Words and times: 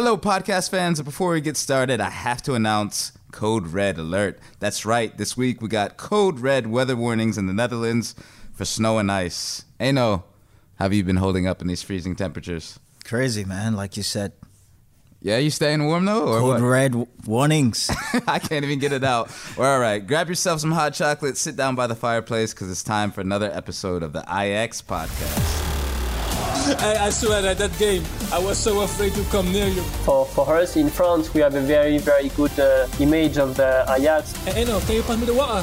Hello, 0.00 0.16
podcast 0.16 0.70
fans. 0.70 1.02
Before 1.02 1.32
we 1.32 1.40
get 1.40 1.56
started, 1.56 2.00
I 2.00 2.08
have 2.08 2.40
to 2.42 2.54
announce 2.54 3.10
Code 3.32 3.66
Red 3.66 3.98
Alert. 3.98 4.38
That's 4.60 4.86
right, 4.86 5.18
this 5.18 5.36
week 5.36 5.60
we 5.60 5.66
got 5.66 5.96
Code 5.96 6.38
Red 6.38 6.68
weather 6.68 6.94
warnings 6.94 7.36
in 7.36 7.48
the 7.48 7.52
Netherlands 7.52 8.14
for 8.52 8.64
snow 8.64 8.98
and 8.98 9.10
ice. 9.10 9.64
Enoh, 9.80 10.22
how 10.76 10.84
have 10.84 10.94
you 10.94 11.02
been 11.02 11.16
holding 11.16 11.48
up 11.48 11.60
in 11.60 11.66
these 11.66 11.82
freezing 11.82 12.14
temperatures? 12.14 12.78
Crazy, 13.04 13.44
man. 13.44 13.74
Like 13.74 13.96
you 13.96 14.04
said, 14.04 14.34
Yeah, 15.20 15.38
you 15.38 15.50
staying 15.50 15.84
warm 15.84 16.04
though, 16.04 16.28
or 16.28 16.38
code 16.38 16.62
what? 16.62 16.68
red 16.68 16.92
w- 16.92 17.08
warnings. 17.26 17.90
I 18.28 18.38
can't 18.38 18.64
even 18.64 18.78
get 18.78 18.92
it 18.92 19.02
out. 19.02 19.32
Well, 19.56 19.68
all 19.68 19.80
right, 19.80 20.06
grab 20.06 20.28
yourself 20.28 20.60
some 20.60 20.70
hot 20.70 20.94
chocolate, 20.94 21.36
sit 21.36 21.56
down 21.56 21.74
by 21.74 21.88
the 21.88 21.96
fireplace, 21.96 22.54
because 22.54 22.70
it's 22.70 22.84
time 22.84 23.10
for 23.10 23.20
another 23.20 23.50
episode 23.52 24.04
of 24.04 24.12
the 24.12 24.20
Ajax 24.30 24.80
podcast. 24.80 25.67
I, 26.76 27.06
I 27.06 27.10
swear 27.10 27.46
at 27.46 27.56
that 27.58 27.78
game, 27.78 28.04
I 28.30 28.38
was 28.38 28.58
so 28.58 28.82
afraid 28.82 29.14
to 29.14 29.24
come 29.24 29.50
near 29.50 29.68
you. 29.68 29.80
For, 30.04 30.26
for 30.26 30.54
us 30.56 30.76
in 30.76 30.90
France, 30.90 31.32
we 31.32 31.40
have 31.40 31.54
a 31.54 31.62
very, 31.62 31.96
very 31.96 32.28
good 32.30 32.58
uh, 32.60 32.86
image 33.00 33.38
of 33.38 33.56
the 33.56 33.86
Ajax. 33.88 34.32
Hey, 34.44 34.62
Enoh, 34.62 34.80
can 34.80 34.96
you 34.96 35.02
pass 35.02 35.18
me 35.18 35.24
the 35.24 35.32
water? 35.32 35.62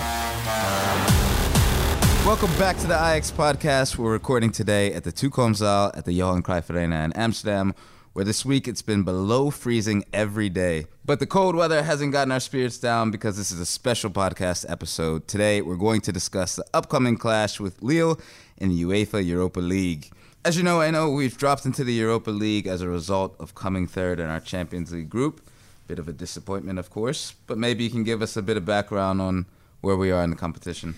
Welcome 2.26 2.49
back 2.58 2.77
to 2.77 2.88
the 2.88 2.96
Ajax 2.96 3.30
podcast. 3.30 3.98
We're 3.98 4.13
recording 4.13 4.52
today 4.52 4.94
at 4.94 5.04
the 5.04 5.12
Toekomstzaal 5.12 5.96
at 5.96 6.05
the 6.05 6.13
Johan 6.13 6.41
Cruyff 6.41 6.72
Arena 6.72 7.04
in 7.04 7.13
Amsterdam, 7.13 7.76
where 8.13 8.26
this 8.26 8.44
week 8.44 8.68
it's 8.68 8.82
been 8.82 9.04
below 9.04 9.52
freezing 9.52 10.05
every 10.12 10.49
day. 10.49 10.88
But 11.05 11.20
the 11.20 11.27
cold 11.27 11.55
weather 11.55 11.84
hasn't 11.84 12.13
gotten 12.13 12.32
our 12.32 12.40
spirits 12.40 12.80
down 12.80 13.12
because 13.12 13.38
this 13.38 13.52
is 13.52 13.60
a 13.60 13.66
special 13.68 14.10
podcast 14.10 14.66
episode. 14.68 15.27
Today 15.27 15.62
we're 15.62 15.76
going 15.76 16.02
to 16.02 16.12
discuss 16.12 16.55
the 16.55 16.66
upcoming 16.74 17.16
clash 17.16 17.60
with 17.60 17.80
Lille 17.84 18.20
in 18.58 18.70
the 18.70 18.84
UEFA 18.84 19.24
Europa 19.24 19.60
League. 19.60 20.10
As 20.45 20.55
you 20.55 20.62
know, 20.62 20.80
I 20.80 20.91
know 20.91 21.09
we've 21.09 21.35
dropped 21.35 21.66
into 21.66 21.84
the 21.84 21.94
Europa 21.94 22.30
League 22.30 22.67
as 22.67 22.84
a 22.84 22.88
result 22.88 23.35
of 23.40 23.55
coming 23.55 23.88
third 23.88 24.20
in 24.20 24.27
our 24.27 24.40
Champions 24.40 24.94
League 24.94 25.09
group. 25.09 25.41
Bit 25.88 25.98
of 25.98 26.08
a 26.08 26.13
disappointment, 26.13 26.77
of 26.77 26.91
course, 26.91 27.34
but 27.48 27.58
maybe 27.58 27.84
you 27.84 27.90
can 27.90 28.04
give 28.04 28.21
us 28.21 28.37
a 28.37 28.43
bit 28.43 28.55
of 28.55 28.63
background 28.63 29.21
on 29.21 29.48
where 29.82 29.96
we 29.96 30.12
are 30.12 30.24
in 30.24 30.29
the 30.29 30.35
competition. 30.35 30.93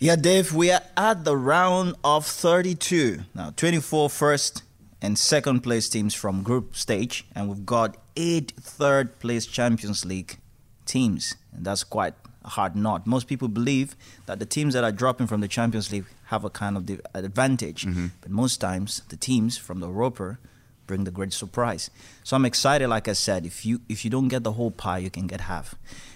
yeah, 0.00 0.16
Dave, 0.16 0.52
we 0.52 0.72
are 0.72 0.82
at 0.96 1.24
the 1.24 1.36
round 1.36 1.94
of 2.02 2.26
32. 2.26 3.20
Now, 3.32 3.50
24 3.56 4.10
first 4.10 4.64
and 5.00 5.16
second 5.16 5.60
place 5.60 5.88
teams 5.88 6.12
from 6.12 6.42
group 6.42 6.74
stage, 6.74 7.24
and 7.32 7.48
we've 7.48 7.64
got 7.64 7.96
eight 8.16 8.54
third 8.58 9.20
place 9.20 9.46
Champions 9.46 10.04
League 10.04 10.38
teams, 10.84 11.36
and 11.52 11.64
that's 11.64 11.84
quite 11.84 12.14
a 12.44 12.48
hard 12.50 12.74
knot. 12.76 13.06
Most 13.06 13.26
people 13.26 13.48
believe 13.48 13.96
that 14.26 14.38
the 14.38 14.46
teams 14.46 14.74
that 14.74 14.84
are 14.84 14.92
dropping 14.92 15.26
from 15.26 15.40
the 15.40 15.48
Champions 15.48 15.90
League 15.92 16.04
have 16.26 16.44
a 16.44 16.50
kind 16.50 16.76
of 16.76 16.86
the 16.86 17.00
advantage, 17.14 17.86
but 18.20 18.30
most 18.30 18.60
times 18.60 19.02
the 19.08 19.16
teams 19.16 19.56
from 19.58 19.80
the 19.80 19.88
Europa 19.88 20.38
bring 20.86 21.04
the 21.04 21.10
great 21.10 21.32
surprise. 21.32 21.90
So 22.22 22.36
I'm 22.36 22.44
excited. 22.44 22.88
Like 22.88 23.08
I 23.08 23.14
said, 23.14 23.46
if 23.46 23.64
you 23.64 23.80
if 23.88 24.04
you 24.04 24.10
don't 24.10 24.28
get 24.28 24.42
the 24.44 24.52
whole 24.52 24.70
pie, 24.70 24.98
you 24.98 25.10
can 25.10 25.26
get 25.26 25.40
half. 25.42 25.74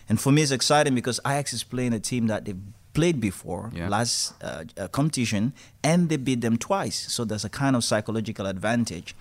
And 0.09 0.21
for 0.21 0.31
me, 0.33 0.43
it's 0.43 0.51
exciting 0.53 0.95
because 0.95 1.19
Ajax 1.27 1.53
is 1.53 1.65
playing 1.65 1.95
a 1.95 2.01
team 2.01 2.27
that 2.29 2.45
they've 2.45 2.61
played 2.93 3.21
before 3.21 3.71
Yeah. 3.75 3.89
last 3.89 4.35
uh, 4.43 4.65
uh, 4.77 4.89
competition, 4.89 5.53
and 5.83 6.09
they 6.11 6.17
beat 6.19 6.41
them 6.41 6.57
twice. 6.59 7.11
So 7.13 7.25
there's 7.25 7.45
a 7.45 7.49
kind 7.51 7.77
of 7.77 7.85
psychological 7.85 8.47
advantage, 8.47 9.15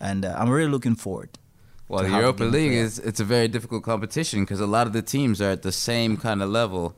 and 0.00 0.24
uh, 0.24 0.34
I'm 0.38 0.48
really 0.50 0.70
looking 0.70 0.96
forward. 0.96 1.30
Well, 1.88 2.04
the 2.04 2.10
Europa 2.10 2.44
League 2.44 2.72
is 2.72 2.98
it's 2.98 3.18
a 3.18 3.24
very 3.24 3.48
difficult 3.48 3.82
competition 3.82 4.40
because 4.40 4.60
a 4.60 4.66
lot 4.66 4.86
of 4.86 4.92
the 4.92 5.02
teams 5.02 5.40
are 5.40 5.50
at 5.50 5.62
the 5.62 5.72
same 5.72 6.16
kind 6.18 6.42
of 6.42 6.50
level. 6.50 6.94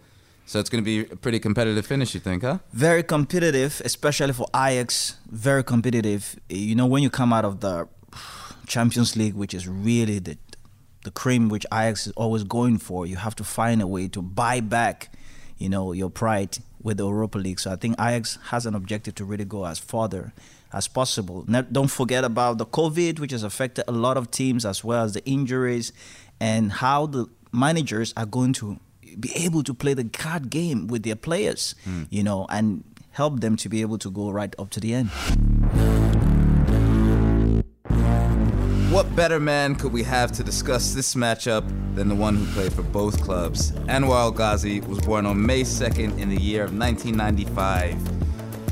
So 0.47 0.59
it's 0.59 0.69
going 0.69 0.83
to 0.83 0.85
be 0.85 1.13
a 1.13 1.17
pretty 1.17 1.39
competitive 1.39 1.87
finish, 1.87 2.13
you 2.13 2.19
think, 2.19 2.43
huh? 2.43 2.59
very 2.73 3.05
competitive, 3.05 3.81
especially 3.85 4.33
for 4.33 4.49
Ajax. 4.53 5.17
Very 5.31 5.63
competitive. 5.63 6.35
You 6.49 6.75
know, 6.75 6.87
when 6.87 7.05
you 7.05 7.11
come 7.11 7.33
out 7.33 7.45
of 7.45 7.61
the 7.61 7.87
Champions 8.67 9.17
League, 9.17 9.35
which 9.35 9.55
is 9.55 9.69
really 9.69 10.19
the 10.19 10.37
the 11.05 11.11
cream 11.13 11.49
which 11.49 11.65
Ajax 11.73 12.09
is 12.09 12.13
always 12.17 12.43
going 12.45 12.79
for, 12.79 13.07
you 13.07 13.17
have 13.17 13.35
to 13.37 13.45
find 13.45 13.81
a 13.81 13.87
way 13.87 14.09
to 14.09 14.21
buy 14.21 14.61
back, 14.61 15.11
you 15.57 15.69
know, 15.69 15.93
your 15.93 16.11
pride 16.11 16.59
with 16.83 16.97
the 16.99 17.07
Europa 17.07 17.39
League. 17.39 17.61
So 17.61 17.73
I 17.73 17.77
think 17.77 17.95
Ajax 17.99 18.39
has 18.47 18.67
an 18.67 18.75
objective 18.75 19.15
to 19.15 19.25
really 19.25 19.45
go 19.45 19.65
as 19.65 19.79
farther 19.79 20.33
as 20.73 20.89
possible. 20.89 21.45
Ne- 21.49 21.67
don't 21.71 21.91
forget 21.91 22.25
about 22.25 22.59
the 22.59 22.67
COVID, 22.67 23.19
which 23.19 23.33
has 23.33 23.43
affected 23.43 23.85
a 23.89 23.93
lot 23.93 24.17
of 24.17 24.31
teams, 24.31 24.65
as 24.65 24.85
well 24.85 25.05
as 25.05 25.15
the 25.15 25.25
injuries, 25.25 25.93
and 26.41 26.73
how 26.73 27.07
the 27.07 27.27
managers 27.53 28.13
are 28.17 28.27
going 28.27 28.53
to 28.55 28.79
be 29.19 29.35
able 29.35 29.63
to 29.65 29.75
play 29.75 29.95
the 29.95 30.05
card 30.05 30.51
game 30.51 30.87
with 30.87 31.03
their 31.03 31.17
players, 31.17 31.75
hmm. 31.85 32.05
you 32.11 32.23
know, 32.23 32.47
and 32.49 32.85
help 33.11 33.41
them 33.41 33.57
to 33.57 33.69
be 33.69 33.81
able 33.81 33.99
to 33.99 34.11
go 34.11 34.31
right 34.31 34.55
up 34.59 34.71
to 34.71 34.81
the 34.81 34.95
end. 34.95 35.11
What 38.91 39.15
better 39.15 39.39
man 39.39 39.77
could 39.77 39.93
we 39.93 40.03
have 40.03 40.33
to 40.33 40.43
discuss 40.43 40.95
this 40.95 41.15
matchup 41.15 41.65
than 41.95 42.09
the 42.09 42.15
one 42.15 42.35
who 42.35 42.45
played 42.47 42.73
for 42.73 42.83
both 42.83 43.23
clubs? 43.23 43.71
Anwar 43.87 44.23
El 44.23 44.31
Ghazi 44.33 44.81
was 44.81 44.99
born 45.01 45.27
on 45.27 45.45
May 45.45 45.63
2nd 45.63 46.19
in 46.19 46.29
the 46.29 46.41
year 46.41 46.65
of 46.65 46.77
1995. 46.77 48.20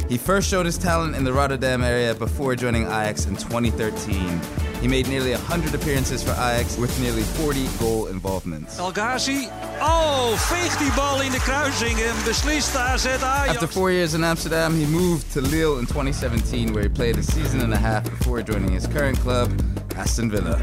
He 0.09 0.17
first 0.17 0.49
showed 0.49 0.65
his 0.65 0.79
talent 0.79 1.17
in 1.17 1.25
the 1.25 1.33
Rotterdam 1.33 1.83
area 1.83 2.15
before 2.15 2.57
joining 2.57 2.85
Ajax 2.85 3.27
in 3.27 3.37
2013. 3.37 4.41
He 4.81 4.89
made 4.89 5.07
nearly 5.09 5.33
100 5.33 5.75
appearances 5.75 6.23
for 6.23 6.31
Ajax 6.31 6.79
with 6.79 6.99
nearly 7.01 7.23
40 7.23 7.67
goal 7.79 8.07
involvements. 8.07 8.79
El 8.79 8.93
Ghazi. 8.93 9.49
Oh, 9.81 10.35
veegt 10.49 10.79
die 10.79 10.91
bal 10.97 11.21
in 11.21 11.33
de 11.33 11.39
kruising 11.41 11.99
en 12.01 12.15
beslist 12.25 12.75
AZ 12.77 13.07
Ajax. 13.07 13.49
After 13.49 13.67
four 13.67 13.91
years 13.91 14.15
in 14.15 14.25
Amsterdam, 14.25 14.75
he 14.75 14.87
moved 14.87 15.31
to 15.33 15.41
Lille 15.41 15.79
in 15.79 15.87
2017, 15.87 16.73
where 16.73 16.85
he 16.85 16.89
played 16.89 17.19
a 17.19 17.23
season 17.23 17.61
and 17.61 17.75
a 17.75 17.77
half 17.77 18.05
before 18.05 18.41
joining 18.43 18.73
his 18.73 18.87
current 18.87 19.19
club, 19.19 19.51
Aston 19.97 20.31
Villa. 20.31 20.57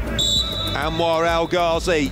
Anwar 0.74 1.26
El 1.26 1.46
Ghazi. 1.46 2.10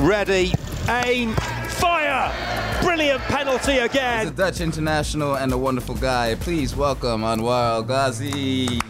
Ready, 0.00 0.52
aim, 0.88 1.34
fire! 1.78 2.82
Brilliant 2.82 3.20
penalty 3.22 3.78
again. 3.78 4.20
He's 4.20 4.30
a. 4.30 4.34
Dutch 4.34 4.60
international 4.60 5.34
and 5.36 5.52
a 5.52 5.58
wonderful 5.58 5.94
guy. 5.94 6.34
Please 6.36 6.74
welcome 6.76 7.22
Anwar 7.22 7.74
El 7.74 7.82
Ghazi. 7.84 8.80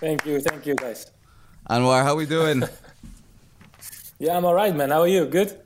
Thank 0.00 0.24
you, 0.24 0.40
thank 0.40 0.64
you, 0.66 0.74
guys. 0.74 1.10
Anwar, 1.68 2.02
how 2.02 2.14
we 2.16 2.26
doing? 2.26 2.62
Yeah, 4.22 4.36
I'm 4.36 4.44
alright, 4.44 4.76
man. 4.76 4.90
How 4.90 5.00
are 5.00 5.08
you? 5.08 5.24
Good? 5.24 5.58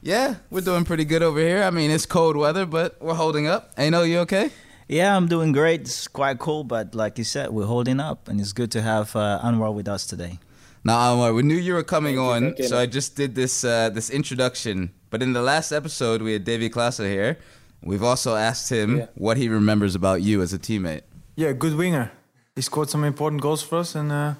yeah, 0.00 0.36
we're 0.48 0.62
doing 0.62 0.86
pretty 0.86 1.04
good 1.04 1.22
over 1.22 1.38
here. 1.38 1.62
I 1.62 1.68
mean, 1.68 1.90
it's 1.90 2.06
cold 2.06 2.38
weather, 2.38 2.64
but 2.64 2.96
we're 3.02 3.12
holding 3.12 3.46
up. 3.46 3.72
Ain't 3.76 3.92
no, 3.92 4.02
you 4.02 4.20
okay? 4.20 4.50
Yeah, 4.88 5.14
I'm 5.14 5.26
doing 5.28 5.52
great. 5.52 5.82
It's 5.82 6.08
quite 6.08 6.38
cool, 6.38 6.64
but 6.64 6.94
like 6.94 7.18
you 7.18 7.24
said, 7.24 7.50
we're 7.50 7.66
holding 7.66 8.00
up, 8.00 8.26
and 8.26 8.40
it's 8.40 8.54
good 8.54 8.70
to 8.70 8.80
have 8.80 9.14
uh, 9.14 9.40
Anwar 9.44 9.74
with 9.74 9.88
us 9.88 10.06
today. 10.06 10.38
Now, 10.84 10.98
Anwar, 11.14 11.34
we 11.34 11.42
knew 11.42 11.56
you 11.56 11.74
were 11.74 11.82
coming 11.82 12.16
Thank 12.16 12.28
on, 12.28 12.54
you. 12.58 12.68
so 12.68 12.78
I 12.78 12.86
just 12.86 13.16
did 13.16 13.34
this 13.34 13.64
uh, 13.64 13.90
this 13.90 14.10
introduction. 14.10 14.90
But 15.10 15.22
in 15.22 15.32
the 15.32 15.42
last 15.42 15.72
episode, 15.72 16.22
we 16.22 16.32
had 16.34 16.44
Davy 16.44 16.68
Klaassen 16.70 17.06
here. 17.10 17.38
We've 17.82 18.02
also 18.02 18.34
asked 18.36 18.70
him 18.70 18.98
Yeah. 18.98 19.06
what 19.14 19.36
he 19.36 19.48
remembers 19.48 19.94
about 19.94 20.20
you 20.22 20.42
as 20.42 20.52
a 20.52 20.58
teammate. 20.58 21.02
Yeah, 21.36 21.52
good 21.52 21.74
winger. 21.74 22.10
He 22.56 22.62
scored 22.62 22.90
some 22.90 23.04
important 23.06 23.40
goals 23.40 23.62
for 23.62 23.78
us, 23.78 23.94
and 23.94 24.10
uh, 24.12 24.34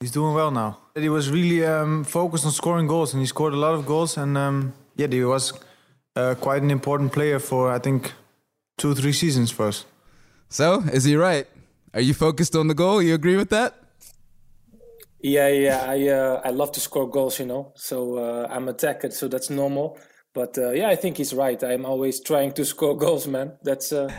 he's 0.00 0.10
doing 0.10 0.34
well 0.34 0.50
now. 0.50 0.78
He 0.94 1.08
was 1.08 1.30
really 1.30 1.64
um, 1.64 2.04
focused 2.04 2.44
on 2.46 2.52
scoring 2.52 2.86
goals, 2.88 3.12
and 3.14 3.20
he 3.20 3.26
scored 3.26 3.52
a 3.52 3.56
lot 3.58 3.74
of 3.74 3.84
goals. 3.86 4.16
And 4.16 4.36
um, 4.36 4.72
yeah, 4.96 5.06
he 5.10 5.22
was 5.24 5.52
uh, 6.16 6.34
quite 6.40 6.62
an 6.62 6.70
important 6.70 7.12
player 7.12 7.38
for 7.38 7.70
I 7.70 7.78
think 7.78 8.12
two, 8.78 8.94
three 8.94 9.12
seasons 9.12 9.50
for 9.50 9.68
us. 9.68 9.84
So, 10.48 10.82
is 10.92 11.04
he 11.04 11.14
right? 11.16 11.46
Are 11.94 12.00
you 12.00 12.14
focused 12.14 12.56
on 12.56 12.68
the 12.68 12.74
goal? 12.74 13.02
You 13.02 13.14
agree 13.14 13.36
with 13.36 13.50
that? 13.50 13.74
Yeah, 15.20 15.48
yeah. 15.48 15.84
I 15.88 16.08
uh, 16.08 16.40
I 16.44 16.50
love 16.50 16.72
to 16.72 16.80
score 16.80 17.08
goals, 17.10 17.38
you 17.40 17.46
know. 17.46 17.72
So 17.74 18.18
uh, 18.18 18.46
I'm 18.50 18.68
attacker, 18.68 19.10
so 19.10 19.28
that's 19.28 19.50
normal. 19.50 19.98
But 20.34 20.56
uh, 20.58 20.70
yeah, 20.70 20.88
I 20.88 20.94
think 20.96 21.16
he's 21.16 21.34
right. 21.34 21.60
I'm 21.64 21.84
always 21.84 22.20
trying 22.20 22.52
to 22.52 22.64
score 22.64 22.96
goals, 23.04 23.26
man. 23.26 23.52
That's 23.62 23.92
uh, 23.92 24.12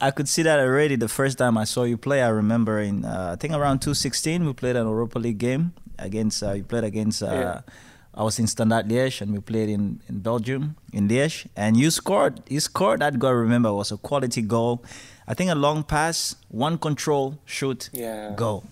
I 0.00 0.10
could 0.10 0.28
see 0.28 0.42
that 0.42 0.58
already 0.58 0.96
the 0.96 1.08
first 1.08 1.36
time 1.38 1.58
I 1.58 1.64
saw 1.64 1.84
you 1.84 1.98
play. 1.98 2.22
I 2.22 2.28
remember 2.28 2.80
in 2.80 3.04
uh, 3.04 3.32
I 3.34 3.36
think 3.36 3.52
around 3.52 3.80
2016 3.80 4.46
we 4.46 4.52
played 4.54 4.76
an 4.76 4.86
Europa 4.86 5.18
League 5.18 5.38
game 5.38 5.72
against 5.98 6.42
uh, 6.42 6.52
you 6.52 6.62
played 6.64 6.84
against 6.84 7.22
uh, 7.22 7.26
Yeah. 7.26 7.60
I 8.14 8.22
was 8.22 8.38
in 8.38 8.46
Standard 8.46 8.88
Liège 8.88 9.20
and 9.20 9.30
we 9.32 9.40
played 9.40 9.68
in, 9.68 10.00
in 10.08 10.20
Belgium 10.20 10.76
in 10.94 11.06
Liège 11.06 11.48
and 11.54 11.76
you 11.76 11.90
scored 11.90 12.40
you 12.48 12.60
scored 12.60 13.00
that 13.00 13.18
goal 13.18 13.28
I 13.30 13.34
remember 13.34 13.70
was 13.74 13.92
a 13.92 13.98
quality 13.98 14.40
goal. 14.40 14.82
I 15.28 15.34
think 15.34 15.50
a 15.50 15.54
long 15.54 15.82
pass, 15.82 16.34
one 16.48 16.78
control, 16.78 17.38
shoot, 17.44 17.90
Yeah. 17.92 18.32
goal. 18.34 18.64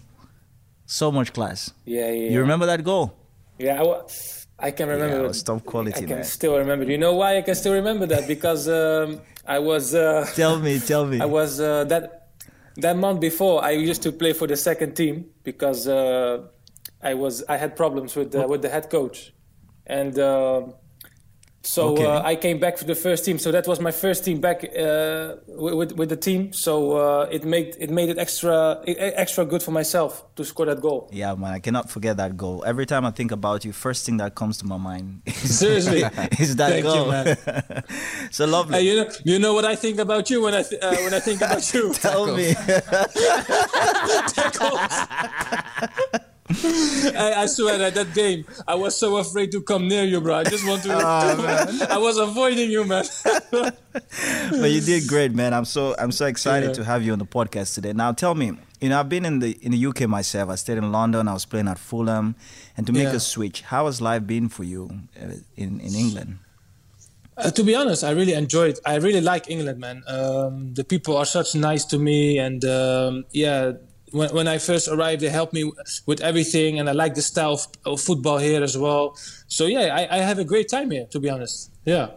So 0.86 1.10
much 1.10 1.32
class. 1.32 1.72
yeah, 1.84 2.10
yeah. 2.10 2.30
You 2.30 2.40
remember 2.40 2.66
that 2.66 2.84
goal? 2.84 3.14
Yeah, 3.58 3.82
I, 3.82 4.66
I 4.66 4.70
can 4.70 4.88
remember. 4.88 5.24
it 5.24 5.28
was 5.28 5.42
top 5.42 5.64
quality, 5.64 5.96
I 6.04 6.06
can 6.06 6.16
man. 6.16 6.24
still 6.24 6.56
remember. 6.58 6.84
You 6.84 6.98
know 6.98 7.14
why 7.14 7.38
I 7.38 7.42
can 7.42 7.54
still 7.54 7.72
remember 7.74 8.06
that? 8.06 8.26
Because 8.28 8.68
um, 8.68 9.20
I 9.46 9.58
was. 9.58 9.94
Uh, 9.94 10.26
Tell 10.34 10.58
me, 10.58 10.78
tell 10.80 11.06
me. 11.06 11.20
I 11.20 11.24
was 11.26 11.60
uh, 11.60 11.84
that 11.84 12.28
that 12.76 12.96
month 12.96 13.20
before. 13.20 13.64
I 13.64 13.70
used 13.70 14.02
to 14.02 14.12
play 14.12 14.32
for 14.32 14.46
the 14.46 14.56
second 14.56 14.94
team 14.94 15.26
because 15.44 15.86
uh, 15.88 16.48
I 17.02 17.14
was 17.14 17.44
I 17.48 17.56
had 17.56 17.76
problems 17.76 18.16
with 18.16 18.32
the, 18.32 18.46
with 18.46 18.62
the 18.62 18.68
head 18.68 18.90
coach, 18.90 19.32
and 19.86 20.18
uh, 20.18 20.62
So 21.66 21.92
Okay. 21.92 22.04
uh, 22.04 22.22
I 22.22 22.36
came 22.36 22.58
back 22.58 22.76
for 22.78 22.84
the 22.84 22.94
first 22.94 23.24
team. 23.24 23.38
So 23.38 23.50
that 23.52 23.66
was 23.66 23.80
my 23.80 23.90
first 23.90 24.24
team 24.24 24.38
back 24.40 24.64
uh, 24.64 25.36
with, 25.48 25.74
with 25.74 25.92
with 25.98 26.08
the 26.10 26.16
team. 26.16 26.52
So 26.52 26.72
uh, 26.96 27.28
it 27.36 27.44
made 27.44 27.76
it 27.80 27.90
made 27.90 28.10
it 28.10 28.18
extra 28.18 28.80
extra 28.86 29.44
good 29.46 29.62
for 29.62 29.70
myself 29.72 30.22
to 30.36 30.44
score 30.44 30.66
that 30.66 30.80
goal. 30.80 31.08
Yeah, 31.12 31.34
man, 31.34 31.52
I 31.54 31.60
cannot 31.60 31.88
forget 31.90 32.16
that 32.18 32.36
goal. 32.36 32.62
Every 32.66 32.84
time 32.86 33.04
I 33.06 33.10
think 33.12 33.32
about 33.32 33.64
you, 33.64 33.72
first 33.72 34.04
thing 34.04 34.18
that 34.18 34.34
comes 34.34 34.58
to 34.58 34.66
my 34.66 34.76
mind 34.76 35.22
is, 35.26 35.58
Seriously? 35.64 36.02
is 36.38 36.56
that 36.56 36.70
Thank 36.70 36.84
you, 36.84 36.92
goal. 36.92 37.08
man. 37.10 37.36
so 38.30 38.44
lovely. 38.46 38.74
Hey, 38.78 38.82
you 38.84 38.96
know, 38.96 39.10
you 39.24 39.38
know 39.38 39.54
what 39.54 39.64
I 39.64 39.74
think 39.76 39.98
about 39.98 40.28
you 40.30 40.42
when 40.42 40.54
I 40.54 40.62
th- 40.62 40.82
uh, 40.82 40.96
when 41.04 41.14
I 41.14 41.20
think 41.20 41.40
about 41.40 41.64
you. 41.72 41.92
Tell 41.94 42.26
me. 42.36 42.54
I, 47.16 47.34
I 47.42 47.46
swear 47.46 47.78
that 47.78 47.94
that 47.94 48.14
game, 48.14 48.44
I 48.66 48.74
was 48.74 48.96
so 48.96 49.16
afraid 49.16 49.50
to 49.52 49.62
come 49.62 49.88
near 49.88 50.04
you, 50.04 50.20
bro. 50.20 50.34
I 50.36 50.44
just 50.44 50.66
want 50.66 50.82
to. 50.84 50.92
I 51.90 51.98
was 51.98 52.16
avoiding 52.18 52.70
you, 52.70 52.84
man. 52.84 53.04
but 53.50 54.70
you 54.70 54.80
did 54.80 55.08
great, 55.08 55.32
man. 55.32 55.52
I'm 55.54 55.64
so 55.64 55.94
I'm 55.98 56.12
so 56.12 56.26
excited 56.26 56.68
Yeah. 56.68 56.74
to 56.74 56.84
have 56.84 57.02
you 57.02 57.12
on 57.12 57.18
the 57.18 57.26
podcast 57.26 57.74
today. 57.74 57.92
Now 57.92 58.12
tell 58.12 58.34
me, 58.34 58.52
you 58.80 58.88
know, 58.88 59.00
I've 59.00 59.08
been 59.08 59.24
in 59.24 59.38
the 59.40 59.52
in 59.62 59.72
the 59.72 59.86
UK 59.86 60.02
myself. 60.08 60.50
I 60.50 60.54
stayed 60.56 60.78
in 60.78 60.92
London. 60.92 61.28
I 61.28 61.32
was 61.32 61.44
playing 61.44 61.68
at 61.68 61.78
Fulham, 61.78 62.34
and 62.76 62.86
to 62.86 62.92
make 62.92 63.04
Yeah. 63.04 63.14
a 63.16 63.20
switch, 63.20 63.62
how 63.62 63.86
has 63.86 64.00
life 64.00 64.26
been 64.26 64.48
for 64.48 64.64
you 64.64 64.90
uh, 65.20 65.34
in 65.56 65.80
in 65.80 65.94
England? 65.94 66.38
Uh, 67.36 67.50
to 67.50 67.64
be 67.64 67.74
honest, 67.74 68.04
I 68.04 68.10
really 68.12 68.32
enjoyed. 68.34 68.78
I 68.86 68.94
really 68.96 69.20
like 69.20 69.50
England, 69.50 69.80
man. 69.80 70.04
Um, 70.06 70.72
the 70.74 70.84
people 70.84 71.16
are 71.16 71.24
such 71.26 71.56
nice 71.56 71.84
to 71.86 71.98
me, 71.98 72.38
and 72.38 72.64
um, 72.64 73.24
yeah, 73.32 73.72
when, 74.14 74.30
when 74.34 74.48
I 74.48 74.58
first 74.58 74.88
arrived, 74.88 75.20
they 75.22 75.28
helped 75.28 75.52
me 75.52 75.70
with 76.06 76.20
everything, 76.20 76.78
and 76.78 76.88
I 76.88 76.92
like 76.92 77.14
the 77.14 77.22
style 77.22 77.60
of, 77.84 78.00
football 78.00 78.38
here 78.38 78.62
as 78.62 78.78
well. 78.78 79.16
So 79.48 79.66
yeah, 79.66 79.94
I, 79.94 80.18
I 80.18 80.18
have 80.18 80.38
a 80.38 80.44
great 80.44 80.68
time 80.68 80.90
here. 80.90 81.06
To 81.10 81.20
be 81.20 81.28
honest, 81.28 81.70
yeah. 81.84 82.10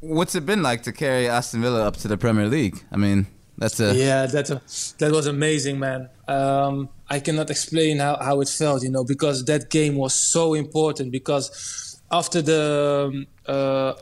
What's 0.00 0.34
it 0.34 0.44
been 0.44 0.62
like 0.62 0.82
to 0.82 0.92
carry 0.92 1.28
Aston 1.28 1.62
Villa 1.62 1.86
up 1.86 1.96
to 1.98 2.08
the 2.08 2.18
Premier 2.18 2.48
League? 2.48 2.84
I 2.92 2.96
mean, 2.96 3.26
that's 3.58 3.80
a 3.80 3.94
Yeah, 3.94 4.26
that 4.26 4.46
that 4.98 5.12
was 5.12 5.26
amazing, 5.26 5.78
man. 5.78 6.08
Um, 6.28 6.88
I 7.08 7.20
cannot 7.20 7.50
explain 7.50 7.98
how, 7.98 8.16
how 8.16 8.40
it 8.40 8.48
felt, 8.48 8.82
you 8.82 8.90
know, 8.90 9.04
because 9.04 9.44
that 9.44 9.70
game 9.70 9.94
was 9.96 10.14
so 10.14 10.54
important. 10.54 11.12
Because 11.12 12.00
after 12.10 12.42
the 12.42 13.10
um, 13.12 13.26
uh, 13.46 13.94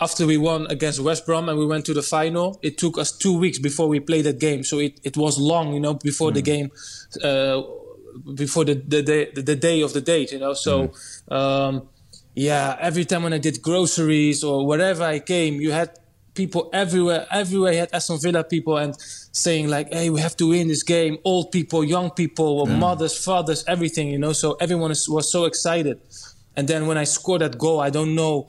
after 0.00 0.26
we 0.26 0.36
won 0.36 0.66
against 0.70 1.00
West 1.00 1.26
Brom 1.26 1.48
and 1.48 1.58
we 1.58 1.66
went 1.66 1.84
to 1.86 1.94
the 1.94 2.02
final, 2.02 2.58
it 2.62 2.78
took 2.78 2.98
us 2.98 3.12
two 3.12 3.36
weeks 3.36 3.58
before 3.58 3.88
we 3.88 4.00
played 4.00 4.24
that 4.24 4.38
game. 4.38 4.64
So 4.64 4.78
it, 4.78 5.00
it 5.04 5.16
was 5.16 5.38
long, 5.38 5.74
you 5.74 5.80
know, 5.80 5.94
before 5.94 6.32
the 6.32 6.42
game, 6.42 6.70
uh, 7.22 7.62
before 8.34 8.64
the 8.64 8.74
the 8.74 9.02
day 9.02 9.30
the 9.34 9.56
day 9.56 9.82
of 9.82 9.92
the 9.92 10.00
date, 10.00 10.32
you 10.32 10.38
know. 10.38 10.54
So. 10.54 10.92
Um, 11.28 11.88
yeah, 12.34 12.76
every 12.80 13.04
time 13.04 13.24
when 13.24 13.32
I 13.32 13.38
did 13.38 13.60
groceries 13.60 14.44
or 14.44 14.64
wherever 14.64 15.02
I 15.02 15.18
came, 15.18 15.60
you 15.60 15.72
had 15.72 15.90
people 16.34 16.70
everywhere. 16.72 17.26
Everywhere 17.30 17.72
you 17.72 17.78
had 17.80 17.92
Aston 17.92 18.18
Villa 18.20 18.44
people 18.44 18.76
and 18.76 18.94
saying 19.32 19.68
like, 19.68 19.92
"Hey, 19.92 20.10
we 20.10 20.20
have 20.20 20.36
to 20.36 20.48
win 20.48 20.68
this 20.68 20.82
game." 20.82 21.18
Old 21.24 21.50
people, 21.50 21.84
young 21.84 22.10
people, 22.10 22.66
mothers, 22.66 23.22
fathers, 23.22 23.64
everything. 23.66 24.08
You 24.08 24.18
know, 24.18 24.32
so 24.32 24.56
everyone 24.60 24.90
was 24.90 25.30
so 25.30 25.44
excited. 25.44 26.00
And 26.56 26.68
then 26.68 26.86
when 26.86 26.98
I 26.98 27.04
scored 27.04 27.42
that 27.42 27.58
goal, 27.58 27.80
I 27.80 27.90
don't 27.90 28.14
know 28.14 28.48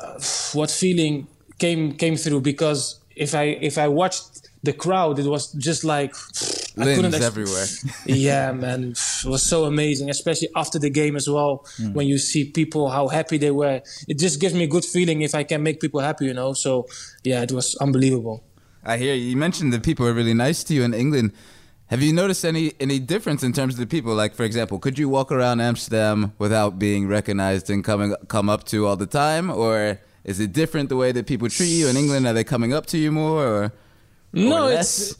Uh, 0.00 0.20
what 0.52 0.70
feeling 0.70 1.26
came 1.58 1.92
came 1.94 2.16
through 2.16 2.40
because 2.40 3.00
if 3.16 3.34
I 3.34 3.44
if 3.60 3.76
I 3.78 3.88
watched 3.88 4.48
the 4.62 4.72
crowd, 4.72 5.18
it 5.18 5.26
was 5.26 5.52
just 5.52 5.84
like 5.84 6.14
I 6.78 6.84
couldn't 6.94 7.14
ex- 7.14 7.24
everywhere. 7.24 7.66
yeah, 8.06 8.52
man, 8.52 8.92
it 8.92 9.24
was 9.24 9.42
so 9.42 9.64
amazing, 9.64 10.10
especially 10.10 10.48
after 10.56 10.78
the 10.78 10.90
game 10.90 11.16
as 11.16 11.28
well. 11.28 11.66
Hmm. 11.76 11.92
When 11.92 12.06
you 12.06 12.18
see 12.18 12.44
people 12.50 12.88
how 12.90 13.08
happy 13.08 13.38
they 13.38 13.50
were, 13.50 13.82
it 14.08 14.18
just 14.18 14.40
gives 14.40 14.54
me 14.54 14.64
a 14.64 14.66
good 14.66 14.84
feeling 14.84 15.22
if 15.22 15.34
I 15.34 15.44
can 15.44 15.62
make 15.62 15.80
people 15.80 16.00
happy, 16.00 16.26
you 16.26 16.34
know. 16.34 16.52
So 16.52 16.86
yeah, 17.24 17.42
it 17.42 17.52
was 17.52 17.76
unbelievable. 17.76 18.42
I 18.84 18.96
hear 18.96 19.14
you. 19.14 19.30
You 19.30 19.36
mentioned 19.36 19.72
that 19.72 19.82
people 19.82 20.06
are 20.06 20.14
really 20.14 20.34
nice 20.34 20.64
to 20.64 20.74
you 20.74 20.82
in 20.82 20.94
England. 20.94 21.32
Have 21.90 22.02
you 22.02 22.12
noticed 22.12 22.44
any 22.44 22.72
any 22.78 23.00
difference 23.00 23.42
in 23.42 23.52
terms 23.52 23.74
of 23.74 23.80
the 23.80 23.86
people? 23.86 24.14
Like, 24.14 24.32
for 24.36 24.44
example, 24.44 24.78
could 24.78 24.96
you 24.96 25.08
walk 25.08 25.32
around 25.32 25.60
Amsterdam 25.60 26.32
without 26.38 26.78
being 26.78 27.08
recognized 27.08 27.68
and 27.68 27.82
coming 27.82 28.14
come 28.28 28.48
up 28.48 28.62
to 28.66 28.86
all 28.86 28.94
the 28.96 29.06
time, 29.06 29.50
or 29.50 29.98
is 30.22 30.38
it 30.38 30.52
different 30.52 30.88
the 30.88 30.94
way 30.94 31.10
that 31.10 31.26
people 31.26 31.48
treat 31.48 31.66
you 31.80 31.88
in 31.88 31.96
England? 31.96 32.28
Are 32.28 32.32
they 32.32 32.44
coming 32.44 32.72
up 32.72 32.86
to 32.86 32.98
you 32.98 33.10
more, 33.10 33.44
or 33.44 33.72
No, 34.32 34.66
or 34.66 34.70
less? 34.70 35.10
it's. 35.10 35.18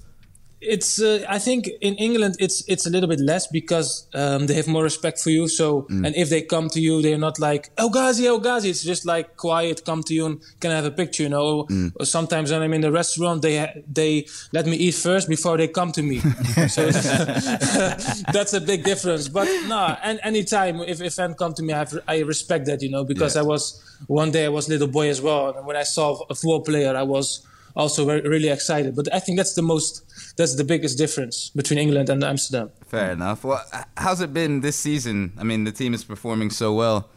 Uh, 0.63 1.19
I 1.29 1.39
think 1.39 1.69
in 1.81 1.95
England 1.95 2.35
it's 2.39 2.63
it's 2.69 2.87
a 2.87 2.91
little 2.91 3.09
bit 3.09 3.21
less 3.21 3.47
because 3.47 4.07
um, 4.15 4.47
they 4.47 4.55
have 4.55 4.69
more 4.69 4.83
respect 4.83 5.19
for 5.21 5.31
you. 5.31 5.49
So 5.49 5.87
and 5.89 6.15
if 6.15 6.29
they 6.29 6.43
come 6.43 6.69
to 6.71 6.81
you, 6.81 7.01
they're 7.01 7.19
not 7.19 7.39
like 7.39 7.71
oh 7.79 7.89
Ghazi, 7.89 8.29
oh 8.29 8.39
Ghazi. 8.39 8.69
It's 8.69 8.85
just 8.85 9.07
like 9.07 9.37
quiet, 9.37 9.85
come 9.87 10.03
to 10.03 10.15
you 10.15 10.27
and 10.27 10.41
can 10.61 10.71
I 10.71 10.75
have 10.75 10.85
a 10.85 10.91
picture, 10.91 11.23
you 11.23 11.31
know. 11.31 11.67
Or 11.99 12.05
sometimes 12.05 12.53
when 12.53 12.61
I'm 12.63 12.75
in 12.75 12.83
the 12.83 12.93
restaurant, 12.93 13.41
they 13.43 13.83
they 13.91 14.27
let 14.53 14.67
me 14.67 14.77
eat 14.77 14.95
first 14.95 15.29
before 15.29 15.57
they 15.57 15.69
come 15.69 15.93
to 15.93 16.03
me. 16.03 16.19
so 16.69 16.91
that's 18.33 18.53
a 18.53 18.61
big 18.61 18.85
difference. 18.85 19.29
But 19.29 19.49
no, 19.67 19.97
and 20.03 20.21
anytime 20.23 20.81
if 20.81 21.01
if 21.01 21.15
fan 21.15 21.35
come 21.35 21.55
to 21.55 21.63
me, 21.63 21.73
I, 21.73 21.79
have, 21.79 21.99
I 22.07 22.19
respect 22.21 22.67
that, 22.67 22.83
you 22.83 22.91
know, 22.91 23.05
because 23.05 23.35
Yeah. 23.35 23.43
I 23.43 23.45
was 23.45 23.81
one 24.07 24.31
day 24.31 24.45
I 24.45 24.49
was 24.49 24.69
little 24.69 24.89
boy 24.89 25.09
as 25.09 25.21
well, 25.21 25.57
and 25.57 25.67
when 25.67 25.77
I 25.77 25.85
saw 25.85 26.21
a 26.29 26.35
football 26.35 26.61
player, 26.63 26.95
I 26.97 27.03
was 27.03 27.47
also 27.81 28.05
very, 28.05 28.21
really 28.35 28.49
excited. 28.49 28.95
But 28.95 29.07
I 29.13 29.21
think 29.21 29.39
that's 29.39 29.55
the 29.55 29.63
most, 29.63 29.93
that's 30.37 30.55
the 30.57 30.65
biggest 30.65 30.99
difference 30.99 31.51
between 31.61 31.79
England 31.79 32.09
and 32.11 32.23
Amsterdam. 32.23 32.71
Fair 32.87 33.13
enough. 33.13 33.45
Well, 33.45 33.63
how's 33.97 34.21
it 34.21 34.33
been 34.33 34.61
this 34.61 34.77
season? 34.77 35.33
I 35.39 35.45
mean, 35.45 35.65
the 35.65 35.73
team 35.73 35.93
is 35.95 36.05
performing 36.05 36.51
so 36.51 36.73
well. 36.75 37.09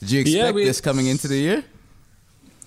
Did 0.00 0.10
you 0.12 0.20
expect 0.20 0.44
Yeah, 0.44 0.50
we- 0.52 0.64
this 0.64 0.80
coming 0.80 1.06
into 1.06 1.28
the 1.28 1.38
year? 1.48 1.64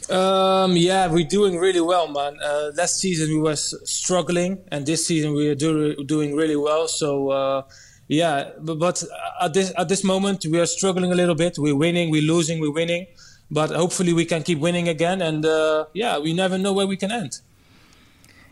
Um, 0.10 0.76
yeah, 0.76 1.08
we're 1.08 1.28
doing 1.28 1.58
really 1.58 1.80
well, 1.80 2.08
man. 2.08 2.34
Uh, 2.44 2.72
last 2.76 3.00
season 3.00 3.30
we 3.30 3.40
were 3.40 3.56
struggling, 3.56 4.58
and 4.72 4.86
this 4.86 5.06
season 5.08 5.34
we 5.34 5.48
are 5.48 5.56
do, 5.56 5.96
doing 6.06 6.36
really 6.36 6.56
well. 6.56 6.88
So 6.88 7.30
uh, 7.30 7.62
yeah, 8.08 8.50
but, 8.60 8.78
but 8.80 9.04
at 9.40 9.54
this 9.54 9.72
at 9.78 9.88
this 9.88 10.04
moment 10.04 10.44
we 10.46 10.60
are 10.60 10.66
struggling 10.66 11.12
a 11.12 11.16
little 11.16 11.36
bit. 11.36 11.58
We're 11.58 11.76
winning, 11.86 12.10
we're 12.10 12.24
losing, 12.34 12.60
we're 12.60 12.74
winning, 12.74 13.08
but 13.51 13.69
hopefully 13.69 14.13
we 14.13 14.25
can 14.25 14.42
keep 14.44 14.59
winning 14.59 14.88
again. 14.88 15.21
And 15.21 15.45
uh, 15.45 15.86
yeah, 15.94 16.18
we 16.18 16.33
never 16.33 16.57
know 16.57 16.74
where 16.74 16.88
we 16.88 16.98
can 16.98 17.12
end. 17.12 17.42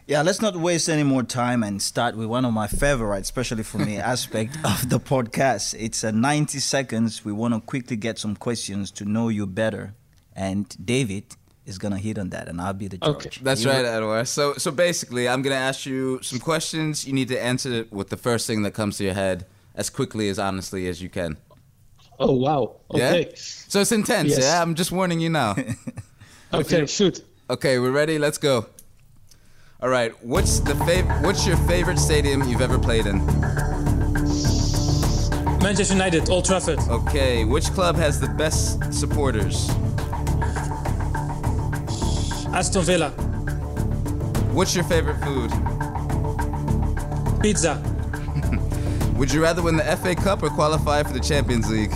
Yeah, 0.05 0.23
let's 0.23 0.41
not 0.41 0.55
waste 0.55 0.89
any 0.89 1.03
more 1.03 1.21
time 1.23 1.61
and 1.63 1.79
start 1.81 2.17
with 2.17 2.27
one 2.27 2.43
of 2.43 2.51
my 2.51 2.67
favorite, 2.67 3.21
especially 3.21 3.63
for 3.63 3.77
me, 3.77 3.97
aspect 4.13 4.57
of 4.65 4.89
the 4.89 4.99
podcast. 4.99 5.75
It's 5.79 6.03
a 6.03 6.11
90 6.11 6.59
seconds. 6.59 7.23
We 7.23 7.31
want 7.31 7.53
to 7.53 7.61
quickly 7.61 7.95
get 7.95 8.17
some 8.17 8.35
questions 8.35 8.91
to 8.91 9.05
know 9.05 9.29
you 9.29 9.45
better. 9.45 9.93
And 10.35 10.65
David 10.83 11.25
is 11.67 11.77
going 11.77 11.91
to 11.91 11.99
hit 11.99 12.17
on 12.17 12.31
that, 12.31 12.47
and 12.47 12.59
I'll 12.59 12.73
be 12.73 12.87
the 12.87 12.97
judge. 12.97 13.27
Okay. 13.27 13.29
That's 13.43 13.63
You- 13.63 13.69
right, 13.69 13.85
Edward. 13.85 14.27
So, 14.27 14.53
so 14.55 14.71
basically, 14.71 15.29
I'm 15.29 15.43
gonna 15.43 15.55
ask 15.55 15.85
you 15.85 16.19
some 16.23 16.39
questions. 16.39 17.05
You 17.05 17.13
need 17.13 17.27
to 17.27 17.39
answer 17.39 17.71
it 17.71 17.91
with 17.93 18.09
the 18.09 18.17
first 18.17 18.47
thing 18.47 18.63
that 18.63 18.71
comes 18.73 18.97
to 18.97 19.03
your 19.03 19.13
head, 19.13 19.45
as 19.75 19.91
quickly 19.91 20.29
as 20.29 20.39
honestly 20.39 20.87
as 20.87 21.01
you 21.03 21.09
can. 21.09 21.37
Oh 22.19 22.33
wow! 22.33 22.75
Yeah. 22.93 23.09
Okay, 23.11 23.31
So 23.35 23.79
it's 23.81 23.91
intense. 23.91 24.29
Yes. 24.31 24.39
Yeah, 24.39 24.61
I'm 24.61 24.75
just 24.75 24.91
warning 24.91 25.19
you 25.21 25.29
now. 25.29 25.55
okay, 26.53 26.85
shoot. 26.85 27.23
okay, 27.49 27.79
we're 27.79 27.91
ready. 27.91 28.17
Let's 28.19 28.37
go. 28.37 28.65
All 29.81 29.87
right. 29.89 30.11
What's 30.23 30.59
the 30.59 30.73
fav- 30.73 31.23
What's 31.23 31.47
your 31.47 31.55
favorite 31.67 31.97
stadium 31.97 32.43
you've 32.43 32.61
ever 32.61 32.77
played 32.77 33.05
in? 33.05 33.25
Manchester 35.61 35.93
United, 35.93 36.29
Old 36.29 36.43
Trafford. 36.45 36.79
Okay. 36.89 37.45
Which 37.45 37.65
club 37.71 37.95
has 37.95 38.19
the 38.19 38.27
best 38.27 38.93
supporters? 38.93 39.69
Aston 42.53 42.81
Villa, 42.83 43.09
What's 44.51 44.75
your 44.75 44.83
favorite 44.85 45.19
food? 45.23 45.51
pizza. 47.41 47.75
Would 49.17 49.31
you 49.31 49.41
rather 49.41 49.61
win 49.61 49.77
the 49.77 49.83
FA 49.97 50.15
Cup 50.15 50.43
or 50.43 50.49
qualify 50.49 51.03
for 51.03 51.13
the 51.13 51.19
Champions 51.19 51.69
League? 51.69 51.91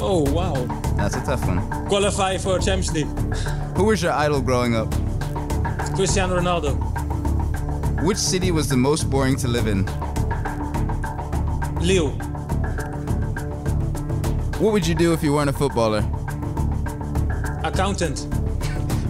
Oh 0.00 0.24
wow! 0.32 0.54
That's 0.96 1.16
a 1.16 1.20
tough 1.24 1.46
one. 1.46 1.60
Qualify 1.88 2.38
for 2.38 2.58
Champions 2.58 2.92
League. 2.92 3.06
Who 3.76 3.84
was 3.84 4.02
your 4.02 4.12
idol 4.12 4.40
growing 4.40 4.76
up? 4.76 4.90
Cristiano 5.94 6.38
Ronaldo. 6.38 6.76
Which 8.04 8.18
city 8.18 8.52
was 8.52 8.68
the 8.68 8.76
most 8.76 9.10
boring 9.10 9.36
to 9.36 9.48
live 9.48 9.66
in? 9.66 9.84
Lille. 11.80 12.10
What 14.60 14.72
would 14.72 14.86
you 14.86 14.94
do 14.94 15.12
if 15.12 15.22
you 15.22 15.32
weren't 15.32 15.50
a 15.50 15.52
footballer? 15.52 16.04
Accountant. 17.64 18.26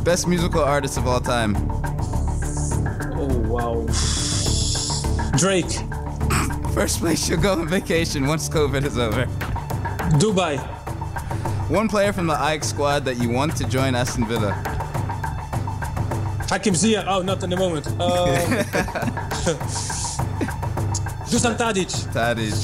Best 0.04 0.26
musical 0.26 0.62
artist 0.62 0.97
of 0.97 1.07
all 1.07 1.21
time. 1.21 1.54
Oh 3.14 3.28
wow. 3.47 3.87
Drake. 5.37 5.71
First 6.75 7.00
place 7.00 7.28
you'll 7.28 7.42
go 7.42 7.52
on 7.52 7.68
vacation 7.68 8.26
once 8.26 8.49
COVID 8.49 8.85
is 8.85 8.97
over. 8.97 9.26
Dubai. 10.18 10.77
One 11.68 11.87
player 11.87 12.14
from 12.14 12.26
the 12.26 12.32
Ajax 12.32 12.68
squad 12.68 13.04
that 13.04 13.18
you 13.18 13.28
want 13.28 13.54
to 13.58 13.64
join 13.64 13.94
Aston 13.94 14.26
Villa. 14.26 14.52
Hakim 16.48 16.72
Ziyech. 16.72 17.04
Oh, 17.06 17.20
not 17.20 17.44
in 17.44 17.50
the 17.50 17.58
moment. 17.58 17.87
Uh, 17.87 17.92
Dusan 21.28 21.58
Tadic. 21.58 21.92
Tadic. 22.14 22.56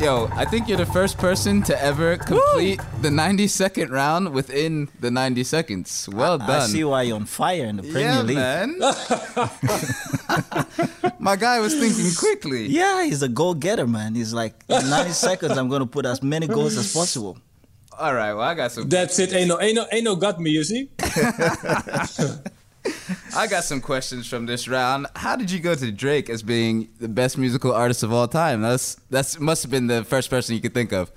Yo, 0.00 0.28
I 0.34 0.44
think 0.44 0.68
you're 0.68 0.78
the 0.78 0.86
first 0.86 1.18
person 1.18 1.60
to 1.64 1.82
ever 1.82 2.16
complete 2.16 2.80
the 3.02 3.10
90 3.10 3.48
second 3.48 3.90
round 3.90 4.32
within 4.32 4.88
the 5.00 5.10
90 5.10 5.42
seconds. 5.42 6.08
Well 6.12 6.40
I 6.40 6.46
done. 6.46 6.60
I 6.60 6.66
see 6.66 6.84
why 6.84 7.02
you're 7.02 7.16
on 7.16 7.24
fire 7.24 7.64
in 7.64 7.78
the 7.78 7.82
Premier 7.82 8.08
yeah, 8.08 8.22
League. 8.22 8.36
man. 8.36 8.78
My 11.18 11.34
guy 11.34 11.58
was 11.58 11.74
thinking 11.74 12.14
quickly. 12.16 12.68
Yeah, 12.68 13.02
he's 13.02 13.22
a 13.22 13.28
goal 13.28 13.54
getter, 13.54 13.88
man. 13.88 14.14
He's 14.14 14.32
like, 14.32 14.54
in 14.68 14.88
90 14.88 15.10
seconds, 15.10 15.58
I'm 15.58 15.68
going 15.68 15.80
to 15.80 15.86
put 15.86 16.06
as 16.06 16.22
many 16.22 16.46
goals 16.46 16.76
as 16.76 16.92
possible. 16.92 17.36
All 17.98 18.14
right, 18.14 18.32
well, 18.32 18.42
I 18.42 18.54
got 18.54 18.70
some. 18.70 18.88
That's 18.88 19.18
it. 19.18 19.32
Ain't 19.32 19.48
no, 19.48 19.60
ain't 19.60 19.74
no, 19.74 19.86
ain't 19.90 20.04
no 20.04 20.14
got 20.14 20.38
me. 20.38 20.50
You 20.50 20.62
see? 20.62 20.88
I 23.36 23.46
got 23.48 23.64
some 23.64 23.80
questions 23.80 24.28
from 24.28 24.46
this 24.46 24.68
round. 24.68 25.08
How 25.16 25.34
did 25.34 25.50
you 25.50 25.58
go 25.58 25.74
to 25.74 25.90
Drake 25.90 26.30
as 26.30 26.42
being 26.42 26.88
the 27.00 27.08
best 27.08 27.36
musical 27.36 27.72
artist 27.72 28.04
of 28.04 28.12
all 28.12 28.28
time? 28.28 28.62
That's 28.62 28.94
that's 29.10 29.40
must 29.40 29.64
have 29.64 29.72
been 29.72 29.88
the 29.88 30.04
first 30.04 30.30
person 30.30 30.54
you 30.54 30.60
could 30.60 30.74
think 30.74 30.92
of. 30.92 31.10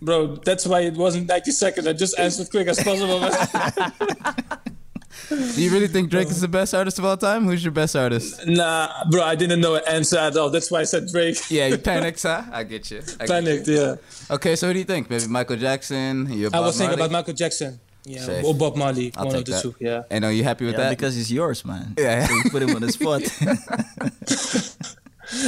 Bro, 0.00 0.36
that's 0.36 0.66
why 0.66 0.80
it 0.80 0.94
wasn't 0.94 1.28
90 1.28 1.50
seconds. 1.50 1.86
I 1.86 1.92
just 1.92 2.18
answered 2.18 2.50
quick 2.50 2.68
as 2.68 2.82
possible. 2.82 3.20
man. 5.30 5.54
Do 5.54 5.62
you 5.62 5.70
really 5.70 5.88
think 5.88 6.10
Drake 6.10 6.28
is 6.28 6.40
the 6.40 6.48
best 6.48 6.74
artist 6.74 6.98
of 6.98 7.04
all 7.04 7.16
time? 7.16 7.44
Who's 7.44 7.64
your 7.64 7.72
best 7.72 7.96
artist? 7.96 8.46
nah, 8.46 9.04
bro, 9.10 9.22
I 9.22 9.34
didn't 9.34 9.60
know 9.60 9.74
an 9.76 9.82
answer 9.88 10.18
at 10.18 10.36
all. 10.36 10.50
That's 10.50 10.70
why 10.70 10.80
I 10.80 10.84
said 10.84 11.08
Drake. 11.08 11.38
Yeah, 11.50 11.66
you 11.68 11.78
panicked, 11.78 12.22
huh? 12.22 12.42
I 12.52 12.64
get 12.64 12.90
you. 12.90 12.98
I 12.98 13.26
get 13.26 13.28
Panicked, 13.28 13.68
you. 13.68 13.74
yeah. 13.80 13.96
Okay, 14.30 14.56
so 14.56 14.66
who 14.68 14.72
do 14.72 14.78
you 14.78 14.84
think? 14.84 15.08
Maybe 15.10 15.26
Michael 15.26 15.56
Jackson? 15.56 16.32
You 16.32 16.50
I 16.52 16.60
was 16.60 16.76
thinking 16.78 16.94
about 16.98 17.10
Michael 17.10 17.34
Jackson. 17.34 17.80
Yeah, 18.06 18.20
Safe. 18.20 18.44
or 18.44 18.54
Bob 18.54 18.76
Marley. 18.76 19.12
I'll 19.16 19.24
one 19.24 19.32
take 19.34 19.40
of 19.40 19.46
the 19.46 19.52
that. 19.52 19.62
two. 19.62 19.74
Yeah. 19.80 20.02
And 20.10 20.26
are 20.26 20.32
you 20.32 20.44
happy 20.44 20.66
with 20.66 20.74
Yeah, 20.74 20.80
that? 20.84 20.90
because 20.90 21.16
it's 21.16 21.30
yours, 21.30 21.64
man. 21.64 21.94
Yeah. 21.96 22.26
So 22.26 22.34
you 22.34 22.50
put 22.50 22.62
him 22.62 22.74
on 22.76 22.82
the 22.82 22.92
spot. 22.98 23.22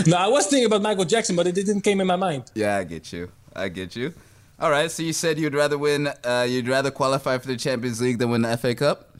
No, 0.06 0.16
I 0.16 0.26
was 0.26 0.46
thinking 0.46 0.66
about 0.66 0.80
Michael 0.82 1.04
Jackson, 1.04 1.36
but 1.36 1.46
it 1.46 1.54
didn't 1.54 1.82
came 1.82 2.00
in 2.00 2.06
my 2.06 2.16
mind. 2.16 2.44
Yeah, 2.54 2.78
I 2.78 2.84
get 2.84 3.12
you. 3.12 3.30
I 3.54 3.68
get 3.68 3.94
you. 3.94 4.14
All 4.58 4.70
right, 4.70 4.90
so 4.90 5.02
you 5.02 5.12
said 5.12 5.38
you'd 5.38 5.54
rather 5.54 5.76
win, 5.76 6.08
uh, 6.24 6.46
you'd 6.48 6.66
rather 6.66 6.90
qualify 6.90 7.36
for 7.38 7.46
the 7.46 7.56
Champions 7.56 8.00
League 8.00 8.18
than 8.18 8.30
win 8.30 8.40
the 8.42 8.56
FA 8.56 8.74
Cup. 8.74 9.15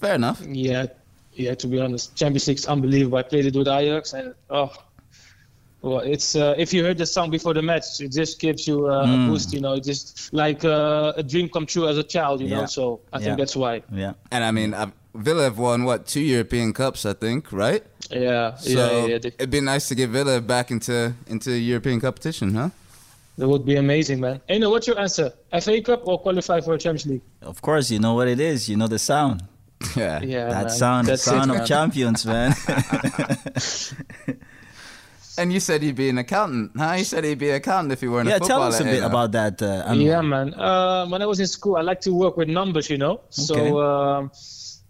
Fair 0.00 0.14
enough. 0.14 0.40
Yeah, 0.46 0.86
yeah. 1.34 1.54
To 1.54 1.66
be 1.66 1.80
honest, 1.80 2.14
Champions 2.16 2.46
League's 2.48 2.66
unbelievable. 2.66 3.18
I 3.18 3.22
played 3.22 3.46
it 3.46 3.54
with 3.56 3.68
Ajax, 3.68 4.12
and 4.12 4.34
oh, 4.50 4.70
well, 5.82 6.00
it's 6.00 6.34
uh, 6.36 6.54
if 6.58 6.72
you 6.74 6.82
heard 6.84 6.98
the 6.98 7.06
song 7.06 7.30
before 7.30 7.54
the 7.54 7.62
match, 7.62 8.00
it 8.00 8.12
just 8.12 8.40
gives 8.40 8.66
you 8.66 8.88
uh, 8.88 9.04
a 9.04 9.16
boost. 9.28 9.52
You 9.52 9.60
know, 9.60 9.74
it's 9.74 9.86
just 9.86 10.32
like 10.32 10.64
uh, 10.64 11.12
a 11.16 11.22
dream 11.22 11.48
come 11.48 11.66
true 11.66 11.86
as 11.88 11.96
a 11.98 12.02
child. 12.02 12.40
You 12.40 12.48
Yeah. 12.48 12.60
know, 12.60 12.66
so 12.66 13.00
I 13.12 13.18
Yeah. 13.18 13.24
think 13.24 13.38
that's 13.38 13.56
why. 13.56 13.82
yeah. 13.92 14.12
And 14.30 14.44
I 14.44 14.50
mean, 14.50 14.74
i 14.74 14.86
Villa 15.14 15.44
have 15.44 15.56
won 15.58 15.84
what 15.84 16.06
two 16.06 16.20
European 16.20 16.74
Cups, 16.74 17.06
I 17.06 17.14
think, 17.14 17.50
right? 17.50 17.82
Yeah, 18.10 18.54
So 18.56 18.68
yeah, 18.70 18.76
yeah. 18.76 19.06
yeah. 19.06 19.18
They- 19.18 19.28
it'd 19.38 19.50
be 19.50 19.60
nice 19.62 19.88
to 19.88 19.94
get 19.94 20.10
Villa 20.10 20.40
back 20.42 20.70
into 20.70 21.14
into 21.26 21.52
European 21.52 22.00
competition, 22.00 22.54
huh? 22.54 22.68
That 23.38 23.48
would 23.48 23.64
be 23.64 23.76
amazing, 23.76 24.20
man. 24.20 24.40
Hey, 24.48 24.58
no, 24.58 24.68
what's 24.70 24.86
your 24.86 24.98
answer? 24.98 25.32
FA 25.52 25.80
Cup 25.80 26.06
or 26.08 26.18
qualify 26.18 26.60
for 26.60 26.74
a 26.74 26.78
Champions 26.78 27.06
League? 27.06 27.22
Of 27.42 27.60
course, 27.62 27.90
you 27.90 27.98
know 27.98 28.14
what 28.14 28.28
it 28.28 28.40
is. 28.40 28.68
You 28.68 28.76
know 28.76 28.88
the 28.88 28.98
sound. 28.98 29.42
Yeah. 29.96 30.20
Yeah, 30.22 30.48
that 30.48 30.66
man. 30.66 30.70
sound, 30.70 31.06
the 31.06 31.12
That's 31.12 31.22
sound 31.22 31.50
it, 31.50 31.60
of 31.60 31.66
champions, 31.66 32.24
man. 32.26 32.54
And 35.38 35.52
you 35.52 35.60
said 35.60 35.82
you'd 35.82 35.96
be 35.96 36.08
an 36.08 36.18
accountant, 36.18 36.72
huh? 36.76 36.94
You 36.96 37.04
said 37.04 37.24
he'd 37.24 37.38
be 37.38 37.50
an 37.50 37.56
accountant 37.56 37.92
if 37.92 38.00
you 38.02 38.10
weren't 38.10 38.28
yeah, 38.28 38.36
a 38.36 38.40
tell 38.40 38.62
us 38.62 38.80
a 38.80 38.84
bit 38.84 38.94
Hey, 38.94 39.00
now. 39.00 39.06
about 39.06 39.32
that. 39.32 39.60
Uh, 39.60 39.84
Anwar. 39.86 40.02
Yeah, 40.02 40.22
man. 40.22 40.54
Uh, 40.54 41.06
when 41.08 41.20
I 41.20 41.26
was 41.26 41.40
in 41.40 41.46
school, 41.46 41.76
I 41.76 41.82
like 41.82 42.00
to 42.02 42.12
work 42.14 42.38
with 42.38 42.48
numbers, 42.48 42.88
you 42.88 42.96
know. 42.96 43.12
Okay. 43.12 43.20
So 43.30 43.82
um, 43.82 44.30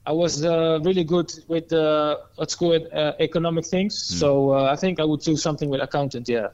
I 0.07 0.12
was 0.12 0.45
uh, 0.45 0.78
really 0.85 1.02
good 1.02 1.33
with 1.49 1.73
uh, 1.73 2.19
let's 2.37 2.55
call 2.55 2.73
it 2.73 2.93
uh, 2.93 3.14
economic 3.19 3.66
things. 3.66 4.09
Hmm. 4.09 4.14
So 4.19 4.52
uh, 4.52 4.73
I 4.73 4.76
think 4.76 5.00
I 5.00 5.05
would 5.05 5.21
do 5.21 5.37
something 5.37 5.69
with 5.69 5.81
accountant. 5.81 6.28
Yeah. 6.28 6.49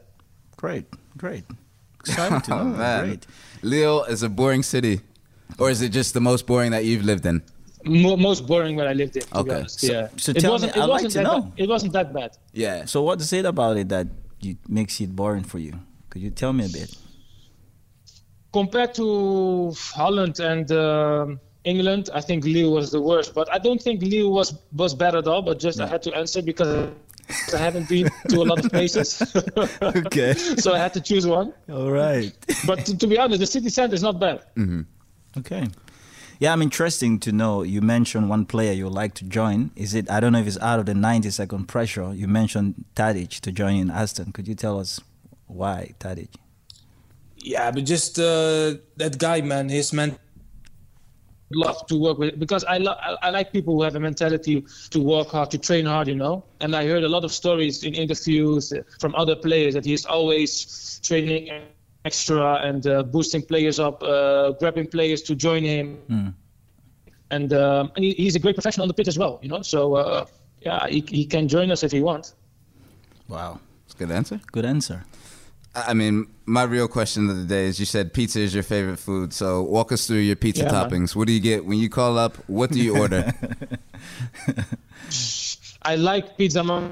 Great, 0.57 0.87
great. 1.19 1.45
Exciting 2.01 2.41
to 2.43 2.51
know. 2.57 2.61
Oh, 2.61 2.65
man. 2.65 3.05
Great. 3.05 3.27
Lille 3.63 4.05
is 4.05 4.23
a 4.23 4.31
boring 4.31 4.63
city, 4.63 5.03
or 5.59 5.69
is 5.69 5.83
it 5.83 5.91
just 5.91 6.15
the 6.15 6.21
most 6.21 6.47
boring 6.47 6.71
that 6.71 6.87
you've 6.87 7.05
lived 7.05 7.27
in? 7.27 7.43
Mo- 7.85 8.17
most 8.17 8.47
boring 8.47 8.77
when 8.77 8.87
I 8.87 8.93
lived 8.93 9.17
in. 9.17 9.23
Okay. 9.35 9.65
So- 9.67 9.93
yeah. 9.93 10.09
so 10.17 10.31
it 10.31 10.41
tell 10.41 10.51
me, 10.51 10.53
wasn't. 10.53 10.73
I'd 10.77 10.85
it 10.85 10.87
like 10.87 10.91
wasn't 10.91 11.13
to 11.13 11.19
that 11.19 11.25
know. 11.25 11.41
Bad. 11.43 11.53
It 11.57 11.69
wasn't 11.69 11.93
that 11.95 12.13
bad. 12.13 12.31
Yeah. 12.53 12.85
So, 12.85 13.03
what 13.03 13.21
is 13.21 13.33
it 13.33 13.45
about 13.45 13.77
it 13.77 13.89
that 13.89 14.07
you, 14.41 14.57
makes 14.69 15.01
it 15.01 15.15
boring 15.15 15.43
for 15.45 15.59
you? 15.59 15.75
Could 16.11 16.23
you 16.23 16.31
tell 16.31 16.53
me 16.53 16.67
a 16.67 16.69
bit? 16.69 16.95
Compared 18.53 18.95
to 18.95 19.73
Holland 19.95 20.39
and 20.41 20.71
um, 20.73 21.41
England, 21.65 22.11
I 22.13 22.21
think 22.21 22.45
Lille 22.45 22.71
was 22.73 22.91
the 22.91 23.01
worst. 23.01 23.35
But 23.35 23.51
I 23.51 23.59
don't 23.59 23.81
think 23.81 24.03
Lille 24.03 24.31
was 24.31 24.55
was 24.77 24.95
bad 24.95 25.15
at 25.15 25.27
all. 25.27 25.41
But 25.43 25.59
just 25.59 25.81
I 25.81 25.87
had 25.87 26.03
to 26.03 26.15
answer 26.15 26.43
because 26.43 26.91
I 27.55 27.57
haven't 27.57 27.89
been 27.89 28.11
to 28.29 28.37
a 28.37 28.45
lot 28.45 28.63
of 28.65 28.71
places, 28.71 29.23
Okay. 29.83 30.35
so 30.35 30.75
I 30.75 30.79
had 30.79 30.93
to 30.95 31.01
choose 31.01 31.27
one. 31.27 31.55
All 31.71 31.91
right. 31.91 32.31
But 32.67 32.85
to, 32.87 32.99
to 32.99 33.07
be 33.07 33.17
honest, 33.19 33.41
the 33.41 33.47
city 33.47 33.71
center 33.71 33.95
is 33.95 34.03
not 34.03 34.21
bad. 34.21 34.43
Okay. 35.39 35.67
Yeah, 36.43 36.53
I'm 36.53 36.61
interesting 36.61 37.21
to 37.21 37.31
know. 37.31 37.63
You 37.63 37.81
mentioned 37.81 38.29
one 38.29 38.47
player 38.47 38.73
you 38.73 38.87
would 38.87 38.93
like 38.93 39.15
to 39.15 39.25
join. 39.25 39.71
Is 39.77 39.95
it? 39.95 40.11
I 40.11 40.19
don't 40.19 40.33
know 40.33 40.41
if 40.41 40.49
it's 40.49 40.59
out 40.59 40.81
of 40.81 40.87
the 40.87 40.93
90 40.93 41.31
second 41.31 41.69
pressure. 41.69 42.13
You 42.13 42.27
mentioned 42.27 42.85
Tadic 42.97 43.39
to 43.43 43.53
join 43.53 43.77
in 43.77 43.93
Aston. 43.93 44.33
Could 44.33 44.49
you 44.49 44.57
tell 44.57 44.81
us 44.81 45.01
why 45.47 45.95
Tadic? 46.01 46.31
Yeah, 47.37 47.71
but 47.71 47.85
just 47.85 48.19
uh, 48.19 48.75
that 48.97 49.19
guy, 49.19 49.41
man, 49.41 49.69
his 49.69 49.93
man. 49.93 50.19
Love 51.55 51.87
to 51.87 51.95
work 51.97 52.19
with 52.19 52.41
because 52.41 52.65
I, 52.65 52.79
I 53.23 53.31
like 53.31 53.53
people 53.53 53.75
who 53.75 53.83
have 53.83 53.95
a 53.95 54.01
mentality 54.01 54.65
to 54.91 55.01
work 55.01 55.29
hard, 55.29 55.53
to 55.53 55.59
train 55.59 55.87
hard, 55.87 56.09
you 56.09 56.17
know. 56.17 56.43
And 56.61 56.75
I 56.75 56.89
heard 56.89 57.05
a 57.05 57.09
lot 57.09 57.25
of 57.25 57.31
stories 57.31 57.85
in 57.85 57.95
interviews 57.95 58.73
uh, 58.73 58.83
from 58.99 59.15
other 59.15 59.37
players 59.37 59.75
that 59.75 59.85
he's 59.85 60.05
always 60.05 60.99
training 61.05 61.51
extra 62.05 62.57
and 62.63 62.87
uh, 62.87 63.03
boosting 63.03 63.43
players 63.43 63.79
up, 63.79 64.03
uh, 64.03 64.53
grabbing 64.53 64.87
players 64.89 65.23
to 65.23 65.35
join 65.35 65.63
him. 65.65 66.35
And 67.31 67.53
um, 67.55 67.91
and 67.97 68.05
he, 68.05 68.13
he's 68.13 68.37
a 68.37 68.39
great 68.39 68.55
professional 68.57 68.83
on 68.85 68.89
the 68.89 68.95
pitch 68.95 69.09
as 69.09 69.19
well, 69.19 69.39
you 69.43 69.49
know. 69.49 69.63
So 69.63 69.95
uh, 69.95 70.27
yeah, 70.61 70.87
he, 70.89 71.01
he 71.09 71.25
can 71.25 71.49
join 71.49 71.71
us 71.71 71.83
if 71.83 71.91
he 71.93 72.03
wants. 72.03 72.35
Wow. 73.29 73.61
That's 73.87 73.95
a 73.95 73.99
good 73.99 74.11
answer. 74.11 74.41
Good 74.53 74.65
answer. 74.67 75.05
I 75.75 75.91
I 75.91 75.95
mean, 75.95 76.27
my 76.45 76.65
real 76.65 76.89
question 76.89 77.31
of 77.31 77.37
the 77.39 77.45
day 77.45 77.65
is: 77.67 77.81
You 77.81 77.87
said 77.87 78.13
pizza 78.13 78.41
is 78.41 78.53
your 78.53 78.63
favorite 78.65 78.99
food, 78.99 79.33
so 79.33 79.63
walk 79.63 79.93
us 79.93 80.07
through 80.07 80.19
your 80.19 80.37
pizza 80.37 80.65
Yeah, 80.65 80.73
man. 80.73 80.91
toppings. 80.91 81.17
What 81.17 81.27
do 81.27 81.33
you 81.33 81.41
get 81.41 81.65
when 81.65 81.79
you 81.79 81.89
call 81.89 82.19
up? 82.19 82.37
What 82.49 82.71
do 82.71 82.79
you 82.79 82.99
order? 82.99 83.33
I 85.83 85.97
like 85.97 86.37
pizza 86.37 86.63
mar- 86.63 86.91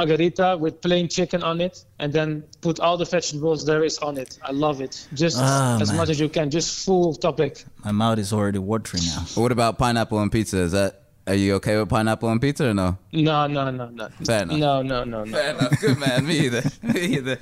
margarita 0.00 0.56
with 0.58 0.80
plain 0.80 1.08
chicken 1.08 1.42
on 1.42 1.60
it, 1.60 1.84
and 1.98 2.12
then 2.12 2.42
put 2.62 2.80
all 2.80 2.96
the 2.96 3.04
vegetables 3.04 3.64
there 3.64 3.84
is 3.84 3.98
on 3.98 4.16
it. 4.18 4.38
I 4.42 4.52
love 4.52 4.80
it. 4.80 5.06
Just 5.14 5.36
Ah, 5.38 5.78
as 5.80 5.88
man. 5.88 5.96
much 5.98 6.08
as 6.10 6.18
you 6.18 6.28
can. 6.28 6.50
Just 6.50 6.84
full 6.86 7.14
topic. 7.14 7.64
My 7.84 7.92
mouth 7.92 8.18
is 8.18 8.32
already 8.32 8.58
watering 8.58 9.04
now. 9.04 9.24
what 9.34 9.52
about 9.52 9.78
pineapple 9.78 10.18
on 10.18 10.30
pizza? 10.30 10.58
Is 10.58 10.72
that 10.72 11.02
are 11.26 11.34
you 11.34 11.54
okay 11.56 11.76
with 11.78 11.88
pineapple 11.88 12.28
on 12.28 12.38
pizza 12.40 12.70
or 12.70 12.74
no? 12.74 12.96
No, 13.12 13.46
no, 13.46 13.70
no, 13.70 13.88
no. 13.88 14.08
Fair 14.24 14.42
enough. 14.42 14.58
No, 14.58 14.82
no, 14.82 15.04
no, 15.04 15.24
no. 15.24 15.32
Fair 15.32 15.50
enough. 15.54 15.80
Good 15.80 15.98
man. 15.98 16.26
Me 16.26 16.38
either. 16.46 16.62
Me 16.82 17.00
either. 17.16 17.38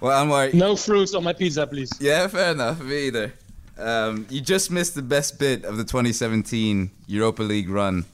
Well, 0.00 0.20
I'm 0.20 0.28
worried. 0.28 0.54
No 0.54 0.76
fruits 0.76 1.14
on 1.14 1.22
my 1.24 1.32
pizza, 1.32 1.66
please. 1.66 1.90
Yeah, 2.00 2.26
fair 2.26 2.52
enough. 2.52 2.80
Me 2.82 3.06
either. 3.08 3.32
Um, 3.78 4.26
you 4.28 4.40
just 4.40 4.70
missed 4.70 4.94
the 4.94 5.02
best 5.02 5.38
bit 5.38 5.64
of 5.64 5.76
the 5.76 5.84
2017 5.84 6.90
Europa 7.06 7.42
League 7.42 7.68
run. 7.70 8.04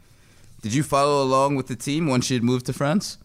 Did 0.62 0.74
you 0.74 0.82
follow 0.82 1.22
along 1.22 1.56
with 1.56 1.66
the 1.68 1.76
team 1.76 2.06
once 2.06 2.30
you'd 2.30 2.42
moved 2.44 2.66
to 2.66 2.72
France? 2.72 3.18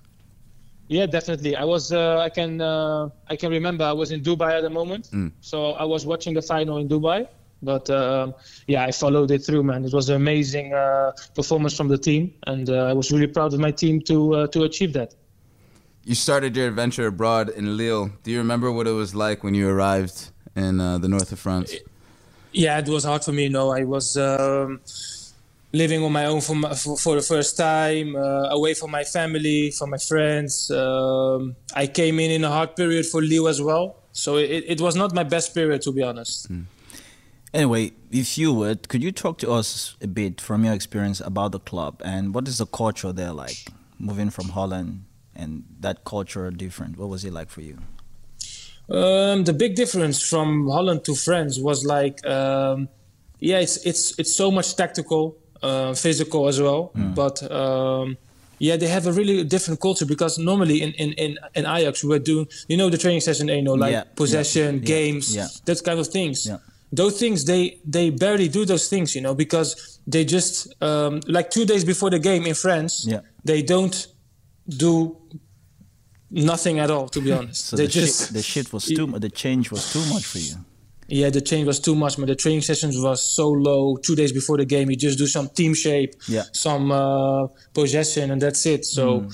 Yeah, 0.91 1.05
definitely. 1.05 1.55
I 1.55 1.63
was. 1.63 1.93
Uh, 1.93 2.17
I 2.19 2.29
can. 2.37 2.59
Uh, 2.59 3.07
I 3.33 3.37
can 3.37 3.49
remember. 3.49 3.85
I 3.85 3.93
was 3.93 4.11
in 4.11 4.19
Dubai 4.21 4.51
at 4.59 4.63
the 4.67 4.69
moment, 4.69 5.03
Mm. 5.13 5.31
so 5.39 5.57
I 5.83 5.85
was 5.93 6.05
watching 6.05 6.33
the 6.39 6.41
final 6.41 6.75
in 6.81 6.87
Dubai. 6.89 7.19
But 7.63 7.89
um, 7.89 8.33
yeah, 8.67 8.83
I 8.89 8.91
followed 8.91 9.31
it 9.31 9.41
through, 9.45 9.63
man. 9.63 9.85
It 9.85 9.93
was 9.93 10.09
an 10.09 10.17
amazing 10.17 10.73
uh, 10.73 11.11
performance 11.33 11.73
from 11.77 11.87
the 11.87 11.97
team, 11.97 12.33
and 12.51 12.69
uh, 12.69 12.91
I 12.91 12.93
was 12.99 13.09
really 13.13 13.31
proud 13.37 13.53
of 13.53 13.59
my 13.67 13.71
team 13.71 14.01
to 14.09 14.15
uh, 14.35 14.47
to 14.47 14.63
achieve 14.69 14.91
that. 14.99 15.09
You 16.03 16.15
started 16.15 16.57
your 16.57 16.67
adventure 16.67 17.07
abroad 17.07 17.47
in 17.59 17.77
Lille. 17.77 18.05
Do 18.23 18.29
you 18.33 18.39
remember 18.45 18.69
what 18.69 18.85
it 18.85 18.95
was 19.03 19.15
like 19.15 19.45
when 19.45 19.53
you 19.59 19.69
arrived 19.69 20.17
in 20.57 20.81
uh, 20.81 20.97
the 20.97 21.07
north 21.07 21.31
of 21.31 21.39
France? 21.39 21.69
Yeah, 22.51 22.79
it 22.83 22.89
was 22.89 23.03
hard 23.05 23.23
for 23.23 23.31
me. 23.31 23.47
No, 23.47 23.63
I 23.79 23.83
was 23.85 24.17
um, 24.17 24.81
living 25.73 26.03
on 26.03 26.11
my 26.11 26.25
own 26.25 26.41
for, 26.41 26.55
my, 26.55 26.73
for, 26.73 26.97
for 26.97 27.15
the 27.15 27.21
first 27.21 27.57
time, 27.57 28.15
uh, 28.15 28.49
away 28.49 28.73
from 28.73 28.91
my 28.91 29.03
family, 29.03 29.71
from 29.71 29.91
my 29.91 29.97
friends. 29.97 30.69
Um, 30.71 31.55
I 31.75 31.87
came 31.87 32.19
in 32.19 32.31
in 32.31 32.43
a 32.43 32.49
hard 32.49 32.75
period 32.75 33.05
for 33.05 33.21
Lille 33.21 33.47
as 33.47 33.61
well, 33.61 33.97
so 34.11 34.37
it, 34.37 34.65
it 34.67 34.81
was 34.81 34.95
not 34.95 35.13
my 35.13 35.23
best 35.23 35.53
period 35.53 35.81
to 35.83 35.91
be 35.91 36.03
honest. 36.03 36.49
Anyway, 37.53 37.91
if 38.11 38.37
you 38.37 38.53
would, 38.53 38.87
could 38.87 39.03
you 39.03 39.11
talk 39.11 39.37
to 39.39 39.51
us 39.51 39.95
a 40.01 40.07
bit 40.07 40.39
from 40.39 40.63
your 40.63 40.73
experience 40.73 41.19
about 41.19 41.51
the 41.51 41.59
club 41.59 42.01
and 42.03 42.33
what 42.33 42.47
is 42.47 42.59
the 42.59 42.65
culture 42.65 43.11
there 43.11 43.33
like? 43.33 43.57
Moving 43.99 44.29
from 44.29 44.49
Holland 44.49 45.05
and 45.35 45.63
that 45.79 46.05
culture 46.05 46.49
different. 46.49 46.97
What 46.97 47.09
was 47.09 47.25
it 47.25 47.33
like 47.33 47.49
for 47.49 47.61
you? 47.61 47.77
Um, 48.89 49.43
the 49.43 49.53
big 49.53 49.75
difference 49.75 50.21
from 50.21 50.67
Holland 50.67 51.05
to 51.05 51.15
France 51.15 51.59
was 51.59 51.85
like, 51.85 52.25
um, 52.25 52.89
yeah, 53.39 53.59
it's 53.59 53.77
it's 53.85 54.17
it's 54.19 54.35
so 54.35 54.51
much 54.51 54.75
tactical, 54.75 55.37
uh, 55.63 55.93
physical 55.93 56.47
as 56.47 56.59
well. 56.61 56.91
But 56.95 57.41
um, 57.51 58.17
yeah, 58.59 58.77
they 58.77 58.87
have 58.87 59.07
a 59.07 59.11
really 59.11 59.43
different 59.43 59.79
culture 59.81 60.05
because 60.05 60.37
normally 60.37 60.81
in, 60.81 60.91
in, 60.93 61.13
in, 61.13 61.37
in 61.55 61.65
Ajax 61.65 62.03
we 62.03 62.09
were 62.09 62.19
doing, 62.19 62.47
you 62.67 62.77
know, 62.77 62.89
the 62.89 62.97
training 62.97 63.21
session, 63.21 63.47
you 63.47 63.61
know, 63.61 63.73
like 63.73 63.91
Yeah, 63.91 64.03
possession, 64.15 64.75
yeah, 64.79 64.81
games, 64.85 65.35
yeah. 65.35 65.47
that 65.65 65.83
kind 65.83 65.99
of 65.99 66.07
things. 66.07 66.45
Yeah. 66.45 66.57
Those 66.93 67.17
things 67.17 67.45
they 67.45 67.79
they 67.85 68.09
barely 68.09 68.49
do 68.49 68.65
those 68.65 68.89
things, 68.89 69.15
you 69.15 69.21
know, 69.21 69.33
because 69.33 69.99
they 70.05 70.25
just 70.25 70.53
um, 70.83 71.21
like 71.25 71.49
two 71.49 71.65
days 71.65 71.83
before 71.85 72.09
the 72.09 72.19
game 72.19 72.45
in 72.45 72.53
France, 72.53 73.07
they 73.45 73.61
don't 73.63 74.07
do 74.67 75.15
nothing 76.29 76.79
at 76.79 76.89
all. 76.91 77.07
To 77.09 77.21
be 77.21 77.31
honest, 77.31 77.65
So 77.67 77.75
they 77.77 77.85
the 77.85 77.91
just 77.91 78.19
shit, 78.27 78.33
the 78.33 78.41
shit 78.43 78.73
was 78.73 78.85
too 78.85 79.07
mu- 79.07 79.19
the 79.19 79.29
change 79.29 79.71
was 79.71 79.91
too 79.93 80.03
much 80.13 80.25
for 80.25 80.39
you. 80.39 80.55
Yeah, 81.19 81.29
the 81.29 81.41
change 81.41 81.65
was 81.67 81.79
too 81.87 81.95
much, 82.03 82.13
but 82.17 82.27
the 82.27 82.35
training 82.43 82.61
sessions 82.61 82.95
was 83.07 83.19
so 83.37 83.49
low. 83.67 83.97
Two 83.97 84.15
days 84.15 84.31
before 84.39 84.57
the 84.57 84.65
game, 84.75 84.89
you 84.91 84.95
just 85.07 85.17
do 85.23 85.27
some 85.27 85.47
team 85.59 85.73
shape, 85.73 86.11
Yeah. 86.35 86.43
some 86.53 86.85
uh, 86.91 87.47
possession, 87.73 88.31
and 88.31 88.41
that's 88.41 88.65
it. 88.65 88.85
So 88.85 89.27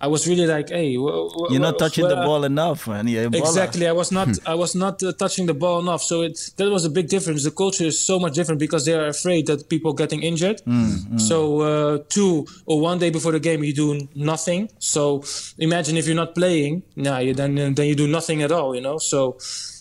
I 0.00 0.06
was 0.14 0.26
really 0.30 0.46
like, 0.46 0.68
hey, 0.70 0.94
wh- 0.96 1.28
wh- 1.34 1.50
You're 1.50 1.60
not 1.68 1.74
wh- 1.74 1.84
touching 1.84 2.06
the 2.08 2.16
ball 2.28 2.42
enough, 2.44 2.86
man. 2.88 3.08
You're 3.08 3.26
a 3.26 3.30
baller. 3.30 3.38
Exactly, 3.46 3.84
I 3.88 3.92
was 3.92 4.10
not. 4.18 4.28
I 4.46 4.54
was 4.54 4.72
not 4.74 5.02
uh, 5.02 5.12
touching 5.12 5.46
the 5.46 5.54
ball 5.54 5.80
enough. 5.80 6.02
So 6.02 6.22
it 6.22 6.38
that 6.58 6.68
was 6.70 6.84
a 6.84 6.90
big 6.98 7.08
difference. 7.08 7.42
The 7.44 7.50
culture 7.64 7.84
is 7.92 7.98
so 8.10 8.18
much 8.24 8.34
different 8.34 8.58
because 8.66 8.82
they 8.86 8.94
are 8.94 9.08
afraid 9.16 9.46
that 9.48 9.68
people 9.68 9.92
getting 9.92 10.22
injured. 10.22 10.58
So 11.28 11.36
uh, 11.70 11.98
two 12.16 12.46
or 12.66 12.80
one 12.80 12.98
day 12.98 13.10
before 13.10 13.32
the 13.32 13.40
game, 13.40 13.60
you 13.64 13.74
do 13.74 14.08
nothing. 14.14 14.68
So 14.78 15.22
imagine 15.58 15.96
if 15.96 16.06
you're 16.06 16.16
not 16.24 16.34
playing, 16.34 16.82
nah, 16.96 17.18
you, 17.18 17.34
then 17.34 17.54
then 17.76 17.86
you 17.90 17.94
do 18.04 18.06
nothing 18.18 18.42
at 18.42 18.52
all. 18.52 18.74
You 18.76 18.82
know. 18.86 18.98
So 18.98 19.38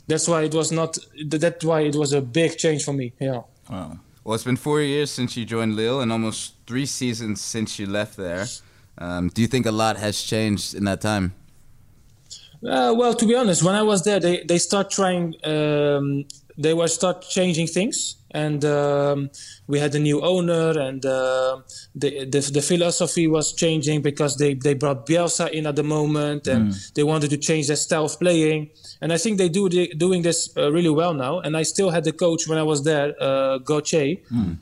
that's 0.07 0.27
why 0.27 0.43
it 0.43 0.53
was 0.53 0.72
not. 0.72 0.98
That's 1.25 1.63
why 1.63 1.81
it 1.81 1.95
was 1.95 2.13
a 2.13 2.22
big 2.22 2.57
change 2.57 2.83
for 2.83 2.93
me. 2.93 3.13
Yeah. 3.19 3.41
Wow. 3.69 4.00
Well, 4.24 4.36
it's 4.36 4.43
been 4.43 4.57
four 4.57 4.81
years 4.81 5.12
since 5.12 5.36
you 5.36 5.45
joined 5.45 5.75
Lille 5.75 6.01
and 6.01 6.12
almost 6.12 6.53
three 6.65 6.86
seasons 6.86 7.41
since 7.41 7.77
you 7.77 7.86
left 7.86 8.15
there. 8.15 8.45
Um, 8.98 9.29
do 9.29 9.41
you 9.41 9.48
think 9.48 9.65
a 9.65 9.72
lot 9.72 9.98
has 9.98 10.22
changed 10.22 10.75
in 10.75 10.86
that 10.86 11.01
time? 11.01 11.33
Uh, 12.65 12.93
well, 12.95 13.13
to 13.13 13.25
be 13.25 13.36
honest, 13.36 13.63
when 13.63 13.75
I 13.75 13.83
was 13.83 14.03
there, 14.03 14.19
they 14.19 14.43
they 14.43 14.57
start 14.57 14.89
trying. 14.89 15.36
Um, 15.43 16.25
they 16.57 16.74
were 16.74 16.88
start 16.88 17.22
changing 17.22 17.67
things, 17.67 18.15
and 18.34 18.66
um, 18.66 19.30
we 19.68 19.80
had 19.80 19.94
a 19.96 20.00
new 20.00 20.22
owner, 20.22 20.78
and 20.80 21.06
uh, 21.06 21.62
the, 21.96 22.25
the 22.25 22.40
the 22.58 22.62
philosophy 22.62 23.28
was 23.28 23.54
changing 23.54 24.02
because 24.02 24.38
they 24.38 24.54
they 24.56 24.74
brought 24.74 25.06
Bielsa 25.06 25.50
in 25.52 25.66
at 25.66 25.75
the 25.75 25.84
moment, 25.84 26.48
and 26.48 26.74
they 26.96 27.04
wanted 27.04 27.30
to 27.30 27.38
change 27.38 27.68
their 27.68 27.75
style 27.78 28.06
of 28.06 28.20
playing. 28.20 28.70
And 29.02 29.13
I 29.13 29.18
think 29.18 29.38
they 29.38 29.50
do 29.50 29.70
the, 29.70 29.94
doing 29.96 30.22
this 30.24 30.40
uh, 30.58 30.72
really 30.72 30.90
well 30.90 31.13
now. 31.13 31.40
And 31.40 31.56
I 31.56 31.63
still 31.63 31.90
had 31.92 32.04
the 32.04 32.13
coach 32.13 32.48
when 32.48 32.58
I 32.58 32.63
was 32.63 32.84
there, 32.84 33.13
uh, 33.20 33.60
Galtier, 33.60 34.20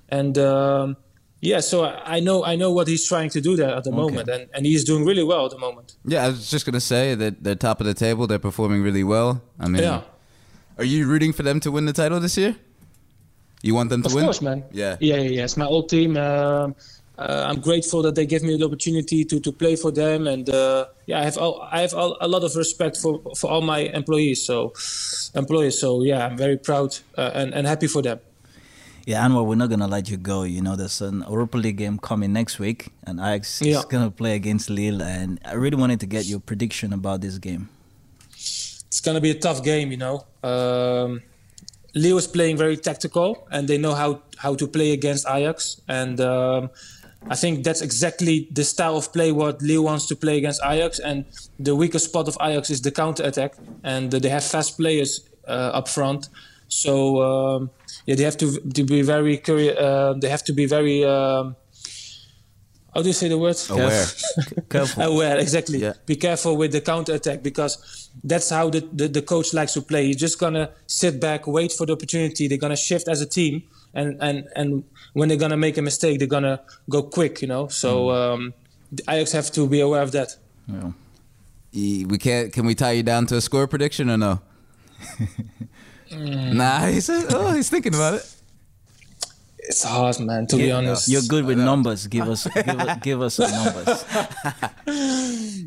and. 0.10 0.38
Um, 0.38 0.98
yeah, 1.44 1.60
so 1.60 1.86
I 2.16 2.20
know 2.20 2.46
I 2.46 2.56
know 2.56 2.72
what 2.72 2.88
he's 2.88 3.04
trying 3.08 3.32
to 3.32 3.42
do 3.42 3.56
there 3.56 3.74
at 3.76 3.84
the 3.84 3.92
moment, 3.92 4.30
and, 4.30 4.48
and 4.54 4.64
he's 4.64 4.84
doing 4.84 5.04
really 5.06 5.24
well 5.24 5.46
at 5.46 5.52
the 5.52 5.58
moment. 5.58 5.96
Yeah, 6.06 6.26
I 6.26 6.28
was 6.28 6.52
just 6.52 6.68
gonna 6.68 6.80
say 6.80 7.16
that 7.16 7.44
they're 7.44 7.56
top 7.56 7.80
of 7.82 7.88
the 7.88 7.96
table. 7.96 8.28
They're 8.28 8.38
performing 8.38 8.84
really 8.84 9.04
well. 9.04 9.42
I 9.60 9.68
mean, 9.68 9.82
Yeah. 9.82 10.02
are 10.78 10.84
you 10.84 11.08
rooting 11.08 11.34
for 11.34 11.42
them 11.42 11.60
to 11.62 11.72
win 11.72 11.86
the 11.88 11.94
title 11.94 12.20
this 12.20 12.38
year? 12.38 12.58
You 13.64 13.76
want 13.76 13.90
them 13.90 14.02
to 14.04 14.08
Of 14.08 14.14
win? 14.16 14.24
course, 14.26 14.42
man. 14.42 14.64
Yeah. 14.72 14.98
Yeah, 15.00 15.18
yeah, 15.18 15.30
yeah. 15.30 15.44
It's 15.44 15.58
my 15.58 15.66
old 15.66 15.90
team. 15.90 16.18
Um, 16.18 16.76
uh, 17.18 17.46
I'm 17.50 17.60
grateful 17.62 18.02
that 18.02 18.16
they 18.16 18.26
gave 18.26 18.42
me 18.42 18.58
the 18.58 18.66
opportunity 18.66 19.24
to, 19.26 19.40
to 19.40 19.52
play 19.52 19.76
for 19.76 19.92
them, 19.92 20.26
and 20.28 20.50
uh, 20.50 20.86
yeah, 21.06 21.20
I 21.20 21.24
have 21.24 21.38
all, 21.38 21.62
I 21.72 21.82
have 21.82 21.94
all, 21.94 22.18
a 22.20 22.28
lot 22.28 22.44
of 22.44 22.56
respect 22.56 22.98
for, 22.98 23.22
for 23.38 23.52
all 23.52 23.62
my 23.62 23.80
employees. 23.94 24.44
So 24.44 24.74
employees. 25.36 25.78
So 25.80 26.02
yeah, 26.04 26.26
I'm 26.26 26.38
very 26.38 26.58
proud 26.58 26.98
uh, 27.18 27.30
and 27.36 27.54
and 27.54 27.68
happy 27.68 27.86
for 27.88 28.02
them. 28.02 28.20
Yeah, 29.06 29.24
Anwar, 29.28 29.46
we're 29.46 29.56
not 29.56 29.70
gonna 29.70 29.88
let 29.88 30.10
you 30.10 30.18
go. 30.18 30.44
You 30.44 30.62
know, 30.62 30.76
there's 30.76 31.02
an 31.02 31.24
Europa 31.30 31.58
League 31.58 31.78
game 31.78 32.00
coming 32.00 32.34
next 32.34 32.58
week, 32.60 32.90
and 33.04 33.20
Ajax 33.20 33.62
Yeah. 33.62 33.80
is 33.80 33.86
gonna 33.86 34.10
play 34.12 34.34
against 34.36 34.70
Lille. 34.72 35.02
And 35.04 35.40
I 35.46 35.54
really 35.54 35.78
wanted 35.78 36.00
to 36.00 36.08
get 36.08 36.26
your 36.26 36.40
prediction 36.40 36.92
about 36.94 37.22
this 37.22 37.38
game. 37.38 37.70
It's 38.34 39.02
gonna 39.04 39.22
be 39.22 39.30
a 39.32 39.36
tough 39.40 39.64
game, 39.64 39.92
you 39.92 39.98
know. 39.98 40.26
Um, 40.44 41.22
Lille 41.94 42.18
is 42.18 42.28
playing 42.28 42.58
very 42.58 42.78
tactical, 42.78 43.48
and 43.52 43.68
they 43.68 43.78
know 43.78 43.94
how 43.94 44.22
how 44.38 44.56
to 44.56 44.68
play 44.68 44.92
against 44.94 45.26
Ajax. 45.28 45.82
And 45.88 46.20
um, 46.22 46.70
I 47.30 47.36
think 47.36 47.64
that's 47.64 47.82
exactly 47.82 48.48
the 48.52 48.64
style 48.64 48.96
of 48.98 49.12
play 49.14 49.32
what 49.32 49.62
Lille 49.62 49.84
wants 49.84 50.08
to 50.08 50.16
play 50.16 50.38
against 50.38 50.62
Ajax. 50.66 51.00
And 51.00 51.26
the 51.60 51.76
weakest 51.76 52.06
spot 52.06 52.28
of 52.28 52.38
Ajax 52.42 52.70
is 52.70 52.82
the 52.82 52.92
counter 52.92 53.24
attack, 53.24 53.56
and 53.84 54.12
they 54.12 54.30
have 54.30 54.44
fast 54.44 54.78
players 54.78 55.22
uh, 55.48 55.72
up 55.80 55.88
front. 55.88 56.30
So 56.68 57.22
um, 57.22 57.70
yeah, 58.06 58.16
they 58.16 58.24
have 58.24 58.38
to 58.38 58.48
to 58.76 58.84
be 58.84 59.02
very 59.02 59.38
curious. 59.38 59.78
Uh, 59.78 60.14
they 60.22 60.30
have 60.30 60.44
to 60.46 60.54
be 60.54 60.66
very. 60.66 61.04
Um, 61.04 61.56
how 62.94 63.02
do 63.02 63.08
you 63.08 63.14
say 63.14 63.30
the 63.30 63.38
word? 63.38 63.56
Aware. 63.70 64.06
Careful. 64.70 65.04
aware 65.04 65.38
exactly 65.38 65.80
Yeah. 65.80 65.94
be 66.06 66.16
careful 66.18 66.58
with 66.58 66.72
the 66.74 66.82
counter 66.82 67.14
attack 67.14 67.42
because 67.42 68.01
that's 68.24 68.50
how 68.50 68.70
the, 68.70 68.82
the, 68.94 69.08
the 69.08 69.22
coach 69.22 69.54
likes 69.54 69.74
to 69.74 69.82
play 69.82 70.06
he's 70.08 70.18
just 70.18 70.38
gonna 70.40 70.70
sit 70.88 71.20
back 71.20 71.48
wait 71.48 71.72
for 71.72 71.86
the 71.86 71.94
opportunity 71.94 72.48
they're 72.48 72.58
gonna 72.58 72.76
shift 72.76 73.08
as 73.08 73.22
a 73.22 73.26
team 73.26 73.64
and 73.94 74.18
and 74.22 74.48
and 74.56 74.84
when 75.14 75.28
they're 75.30 75.38
gonna 75.38 75.58
make 75.58 75.78
a 75.78 75.82
mistake 75.82 76.20
they're 76.20 76.28
gonna 76.28 76.60
go 76.90 77.02
quick 77.02 77.42
you 77.42 77.48
know 77.48 77.68
so 77.68 78.12
um 78.12 78.54
the 78.92 79.04
Ajax 79.10 79.32
have 79.32 79.52
to 79.52 79.68
be 79.68 79.80
aware 79.80 80.02
of 80.02 80.12
that 80.12 80.36
Yeah. 80.68 80.92
We 81.74 82.18
can't. 82.18 82.52
Can 82.52 82.66
we 82.66 82.76
tie 82.76 82.92
you 82.92 83.04
down 83.04 83.28
to 83.28 83.38
a 83.38 83.42
score 83.42 83.66
prediction 83.66 84.10
or 84.10 84.18
no? 84.18 84.42
Nah, 86.12 86.88
he's 86.88 87.10
oh, 87.10 87.54
he's 87.54 87.70
thinking 87.70 87.96
about 87.96 88.16
it. 88.16 88.26
it's 89.60 89.84
hard 89.84 90.20
man 90.20 90.46
to 90.48 90.58
be 90.58 90.70
honest 90.70 91.08
You're 91.08 91.22
good 91.30 91.46
with 91.46 91.58
numbers. 91.58 92.08
Give 92.08 92.28
us, 92.28 92.46
give 92.48 92.68
us, 92.68 92.98
give 93.02 93.22
us 93.22 93.36
some 93.36 93.52
numbers. 93.52 94.04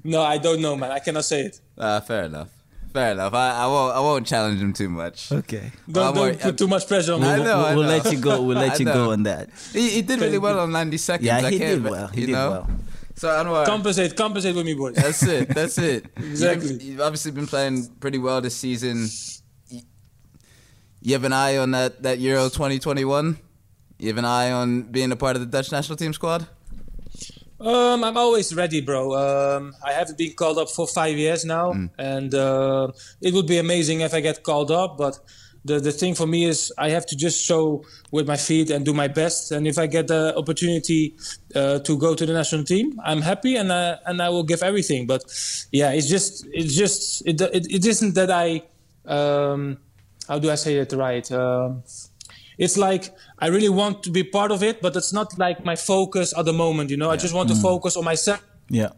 no 0.03 0.23
I 0.23 0.39
don't 0.39 0.61
know 0.61 0.75
man 0.77 0.91
I 0.91 0.99
cannot 0.99 1.25
say 1.25 1.43
it 1.43 1.61
Uh, 1.79 2.01
fair 2.01 2.25
enough. 2.25 2.49
Fair 2.93 3.11
enough. 3.11 3.35
I, 3.35 3.51
I 3.65 3.67
won't. 3.67 3.97
I 3.97 3.99
won't 3.99 4.25
challenge 4.25 4.61
him 4.63 4.73
too 4.73 4.89
much. 4.89 5.33
Okay. 5.33 5.73
don't, 5.91 6.05
I'm 6.07 6.15
don't 6.15 6.23
worried- 6.23 6.39
put 6.41 6.57
too 6.57 6.69
much 6.69 6.87
pressure 6.87 7.15
on 7.15 7.23
me 7.23 7.27
I 7.27 7.39
know. 7.39 7.59
I 7.65 7.75
we'll 7.75 7.83
know. 7.83 7.89
let 7.89 8.13
you 8.13 8.21
go. 8.21 8.41
We'll 8.41 8.57
let 8.67 8.79
you 8.79 8.85
go 8.87 9.11
on 9.11 9.25
that. 9.25 9.51
He, 9.73 9.91
he 9.91 10.03
did 10.03 10.21
really 10.21 10.39
well 10.39 10.61
on 10.61 10.71
90 10.71 10.97
seconds. 10.99 11.27
Yeah, 11.27 11.39
I 11.39 11.51
he 11.51 11.59
can't, 11.59 11.83
did 11.83 11.91
well. 11.91 12.07
He 12.07 12.21
you 12.21 12.27
did 12.29 12.33
know? 12.35 12.51
well. 12.51 12.71
So 13.17 13.27
Anwar, 13.29 13.67
compensate 13.67 14.15
compensate 14.17 14.55
with 14.55 14.65
me 14.65 14.75
boys 14.75 14.95
that's 14.95 15.25
it. 15.25 15.49
That's 15.49 15.77
it. 15.79 16.07
Exactly. 16.17 16.73
You've, 16.75 16.83
you've 16.83 17.01
obviously 17.01 17.33
been 17.33 17.49
playing 17.49 17.89
pretty 17.99 18.19
well 18.19 18.41
this 18.41 18.55
season. 18.55 19.09
Y- 19.73 19.83
You 21.03 21.13
have 21.15 21.25
an 21.25 21.33
eye 21.33 21.57
on 21.57 21.73
that, 21.73 22.01
that 22.05 22.21
Euro 22.21 22.45
2021. 22.49 23.39
You 23.99 24.07
have 24.09 24.19
an 24.19 24.25
eye 24.25 24.53
on 24.53 24.83
being 24.83 25.11
a 25.11 25.17
part 25.17 25.35
of 25.35 25.41
the 25.41 25.47
Dutch 25.47 25.73
national 25.73 25.97
team 25.97 26.13
squad. 26.13 26.47
Um, 27.65 28.05
I'm 28.05 28.19
always 28.19 28.55
ready, 28.55 28.83
bro. 28.83 29.15
Um, 29.15 29.75
I 29.83 29.93
haven't 29.93 30.19
been 30.19 30.35
called 30.35 30.59
up 30.59 30.69
for 30.69 30.87
five 30.87 31.17
years 31.17 31.47
now, 31.47 31.73
and 31.99 32.35
uh, 32.35 32.93
it 33.23 33.33
would 33.33 33.47
be 33.47 33.57
amazing 33.57 34.03
if 34.03 34.13
I 34.13 34.21
get 34.21 34.43
called 34.43 34.71
up. 34.71 34.99
But 34.99 35.19
the 35.65 35.81
the 35.81 35.91
thing 35.93 36.15
for 36.15 36.27
me 36.27 36.45
is 36.45 36.71
I 36.77 36.91
have 36.91 37.07
to 37.07 37.17
just 37.17 37.43
show 37.43 37.83
with 38.11 38.27
my 38.29 38.37
feet 38.37 38.69
and 38.69 38.85
do 38.85 38.93
my 38.93 39.09
best. 39.09 39.51
And 39.51 39.67
if 39.67 39.79
I 39.79 39.87
get 39.87 40.09
the 40.09 40.37
opportunity 40.37 41.17
uh, 41.55 41.79
to 41.79 41.97
go 41.97 42.15
to 42.15 42.27
the 42.27 42.35
national 42.35 42.65
team, 42.65 43.01
I'm 43.03 43.23
happy 43.23 43.57
and 43.57 43.73
I, 43.73 43.97
and 44.05 44.21
I 44.21 44.29
will 44.29 44.45
give 44.45 44.63
everything. 44.63 45.07
But 45.07 45.23
yeah, 45.73 45.93
it's 45.93 46.09
just 46.09 46.47
it's 46.53 46.75
just 46.77 47.27
it 47.27 47.41
it, 47.41 47.67
it 47.73 47.87
isn't 47.87 48.15
that 48.15 48.31
I 48.31 48.63
um, 49.07 49.79
how 50.29 50.39
do 50.39 50.51
I 50.51 50.57
say 50.57 50.77
it 50.77 50.93
right. 50.93 51.31
Um, 51.33 51.83
it's 52.59 52.77
like 52.77 53.15
I 53.39 53.49
really 53.49 53.69
want 53.69 54.03
to 54.05 54.11
be 54.11 54.23
part 54.23 54.51
of 54.51 54.63
it, 54.63 54.81
but 54.81 54.97
it's 54.97 55.13
not 55.13 55.39
like 55.39 55.65
my 55.65 55.77
focus 55.77 56.35
at 56.37 56.45
the 56.45 56.53
moment. 56.53 56.91
You 56.91 56.97
know, 56.97 57.11
I 57.11 57.17
just 57.17 57.35
want 57.35 57.49
to 57.51 57.55
mm. 57.55 57.63
focus 57.63 57.97
on 57.97 58.05
myself 58.05 58.43
Yeah. 58.69 58.91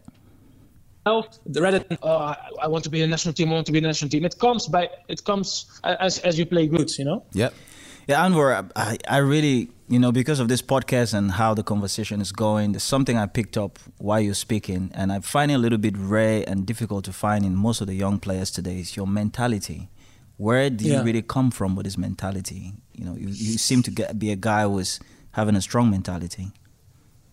rather 1.05 1.79
than 1.79 1.97
oh, 2.01 2.17
I, 2.17 2.37
I 2.63 2.67
want 2.67 2.83
to 2.83 2.89
be 2.89 3.01
a 3.01 3.07
national 3.07 3.33
team. 3.33 3.49
I 3.49 3.53
want 3.53 3.65
to 3.67 3.71
be 3.71 3.79
a 3.79 3.81
national 3.81 4.09
team. 4.09 4.25
It 4.25 4.37
comes 4.37 4.67
by 4.67 4.89
it 5.07 5.23
comes 5.23 5.79
as 5.83 6.19
as 6.19 6.37
you 6.37 6.45
play 6.45 6.67
good. 6.67 6.89
You 6.97 7.05
know. 7.05 7.23
Yeah. 7.33 7.49
Yeah, 8.07 8.25
Anwar, 8.25 8.71
I, 8.73 8.97
I 9.05 9.17
really, 9.17 9.69
you 9.89 9.99
know, 9.99 10.13
because 10.13 10.39
of 10.39 10.47
this 10.47 10.61
podcast 10.61 11.13
and 11.13 11.29
how 11.29 11.53
the 11.53 11.61
conversation 11.61 12.21
is 12.21 12.31
going, 12.31 12.71
there's 12.71 12.83
something 12.83 13.17
I 13.17 13.25
picked 13.25 13.57
up 13.57 13.79
while 13.97 14.21
you're 14.21 14.33
speaking, 14.33 14.91
and 14.95 15.11
I 15.11 15.19
find 15.19 15.51
it 15.51 15.55
a 15.55 15.57
little 15.57 15.77
bit 15.77 15.97
rare 15.97 16.45
and 16.47 16.65
difficult 16.65 17.03
to 17.03 17.11
find 17.11 17.43
in 17.43 17.53
most 17.53 17.81
of 17.81 17.87
the 17.87 17.95
young 17.95 18.17
players 18.17 18.49
today 18.49 18.79
is 18.79 18.95
your 18.95 19.07
mentality. 19.07 19.89
Where 20.37 20.69
do 20.69 20.85
you 20.85 21.01
really 21.01 21.23
come 21.23 21.51
from 21.51 21.75
with 21.75 21.85
this 21.85 21.97
mentality? 21.97 22.73
You 22.93 23.05
know, 23.05 23.15
you, 23.15 23.27
you 23.27 23.57
seem 23.57 23.81
to 23.83 23.91
get, 23.91 24.17
be 24.19 24.31
a 24.31 24.35
guy 24.35 24.63
who's 24.63 24.99
having 25.31 25.55
a 25.55 25.61
strong 25.61 25.89
mentality. 25.89 26.51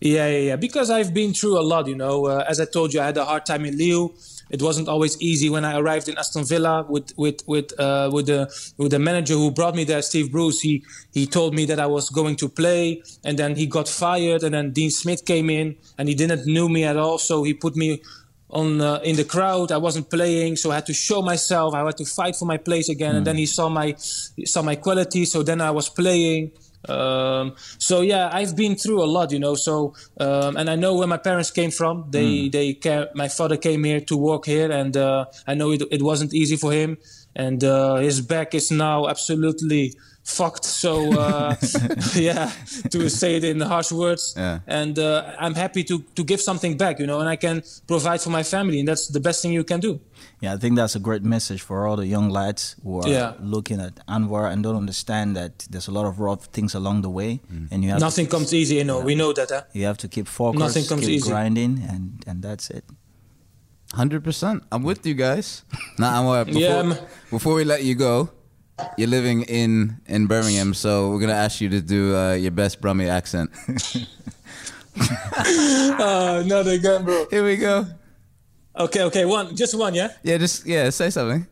Yeah, 0.01 0.27
yeah, 0.27 0.39
yeah. 0.39 0.55
Because 0.55 0.89
I've 0.89 1.13
been 1.13 1.33
through 1.33 1.57
a 1.57 1.61
lot, 1.61 1.87
you 1.87 1.95
know. 1.95 2.25
Uh, 2.25 2.43
as 2.47 2.59
I 2.59 2.65
told 2.65 2.93
you, 2.93 3.01
I 3.01 3.05
had 3.05 3.17
a 3.17 3.25
hard 3.25 3.45
time 3.45 3.65
in 3.65 3.77
Lille. 3.77 4.13
It 4.49 4.61
wasn't 4.61 4.87
always 4.87 5.19
easy 5.21 5.49
when 5.49 5.65
I 5.65 5.79
arrived 5.79 6.09
in 6.09 6.17
Aston 6.17 6.45
Villa 6.45 6.85
with 6.87 7.13
with 7.17 7.39
with 7.47 7.79
uh, 7.79 8.09
with 8.13 8.27
the 8.27 8.51
with 8.77 8.91
the 8.91 8.99
manager 8.99 9.33
who 9.33 9.49
brought 9.51 9.73
me 9.73 9.83
there, 9.83 10.01
Steve 10.01 10.31
Bruce. 10.31 10.61
He 10.61 10.83
he 11.13 11.25
told 11.25 11.55
me 11.55 11.65
that 11.65 11.79
I 11.79 11.87
was 11.87 12.09
going 12.09 12.35
to 12.37 12.49
play, 12.49 13.01
and 13.23 13.39
then 13.39 13.55
he 13.55 13.65
got 13.65 13.87
fired, 13.87 14.43
and 14.43 14.53
then 14.53 14.71
Dean 14.71 14.91
Smith 14.91 15.25
came 15.25 15.49
in, 15.49 15.75
and 15.97 16.07
he 16.09 16.13
didn't 16.13 16.45
know 16.45 16.67
me 16.69 16.83
at 16.83 16.97
all, 16.97 17.17
so 17.17 17.43
he 17.43 17.53
put 17.53 17.75
me 17.75 18.01
on 18.49 18.79
uh, 18.81 18.99
in 19.03 19.15
the 19.15 19.23
crowd. 19.25 19.71
I 19.71 19.77
wasn't 19.77 20.09
playing, 20.09 20.55
so 20.57 20.71
I 20.71 20.75
had 20.75 20.85
to 20.87 20.93
show 20.93 21.21
myself. 21.21 21.73
I 21.73 21.83
had 21.83 21.97
to 21.97 22.05
fight 22.05 22.35
for 22.35 22.45
my 22.45 22.57
place 22.57 22.89
again, 22.89 23.15
and 23.15 23.27
then 23.27 23.37
he 23.37 23.45
saw 23.45 23.69
my 23.69 23.95
saw 23.97 24.61
my 24.61 24.75
quality. 24.75 25.25
So 25.25 25.43
then 25.43 25.61
I 25.61 25.71
was 25.71 25.89
playing. 25.89 26.51
Um, 26.87 27.55
so 27.79 28.01
yeah, 28.01 28.29
I've 28.31 28.55
been 28.55 28.75
through 28.75 29.03
a 29.03 29.09
lot, 29.09 29.31
you 29.31 29.39
know. 29.39 29.55
So 29.55 29.95
um, 30.19 30.55
and 30.57 30.69
I 30.69 30.75
know 30.75 30.95
where 30.95 31.07
my 31.07 31.17
parents 31.17 31.49
came 31.51 31.71
from. 31.71 32.05
They 32.09 32.49
they 32.49 32.73
ca- 32.75 33.07
my 33.15 33.27
father 33.27 33.57
came 33.57 33.83
here 33.83 34.01
to 34.01 34.15
work 34.17 34.45
here, 34.45 34.71
and 34.71 34.95
uh, 34.95 35.25
I 35.47 35.55
know 35.55 35.71
it 35.71 35.81
it 35.89 36.01
wasn't 36.01 36.33
easy 36.33 36.57
for 36.57 36.71
him, 36.71 36.97
and 37.35 37.63
uh, 37.63 37.95
his 37.95 38.21
back 38.21 38.53
is 38.53 38.69
now 38.69 39.07
absolutely 39.07 39.95
fucked. 40.25 40.65
So 40.65 41.13
uh, 41.13 41.55
yeah, 42.15 42.51
to 42.89 43.09
say 43.09 43.35
it 43.37 43.43
in 43.43 43.61
harsh 43.61 43.91
words. 43.91 44.33
Yeah. 44.35 44.59
And 44.67 44.97
uh, 44.99 45.35
I'm 45.39 45.55
happy 45.55 45.83
to 45.85 45.99
to 46.15 46.23
give 46.23 46.41
something 46.41 46.77
back, 46.77 46.99
you 46.99 47.05
know, 47.07 47.19
and 47.21 47.29
I 47.29 47.37
can 47.37 47.61
provide 47.87 48.19
for 48.21 48.31
my 48.31 48.43
family, 48.43 48.79
and 48.79 48.87
that's 48.87 49.07
the 49.07 49.19
best 49.19 49.41
thing 49.41 49.53
you 49.53 49.63
can 49.63 49.79
do. 49.79 49.99
Yeah, 50.41 50.53
I 50.53 50.57
think 50.57 50.75
that's 50.75 50.95
a 50.95 50.99
great 50.99 51.23
message 51.23 51.61
for 51.61 51.87
all 51.87 51.95
the 51.95 52.05
young 52.07 52.29
lads 52.29 52.75
who 52.83 52.99
are 53.01 53.07
Yeah. 53.09 53.33
looking 53.39 53.79
at 53.79 53.93
Anwar 54.07 54.51
and 54.51 54.61
don't 54.63 54.75
understand 54.75 55.35
that 55.35 55.65
there's 55.69 55.87
a 55.87 55.91
lot 55.91 56.05
of 56.05 56.19
rough 56.19 56.45
things 56.51 56.75
along 56.75 57.01
the 57.03 57.09
way, 57.09 57.39
and 57.71 57.83
you 57.83 57.89
have 57.91 57.99
Nothing 58.01 58.25
to, 58.27 58.31
comes 58.31 58.53
easy, 58.53 58.75
you 58.75 58.83
know. 58.83 58.99
We 58.99 59.15
know 59.15 59.31
that. 59.33 59.49
Huh? 59.49 59.61
you 59.73 59.85
have 59.85 59.97
to 59.99 60.07
keep 60.07 60.27
focused, 60.27 60.59
Nothing 60.59 60.85
comes 60.85 61.01
keep 61.05 61.15
easy. 61.21 61.29
grinding, 61.29 61.81
and 61.89 62.23
and 62.27 62.41
that's 62.43 62.69
it. 62.69 62.83
Hundred 63.93 64.23
percent. 64.23 64.63
I'm 64.71 64.83
with 64.83 65.05
you 65.05 65.13
guys. 65.13 65.63
Now, 65.97 66.19
I'm, 66.19 66.27
uh, 66.27 66.43
before, 66.43 66.61
Yeah, 66.61 66.97
before 67.31 67.53
we 67.55 67.63
let 67.63 67.83
you 67.83 67.95
go, 67.95 68.29
you're 68.97 69.07
living 69.07 69.43
in 69.43 69.97
in 70.07 70.27
Birmingham, 70.27 70.73
so 70.73 71.09
we're 71.11 71.19
gonna 71.19 71.33
ask 71.33 71.61
you 71.61 71.69
to 71.69 71.81
do 71.81 72.15
uh, 72.15 72.33
your 72.33 72.51
best 72.51 72.81
Brummie 72.81 73.09
accent. 73.09 73.51
Uh, 74.97 76.41
not 76.45 76.65
again, 76.67 77.03
bro. 77.03 77.27
Here 77.29 77.43
we 77.43 77.57
go. 77.57 77.85
Okay, 78.77 79.03
okay, 79.03 79.25
one, 79.25 79.55
just 79.55 79.75
one, 79.77 79.93
yeah. 79.93 80.09
Yeah, 80.23 80.37
just 80.37 80.65
yeah, 80.65 80.89
say 80.89 81.09
something. 81.09 81.45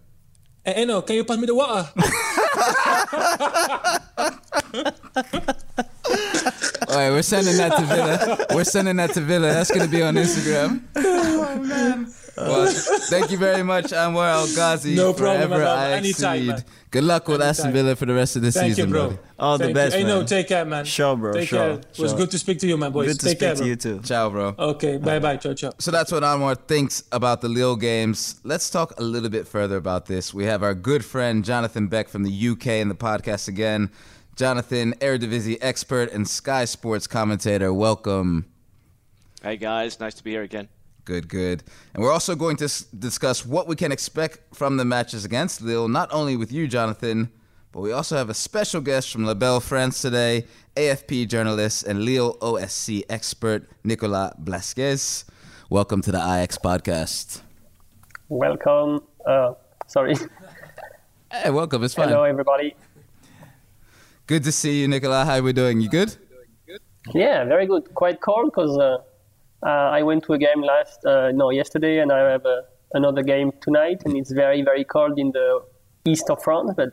Hey, 0.63 0.83
Enoh, 0.83 1.01
can 1.01 1.17
you 1.17 1.25
pass 1.25 1.37
me 1.37 1.45
the 1.47 1.55
water? 1.55 1.89
All 6.87 6.95
right, 6.99 7.09
we're 7.11 7.21
sending 7.21 7.57
that 7.57 7.75
to 7.77 7.85
Villa. 7.85 8.45
We're 8.55 8.63
sending 8.63 8.95
that 8.97 9.13
to 9.13 9.21
Villa. 9.21 9.47
That's 9.53 9.71
gonna 9.71 9.87
be 9.89 10.01
on 10.03 10.15
Instagram. 10.15 10.83
Oh 11.45 11.59
man. 11.59 12.07
Well, 12.35 12.71
thank 13.09 13.31
you 13.31 13.37
very 13.37 13.61
much, 13.63 13.85
Anwar 13.85 14.31
El 14.33 14.55
Ghazi. 14.55 14.95
No 14.95 15.13
problem, 15.13 15.49
forever 15.49 15.63
man. 15.63 16.03
Ajax 16.03 16.23
Anytime, 16.23 16.47
man. 16.47 16.63
Good 16.89 17.03
luck 17.03 17.27
with 17.27 17.41
Aston 17.41 17.67
Anytime. 17.67 17.85
Villa 17.85 17.95
for 17.95 18.05
the 18.05 18.13
rest 18.13 18.35
of 18.35 18.41
the 18.41 18.51
Thank 18.51 18.75
season, 18.75 18.89
you, 18.89 18.93
bro. 18.93 19.07
buddy. 19.09 19.19
All 19.37 19.57
the 19.57 19.73
best, 19.73 19.95
you. 19.95 20.05
Hey, 20.05 20.07
no, 20.07 20.23
take 20.23 20.47
care, 20.47 20.65
man. 20.65 20.85
Sure, 20.85 21.15
bro, 21.15 21.33
Take 21.33 21.49
sure, 21.49 21.59
care. 21.59 21.71
It 21.79 21.99
was 21.99 22.13
good 22.13 22.31
to 22.31 22.39
speak 22.39 22.59
to 22.59 22.67
you, 22.67 22.75
my 22.77 22.89
boys. 22.89 23.07
Good 23.07 23.19
to 23.19 23.25
take 23.27 23.37
speak 23.37 23.47
care, 23.47 23.55
to 23.55 23.65
you 23.65 23.75
too. 23.75 23.99
Ciao, 24.01 24.29
bro. 24.29 24.55
Okay, 24.57 24.97
bye 24.97 25.19
bye. 25.19 25.37
Ciao, 25.37 25.53
ciao. 25.53 25.73
So 25.77 25.91
that's 25.91 26.11
what 26.11 26.23
Anwar 26.23 26.57
thinks 26.67 27.03
about 27.11 27.41
the 27.41 27.49
Lille 27.49 27.75
games. 27.75 28.39
Let's 28.43 28.69
talk 28.69 28.99
a 28.99 29.03
little 29.03 29.29
bit 29.29 29.47
further 29.47 29.77
about 29.77 30.07
this. 30.07 30.33
We 30.33 30.45
have 30.45 30.63
our 30.63 30.73
good 30.73 31.05
friend 31.05 31.45
Jonathan 31.45 31.87
Beck 31.87 32.09
from 32.09 32.23
the 32.23 32.49
UK 32.49 32.67
in 32.67 32.89
the 32.89 32.95
podcast 32.95 33.47
again. 33.47 33.91
Jonathan, 34.35 34.93
Eredivisie 34.93 35.59
expert 35.61 36.11
and 36.11 36.27
Sky 36.27 36.65
Sports 36.65 37.05
commentator. 37.05 37.71
Welcome. 37.71 38.47
Hey 39.43 39.57
guys, 39.57 39.99
nice 39.99 40.15
to 40.15 40.23
be 40.23 40.31
here 40.31 40.41
again. 40.41 40.69
Good, 41.05 41.27
good. 41.27 41.63
And 41.93 42.01
we're 42.03 42.11
also 42.11 42.35
going 42.35 42.55
to 42.57 42.65
s- 42.65 42.83
discuss 42.83 43.45
what 43.45 43.67
we 43.67 43.75
can 43.75 43.91
expect 43.91 44.55
from 44.55 44.77
the 44.77 44.85
matches 44.85 45.25
against 45.25 45.61
Lille, 45.61 45.87
not 45.89 46.09
only 46.13 46.37
with 46.37 46.51
you, 46.51 46.67
Jonathan, 46.67 47.29
but 47.73 47.81
we 47.81 47.91
also 47.91 48.15
have 48.15 48.29
a 48.29 48.33
special 48.33 48.79
guest 48.79 49.11
from 49.11 49.25
La 49.25 49.33
Belle 49.33 49.59
France 49.59 50.01
today, 50.01 50.45
AFP 50.77 51.27
journalist 51.27 51.83
and 51.85 52.03
Lille 52.03 52.37
OSC 52.41 53.03
expert, 53.09 53.69
Nicolas 53.83 54.31
Blasquez. 54.39 55.25
Welcome 55.69 56.01
to 56.03 56.11
the 56.11 56.19
Ajax 56.19 56.57
podcast. 56.57 57.41
Welcome. 58.29 59.01
Uh, 59.25 59.53
sorry. 59.87 60.15
Hey, 61.35 61.49
welcome. 61.49 61.83
It's 61.83 61.95
fine. 61.95 62.09
Hello, 62.09 62.25
everybody. 62.25 62.75
Good 64.27 64.43
to 64.43 64.51
see 64.51 64.81
you, 64.81 64.87
Nicolas. 64.87 65.25
How 65.25 65.37
are 65.37 65.41
we 65.41 65.51
doing? 65.51 65.81
You 65.81 65.89
good? 65.89 66.15
Yeah, 67.11 67.43
very 67.45 67.65
good. 67.65 67.91
Quite 67.95 68.21
cold 68.21 68.51
because 68.53 68.77
uh, 68.77 68.83
uh, 68.83 68.97
I 69.69 70.03
went 70.03 70.23
to 70.25 70.33
a 70.33 70.37
game 70.37 70.61
last, 70.61 71.05
uh, 71.05 71.31
no, 71.31 71.49
yesterday, 71.49 71.99
and 71.99 72.11
I 72.11 72.31
have 72.31 72.45
uh, 72.45 72.61
another 72.93 73.23
game 73.23 73.51
tonight, 73.61 74.01
and 74.05 74.15
it's 74.17 74.31
very, 74.31 74.61
very 74.61 74.83
cold 74.83 75.17
in 75.19 75.31
the 75.31 75.63
east 76.05 76.29
of 76.29 76.43
France, 76.43 76.71
but 76.75 76.89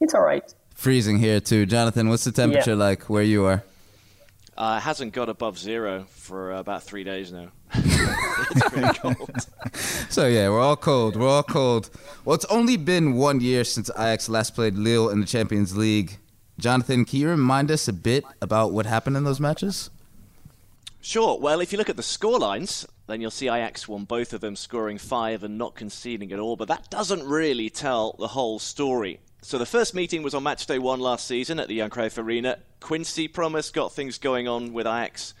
it's 0.00 0.14
all 0.14 0.22
right. 0.22 0.54
Freezing 0.74 1.18
here 1.18 1.40
too. 1.40 1.66
Jonathan, 1.66 2.08
what's 2.08 2.24
the 2.24 2.32
temperature 2.32 2.70
Yeah. 2.70 2.76
like 2.88 3.10
where 3.10 3.22
you 3.22 3.44
are? 3.44 3.62
Uh, 4.56 4.76
it 4.78 4.82
hasn't 4.82 5.12
got 5.14 5.28
above 5.28 5.58
zero 5.58 6.04
for 6.10 6.52
uh, 6.52 6.60
about 6.60 6.82
three 6.82 7.02
days 7.04 7.32
now. 7.32 7.48
it's 7.74 8.68
pretty 8.68 8.98
cold. 8.98 9.46
So 10.10 10.26
yeah, 10.26 10.48
we're 10.48 10.60
all 10.60 10.76
cold. 10.76 11.14
We're 11.16 11.28
all 11.28 11.44
cold. 11.44 11.88
Well, 12.24 12.34
it's 12.34 12.44
only 12.46 12.76
been 12.76 13.14
one 13.14 13.40
year 13.40 13.62
since 13.62 13.88
Ajax 13.90 14.28
last 14.28 14.54
played 14.56 14.74
Lille 14.74 15.08
in 15.08 15.20
the 15.20 15.26
Champions 15.26 15.76
League. 15.76 16.18
Jonathan, 16.58 17.04
can 17.04 17.20
you 17.20 17.28
remind 17.28 17.70
us 17.70 17.86
a 17.86 17.92
bit 17.92 18.24
about 18.42 18.72
what 18.72 18.86
happened 18.86 19.16
in 19.16 19.22
those 19.24 19.38
matches? 19.40 19.88
Sure. 21.02 21.38
Well, 21.38 21.60
if 21.60 21.72
you 21.72 21.78
look 21.78 21.88
at 21.88 21.96
the 21.96 22.02
scorelines, 22.02 22.86
then 23.06 23.20
you'll 23.22 23.30
see 23.30 23.48
Ajax 23.48 23.88
won 23.88 24.04
both 24.04 24.34
of 24.34 24.42
them, 24.42 24.54
scoring 24.54 24.98
five 24.98 25.42
and 25.42 25.56
not 25.56 25.74
conceding 25.74 26.30
at 26.30 26.38
all. 26.38 26.56
But 26.56 26.68
that 26.68 26.90
doesn't 26.90 27.26
really 27.26 27.70
tell 27.70 28.14
the 28.18 28.28
whole 28.28 28.58
story. 28.58 29.20
So 29.40 29.56
the 29.56 29.64
first 29.64 29.94
meeting 29.94 30.22
was 30.22 30.34
on 30.34 30.42
match 30.42 30.66
day 30.66 30.78
one 30.78 31.00
last 31.00 31.26
season 31.26 31.58
at 31.58 31.68
the 31.68 31.74
Johan 31.74 31.90
Cruyff 31.90 32.22
Arena. 32.22 32.58
Quincy 32.80 33.28
Promes 33.28 33.72
got 33.72 33.92
things 33.92 34.18
going 34.18 34.46
on 34.46 34.74
with 34.74 34.86
Ajax 34.86 35.32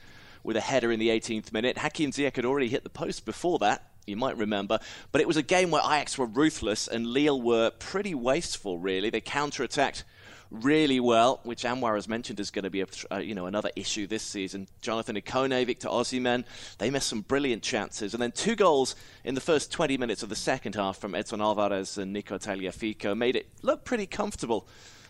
with 0.42 0.56
a 0.56 0.60
header 0.60 0.90
in 0.90 0.98
the 0.98 1.10
18th 1.10 1.52
minute. 1.52 1.76
Hakim 1.76 2.10
Ziyech 2.10 2.36
had 2.36 2.46
already 2.46 2.68
hit 2.68 2.82
the 2.82 2.88
post 2.88 3.26
before 3.26 3.58
that. 3.58 3.84
You 4.06 4.16
might 4.16 4.38
remember, 4.38 4.78
but 5.12 5.20
it 5.20 5.28
was 5.28 5.36
a 5.36 5.42
game 5.42 5.70
where 5.70 5.82
Ajax 5.82 6.16
were 6.16 6.26
ruthless 6.26 6.88
and 6.88 7.06
Lille 7.06 7.40
were 7.40 7.70
pretty 7.70 8.14
wasteful. 8.14 8.78
Really, 8.78 9.10
they 9.10 9.20
counter-attacked 9.20 10.04
really 10.50 11.00
well, 11.00 11.40
which 11.44 11.64
Anwar 11.64 11.94
has 11.94 12.08
mentioned 12.08 12.40
is 12.40 12.50
going 12.50 12.64
to 12.64 12.70
be 12.70 12.80
a, 12.80 12.86
uh, 13.10 13.18
you 13.18 13.34
know 13.34 13.46
another 13.46 13.70
issue 13.76 14.06
this 14.06 14.22
season. 14.22 14.68
Jonathan 14.80 15.16
Ikone, 15.16 15.64
Victor 15.66 15.88
Osimhen, 15.88 16.44
they 16.78 16.90
missed 16.90 17.08
some 17.08 17.20
brilliant 17.22 17.62
chances, 17.62 18.14
and 18.14 18.22
then 18.22 18.32
two 18.32 18.56
goals 18.56 18.96
in 19.24 19.34
the 19.34 19.40
first 19.40 19.70
20 19.72 19.96
minutes 19.96 20.22
of 20.22 20.28
the 20.28 20.36
second 20.36 20.74
half 20.74 20.98
from 20.98 21.14
Edson 21.14 21.40
Alvarez 21.40 21.98
and 21.98 22.12
Nico 22.12 22.38
Tagliafico 22.38 23.16
made 23.16 23.36
it 23.36 23.48
look 23.62 23.84
pretty 23.84 24.06
comfortable 24.06 24.66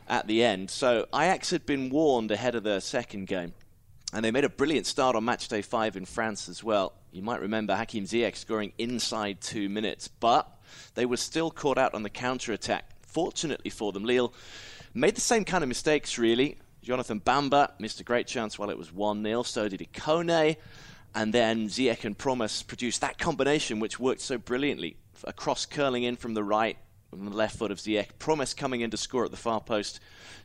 at 0.09 0.27
the 0.27 0.43
end. 0.43 0.71
So 0.71 1.07
Ajax 1.15 1.51
had 1.51 1.65
been 1.65 1.89
warned 1.89 2.31
ahead 2.31 2.55
of 2.55 2.65
the 2.65 2.81
second 2.81 3.27
game. 3.27 3.55
And 4.13 4.25
they 4.25 4.33
made 4.33 4.45
a 4.45 4.49
brilliant 4.49 4.87
start 4.87 5.15
on 5.15 5.25
match 5.25 5.47
day 5.47 5.63
five 5.63 5.97
in 5.97 6.05
France 6.05 6.49
as 6.49 6.65
well. 6.65 6.95
You 7.13 7.23
might 7.23 7.41
remember 7.41 7.77
Hakim 7.77 8.05
Ziyech 8.05 8.37
scoring 8.37 8.73
inside 8.77 9.41
two 9.41 9.69
minutes, 9.69 10.09
but 10.09 10.51
they 10.97 11.07
were 11.07 11.17
still 11.17 11.51
caught 11.51 11.79
out 11.79 11.95
on 11.95 12.03
the 12.03 12.11
counter 12.11 12.53
attack. 12.53 12.91
Fortunately 13.03 13.71
for 13.71 13.93
them, 13.93 14.05
Lille 14.05 14.33
made 14.95 15.15
the 15.15 15.21
same 15.21 15.45
kind 15.45 15.63
of 15.63 15.69
mistakes, 15.69 16.19
really. 16.19 16.59
Jonathan 16.83 17.21
Bamba 17.21 17.73
missed 17.79 18.01
a 18.01 18.05
great 18.05 18.27
chance 18.27 18.59
while 18.59 18.71
it 18.71 18.79
was 18.79 18.93
1 18.93 19.23
0, 19.23 19.43
so 19.43 19.69
did 19.69 19.81
Ikone. 19.81 20.57
And 21.15 21.35
then 21.35 21.69
Ziyech 21.69 22.05
and 22.05 22.17
Promes 22.17 22.63
produced 22.67 23.01
that 23.01 23.19
combination 23.19 23.81
which 23.81 23.99
worked 23.99 24.21
so 24.21 24.39
brilliantly. 24.39 24.97
A 25.25 25.33
cross 25.33 25.67
curling 25.67 26.05
in 26.05 26.17
from 26.17 26.35
the 26.35 26.45
right, 26.45 26.79
from 27.11 27.25
the 27.25 27.37
left 27.37 27.57
foot 27.57 27.71
of 27.71 27.79
Ziyech. 27.79 28.19
Promes 28.19 28.55
coming 28.55 28.81
in 28.81 28.91
to 28.91 28.97
score 28.97 29.25
at 29.25 29.31
the 29.31 29.37
far 29.37 29.61
post 29.61 30.01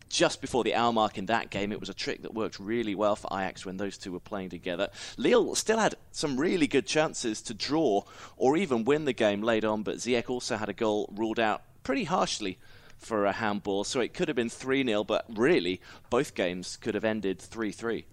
just 0.10 0.42
before 0.42 0.64
the 0.64 0.76
hour 0.76 0.92
mark 0.92 1.18
in 1.18 1.28
that 1.28 1.50
game. 1.50 1.72
It 1.72 1.80
was 1.80 1.90
a 1.90 1.94
trick 1.94 2.24
that 2.24 2.34
worked 2.34 2.60
really 2.60 2.96
well 2.96 3.16
for 3.16 3.28
Ajax 3.32 3.66
when 3.66 3.78
those 3.78 3.98
two 3.98 4.12
were 4.12 4.20
playing 4.20 4.50
together. 4.50 4.90
Lille 5.18 5.56
still 5.56 5.80
had 5.80 5.96
some 6.12 6.38
really 6.38 6.68
good 6.68 6.86
chances 6.86 7.42
to 7.44 7.54
draw 7.54 8.04
or 8.36 8.58
even 8.58 8.86
win 8.86 9.06
the 9.06 9.14
game 9.14 9.42
late 9.42 9.64
on, 9.64 9.84
but 9.84 9.98
Ziyech 9.98 10.30
also 10.30 10.58
had 10.58 10.70
a 10.70 10.74
goal 10.74 11.10
ruled 11.16 11.40
out 11.40 11.64
pretty 11.84 12.04
harshly 12.04 12.58
for 13.06 13.26
a 13.26 13.32
handball, 13.32 13.84
so 13.84 14.00
it 14.02 14.14
could 14.14 14.28
have 14.28 14.36
been 14.36 14.50
3 14.50 14.84
0, 14.84 15.04
but 15.04 15.26
really, 15.30 15.80
both 16.10 16.34
games 16.34 16.76
could 16.78 16.96
have 16.96 17.06
ended 17.06 17.40
3 17.40 17.72
3. 17.72 18.06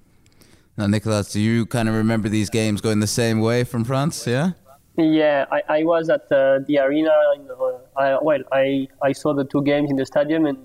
Now, 0.77 0.87
Nicolas, 0.87 1.33
do 1.33 1.41
you 1.41 1.67
kind 1.67 1.89
of 1.89 1.95
remember 1.95 2.29
these 2.29 2.49
games 2.49 2.81
going 2.81 3.01
the 3.01 3.07
same 3.07 3.41
way 3.41 3.65
from 3.65 3.85
France? 3.85 4.27
Yeah. 4.27 4.53
Yeah, 4.97 5.47
I, 5.51 5.63
I 5.69 5.85
was 5.85 6.11
at 6.11 6.31
uh, 6.31 6.61
the 6.67 6.79
arena. 6.79 7.13
In, 7.35 7.49
uh, 7.51 7.79
I, 7.97 8.19
well, 8.23 8.41
I, 8.53 8.89
I 9.03 9.13
saw 9.13 9.33
the 9.33 9.45
two 9.45 9.63
games 9.63 9.91
in 9.91 9.97
the 9.97 10.05
stadium, 10.05 10.45
and 10.45 10.59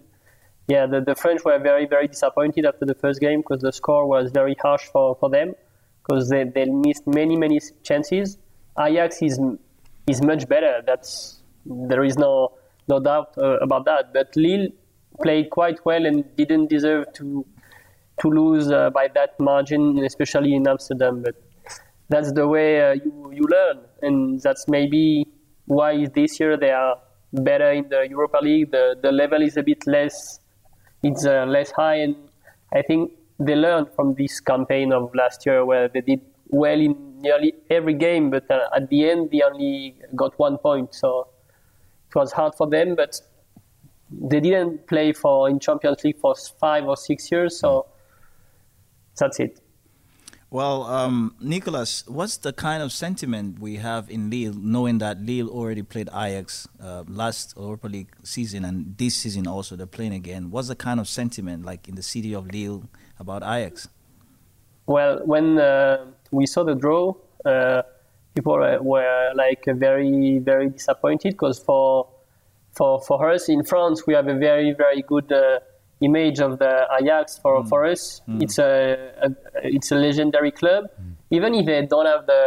yeah, 0.67 0.85
the, 0.85 0.99
the 0.99 1.15
French 1.15 1.43
were 1.45 1.57
very, 1.59 1.85
very 1.85 2.07
disappointed 2.07 2.65
after 2.65 2.85
the 2.85 2.95
first 2.95 3.21
game 3.21 3.39
because 3.39 3.61
the 3.61 3.71
score 3.71 4.05
was 4.05 4.31
very 4.31 4.55
harsh 4.61 4.83
for, 4.91 5.15
for 5.15 5.29
them 5.29 5.55
because 6.03 6.27
they, 6.29 6.43
they 6.43 6.65
missed 6.65 7.07
many, 7.07 7.37
many 7.37 7.59
chances. 7.83 8.37
Ajax 8.79 9.21
is 9.21 9.39
is 10.07 10.21
much 10.21 10.47
better. 10.47 10.81
That's 10.85 11.41
there 11.65 12.03
is 12.03 12.17
no 12.17 12.57
no 12.88 13.00
doubt 13.00 13.38
uh, 13.38 13.58
about 13.60 13.86
that. 13.86 14.13
But 14.13 14.36
Lille 14.36 14.69
played 15.21 15.50
quite 15.50 15.84
well 15.86 16.06
and 16.06 16.23
didn't 16.36 16.69
deserve 16.69 17.12
to 17.13 17.45
to 18.21 18.30
lose 18.30 18.71
uh, 18.71 18.89
by 18.89 19.08
that 19.13 19.39
margin, 19.39 20.00
especially 20.00 20.54
in 20.56 20.67
Amsterdam. 20.67 21.21
But 21.21 21.36
that's 22.10 22.32
the 22.32 22.47
way 22.47 22.82
uh, 22.82 22.93
you 22.93 23.32
you 23.34 23.43
learn, 23.43 23.80
and 24.02 24.41
that's 24.41 24.67
maybe 24.67 25.28
why 25.65 26.08
this 26.08 26.39
year 26.39 26.58
they 26.58 26.71
are 26.71 26.97
better 27.34 27.71
in 27.71 27.89
the 27.89 28.08
Europa 28.10 28.39
League. 28.41 28.71
The 28.71 28.95
the 29.02 29.12
level 29.12 29.41
is 29.41 29.58
a 29.58 29.63
bit 29.63 29.86
less, 29.86 30.39
it's 31.04 31.26
uh, 31.26 31.45
less 31.45 31.71
high, 31.71 31.95
and 31.95 32.15
I 32.73 32.82
think 32.82 33.12
they 33.39 33.56
learned 33.56 33.89
from 33.95 34.15
this 34.15 34.39
campaign 34.39 34.91
of 34.91 35.13
last 35.13 35.45
year 35.45 35.63
where 35.65 35.88
they 35.88 36.02
did 36.02 36.21
well 36.50 36.80
in 36.80 37.21
nearly 37.21 37.54
every 37.69 37.93
game, 37.93 38.30
but 38.30 38.50
uh, 38.50 38.69
at 38.76 38.89
the 38.89 39.10
end 39.10 39.32
they 39.32 39.41
only 39.41 39.95
got 40.15 40.38
one 40.39 40.58
point. 40.58 40.93
So 40.93 41.28
it 42.10 42.15
was 42.15 42.32
hard 42.32 42.56
for 42.56 42.67
them, 42.67 42.96
but 42.96 43.20
they 44.12 44.39
didn't 44.39 44.88
play 44.88 45.13
for 45.13 45.50
in 45.50 45.60
Champions 45.60 46.04
League 46.04 46.20
for 46.20 46.36
five 46.60 46.86
or 46.86 46.98
six 46.98 47.32
years, 47.32 47.60
so 47.60 47.88
that's 49.17 49.39
it. 49.39 49.60
Well, 50.50 50.84
um, 50.84 51.36
Nicolas, 51.41 52.08
what's 52.08 52.38
the 52.38 52.54
kind 52.54 52.82
of 52.82 52.93
sentiment 52.93 53.60
we 53.60 53.76
have 53.76 54.10
in 54.10 54.30
Lille, 54.30 54.54
knowing 54.54 55.00
that 55.00 55.20
Lille 55.20 55.50
already 55.50 55.82
played 55.84 56.08
Ajax 56.08 56.70
uh, 56.82 57.04
last 57.06 57.54
Europa 57.58 57.88
League 57.88 58.15
season 58.24 58.63
and 58.63 58.98
this 58.98 59.15
season 59.15 59.46
also 59.46 59.76
they're 59.76 59.86
playing 59.86 60.13
again? 60.13 60.50
What's 60.50 60.70
the 60.70 60.76
kind 60.76 61.02
of 61.02 61.10
sentiment 61.10 61.65
like 61.65 61.89
in 61.89 61.96
the 61.96 62.02
city 62.02 62.34
of 62.34 62.50
Lille 62.50 62.84
about 63.20 63.43
Ajax? 63.43 63.89
Well, 64.86 65.20
when 65.26 65.60
uh, 65.60 66.06
we 66.32 66.46
saw 66.46 66.63
the 66.63 66.76
draw, 66.76 67.13
uh, 67.43 67.82
people 68.38 68.54
were, 68.54 68.80
were, 68.82 69.32
like 69.36 69.63
very, 69.88 70.39
very 70.52 70.69
disappointed 70.69 71.32
because 71.34 71.58
for 71.67 72.08
for 72.78 72.91
for 73.08 73.17
us 73.36 73.50
in 73.50 73.63
France, 73.71 73.97
we 74.08 74.13
have 74.19 74.28
a 74.36 74.38
very, 74.47 74.71
very 74.84 75.02
good 75.02 75.30
uh, 75.32 75.60
image 76.10 76.39
of 76.47 76.52
the 76.63 76.73
Ajax. 77.00 77.39
For 77.43 77.54
Mm. 77.58 77.69
for 77.71 77.80
us, 77.93 78.21
it's 78.43 78.58
a, 78.60 78.71
a 79.26 79.30
it's 79.76 79.89
a 79.95 79.97
legendary 80.08 80.54
club. 80.62 80.84
Even 81.38 81.52
if 81.60 81.65
they 81.69 81.82
don't 81.93 82.10
have 82.13 82.23
the 82.34 82.43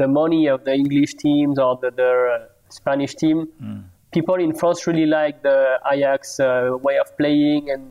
the 0.00 0.08
money 0.20 0.42
of 0.54 0.64
the 0.66 0.74
English 0.82 1.12
teams 1.24 1.56
or 1.64 1.72
the, 1.82 1.90
the 2.00 2.10
uh, 2.34 2.46
Spanish 2.78 3.14
team, 3.22 3.38
people 4.16 4.38
in 4.46 4.52
France 4.60 4.86
really 4.88 5.08
like 5.20 5.36
the 5.48 5.58
Ajax 5.92 6.40
uh, 6.40 6.76
way 6.86 6.96
of 7.04 7.08
playing 7.20 7.70
and 7.74 7.82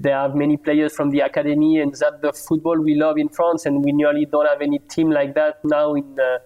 they 0.00 0.10
have 0.22 0.34
many 0.34 0.56
players 0.56 0.92
from 0.98 1.10
the 1.14 1.20
academy 1.20 1.80
and 1.82 1.90
that's 2.02 2.20
the 2.26 2.32
football 2.48 2.78
we 2.88 2.94
love 3.04 3.16
in 3.18 3.28
France 3.38 3.66
and 3.66 3.84
we 3.84 3.92
nearly 4.00 4.24
don't 4.32 4.48
have 4.52 4.62
any 4.68 4.78
team 4.94 5.10
like 5.18 5.34
that 5.34 5.54
now 5.64 5.94
in 5.94 6.08
uh, 6.20 6.38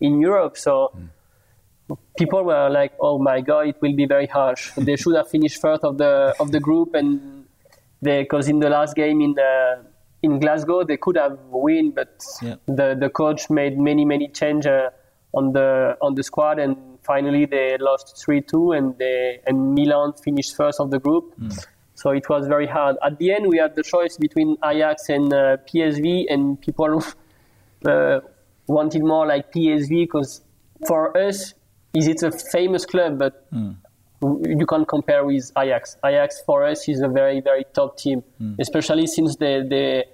in 0.00 0.20
Europe 0.20 0.56
so 0.56 0.92
people 2.16 2.42
were 2.44 2.68
like 2.70 2.92
oh 3.00 3.18
my 3.18 3.40
god 3.40 3.66
it 3.68 3.76
will 3.80 3.94
be 3.94 4.06
very 4.06 4.26
harsh. 4.26 4.70
They 4.76 4.96
should 4.96 5.16
have 5.16 5.28
finished 5.28 5.60
first 5.60 5.82
of 5.84 5.98
the 5.98 6.34
of 6.38 6.52
the 6.52 6.60
group 6.60 6.94
and 6.94 7.44
they 8.02 8.22
because 8.22 8.48
in 8.48 8.60
the 8.60 8.70
last 8.70 8.94
game 8.94 9.20
in 9.20 9.34
uh, 9.38 9.82
in 10.22 10.38
Glasgow 10.38 10.84
they 10.84 10.96
could 10.96 11.16
have 11.16 11.38
win 11.50 11.90
but 11.90 12.12
Yeah. 12.42 12.56
the 12.66 12.94
the 13.02 13.10
coach 13.10 13.50
made 13.50 13.78
many 13.78 14.04
many 14.04 14.28
changes 14.28 14.66
uh, 14.66 15.38
on 15.38 15.52
the 15.52 15.96
on 16.00 16.14
the 16.14 16.22
squad 16.22 16.58
and 16.58 16.76
finally 17.02 17.44
they 17.46 17.76
lost 17.78 18.06
3-2 18.26 18.76
and 18.76 18.98
they 18.98 19.40
and 19.46 19.74
Milan 19.74 20.12
finished 20.24 20.54
first 20.56 20.80
of 20.80 20.90
the 20.90 20.98
group. 20.98 21.24
So 21.94 22.10
it 22.10 22.28
was 22.28 22.46
very 22.46 22.66
hard. 22.66 22.96
At 23.02 23.18
the 23.18 23.32
end 23.32 23.46
we 23.48 23.58
had 23.58 23.74
the 23.76 23.82
choice 23.82 24.16
between 24.16 24.56
Ajax 24.64 25.08
and 25.08 25.32
uh, 25.32 25.56
PSV 25.68 26.26
and 26.32 26.60
people 26.60 27.02
uh, 27.84 28.20
wanted 28.78 29.02
more 29.02 29.26
like 29.26 29.44
PSV 29.52 29.90
because 30.06 30.42
for 30.88 31.16
us 31.26 31.54
is 31.94 32.06
it 32.12 32.22
a 32.22 32.30
famous 32.52 32.84
club 32.86 33.18
but 33.18 33.34
w- 34.20 34.58
you 34.60 34.66
can't 34.66 34.86
compare 34.86 35.22
with 35.24 35.50
Ajax. 35.58 35.96
Ajax 36.04 36.42
for 36.46 36.64
us 36.64 36.88
is 36.88 37.00
a 37.00 37.08
very 37.08 37.40
very 37.40 37.64
top 37.78 37.98
team 37.98 38.22
especially 38.58 39.06
since 39.06 39.36
they, 39.36 39.62
they 39.74 40.04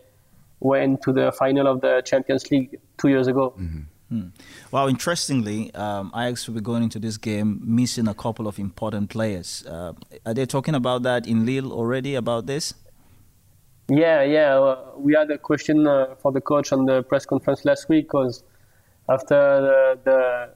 went 0.60 1.02
to 1.02 1.12
the 1.12 1.30
final 1.32 1.66
of 1.72 1.80
the 1.82 2.02
Champions 2.10 2.50
League 2.50 2.78
two 2.98 3.08
years 3.08 3.26
ago. 3.28 3.54
Well, 4.70 4.86
interestingly, 4.88 5.74
um, 5.74 6.12
Ajax 6.14 6.46
will 6.46 6.54
be 6.54 6.60
going 6.60 6.82
into 6.84 6.98
this 7.00 7.16
game 7.18 7.60
missing 7.64 8.06
a 8.08 8.14
couple 8.14 8.46
of 8.46 8.58
important 8.58 9.10
players. 9.10 9.64
Uh, 9.66 9.92
are 10.24 10.32
they 10.34 10.46
talking 10.46 10.74
about 10.76 11.02
that 11.02 11.26
in 11.26 11.44
Lille 11.44 11.72
already 11.72 12.14
about 12.14 12.46
this? 12.46 12.72
Yeah, 13.88 14.22
yeah. 14.22 14.58
uh, 14.58 14.90
We 14.96 15.14
had 15.14 15.30
a 15.30 15.38
question 15.38 15.86
uh, 15.86 16.16
for 16.16 16.32
the 16.32 16.40
coach 16.40 16.72
on 16.72 16.86
the 16.86 17.02
press 17.02 17.24
conference 17.26 17.64
last 17.64 17.88
week 17.88 18.06
because 18.08 18.42
after 19.08 19.34
the, 19.34 19.98
the 20.04 20.50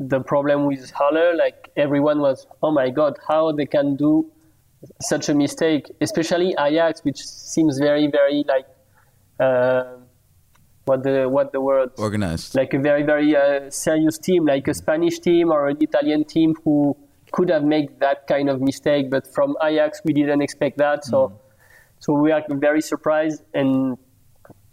the 0.00 0.20
problem 0.20 0.66
with 0.66 0.90
Haller, 0.90 1.34
like 1.36 1.70
everyone 1.76 2.20
was, 2.20 2.46
oh 2.62 2.72
my 2.72 2.90
god, 2.90 3.16
how 3.28 3.52
they 3.52 3.64
can 3.66 3.96
do 3.96 4.30
such 5.00 5.28
a 5.28 5.34
mistake, 5.34 5.90
especially 6.00 6.54
Ajax, 6.58 7.02
which 7.04 7.18
seems 7.24 7.78
very, 7.78 8.08
very 8.08 8.44
like 8.46 8.66
uh, 9.40 9.84
what 10.84 11.02
the 11.04 11.26
what 11.28 11.52
the 11.52 11.60
word 11.60 11.90
Organized. 11.96 12.54
like 12.54 12.74
a 12.74 12.78
very 12.78 13.02
very 13.02 13.34
uh, 13.34 13.70
serious 13.70 14.18
team, 14.18 14.44
like 14.44 14.68
a 14.68 14.74
Spanish 14.74 15.18
team 15.20 15.50
or 15.50 15.68
an 15.68 15.78
Italian 15.80 16.24
team 16.24 16.54
who 16.64 16.94
could 17.32 17.48
have 17.48 17.64
made 17.64 17.98
that 18.00 18.26
kind 18.26 18.50
of 18.50 18.60
mistake. 18.60 19.10
But 19.10 19.32
from 19.32 19.56
Ajax, 19.62 20.02
we 20.04 20.12
didn't 20.12 20.42
expect 20.42 20.76
that, 20.78 21.04
so 21.04 21.32
so 22.04 22.12
we 22.12 22.32
are 22.32 22.42
very 22.50 22.82
surprised. 22.82 23.42
And 23.54 23.96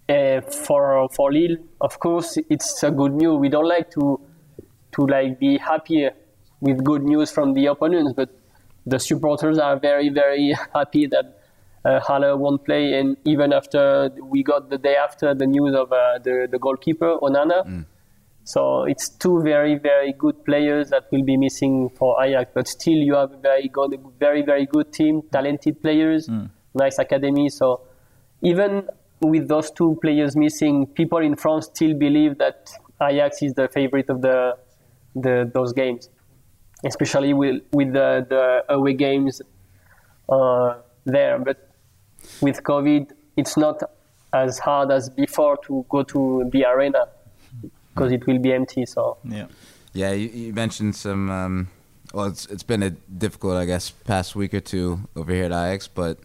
uh, 0.10 0.42
for 0.42 1.08
for 1.16 1.32
Lille, 1.32 1.58
of 1.80 2.00
course, 2.00 2.38
it's 2.50 2.84
a 2.84 2.92
good 2.92 3.14
news. 3.14 3.40
We 3.40 3.48
don't 3.48 3.70
like 3.70 3.90
to 3.92 4.20
to 4.96 5.08
like 5.08 5.40
be 5.40 5.58
happy 5.58 6.10
with 6.60 6.84
good 6.84 7.04
news 7.04 7.32
from 7.32 7.54
the 7.54 7.68
opponents, 7.68 8.12
but 8.18 8.30
the 8.86 9.00
supporters 9.00 9.58
are 9.58 9.80
very 9.80 10.10
very 10.10 10.54
happy 10.76 11.08
that 11.08 11.40
uh, 11.86 12.02
Haller 12.02 12.36
won't 12.36 12.66
play. 12.66 13.00
And 13.00 13.16
even 13.24 13.54
after 13.54 14.10
we 14.22 14.44
got 14.44 14.70
the 14.70 14.78
day 14.78 14.98
after 14.98 15.34
the 15.34 15.48
news 15.48 15.74
of 15.74 15.94
uh, 15.94 16.20
the 16.20 16.50
the 16.52 16.60
goalkeeper 16.60 17.18
Onana, 17.22 17.86
so 18.44 18.84
it's 18.84 19.08
two 19.08 19.42
very 19.42 19.76
very 19.76 20.12
good 20.12 20.44
players 20.44 20.90
that 20.90 21.10
will 21.12 21.24
be 21.24 21.38
missing 21.38 21.90
for 21.98 22.22
Ajax. 22.22 22.52
But 22.54 22.68
still, 22.68 22.98
you 23.10 23.14
have 23.16 23.32
a 23.32 23.38
very 23.38 23.70
good, 23.70 23.98
very 24.20 24.42
very 24.42 24.66
good 24.66 24.92
team, 24.92 25.22
talented 25.32 25.82
players, 25.82 26.28
nice 26.74 27.00
academy. 27.00 27.50
So 27.50 27.82
even 28.42 28.88
with 29.22 29.48
those 29.48 29.72
two 29.72 29.98
players 30.02 30.36
missing, 30.36 30.88
people 30.88 31.20
in 31.20 31.36
France 31.36 31.68
still 31.68 31.94
believe 31.94 32.38
that 32.40 32.72
Ajax 33.02 33.42
is 33.42 33.54
the 33.54 33.68
favorite 33.68 34.10
of 34.10 34.22
the, 34.22 34.58
the 35.16 35.50
those 35.54 35.74
games, 35.74 36.10
especially 36.86 37.34
with 37.34 37.62
with 37.72 37.94
the, 37.94 38.26
the 38.30 38.74
away 38.74 38.94
games 38.94 39.42
uh, 40.30 40.76
there. 41.06 41.40
But 41.40 41.70
with 42.42 42.64
COVID, 42.64 43.12
it's 43.38 43.58
not 43.58 43.82
as 44.34 44.60
hard 44.60 44.92
as 44.92 45.10
before 45.10 45.58
to 45.66 45.86
go 45.90 46.04
to 46.04 46.50
the 46.52 46.66
arena 46.66 47.08
because 47.94 48.12
it 48.12 48.26
will 48.28 48.40
be 48.40 48.54
empty. 48.54 48.86
So 48.86 49.18
Yeah. 49.24 49.48
Yeah, 49.94 50.12
you, 50.12 50.30
you 50.30 50.54
mentioned 50.54 50.96
some. 50.96 51.30
Um, 51.30 51.68
well, 52.14 52.26
it's 52.26 52.46
it's 52.46 52.64
been 52.64 52.84
a 52.84 52.92
difficult, 52.92 53.58
I 53.58 53.66
guess, 53.66 53.90
past 53.90 54.36
week 54.36 54.54
or 54.54 54.62
two 54.62 55.02
over 55.16 55.34
here 55.34 55.46
at 55.46 55.52
Ajax, 55.52 55.88
but 55.88 56.18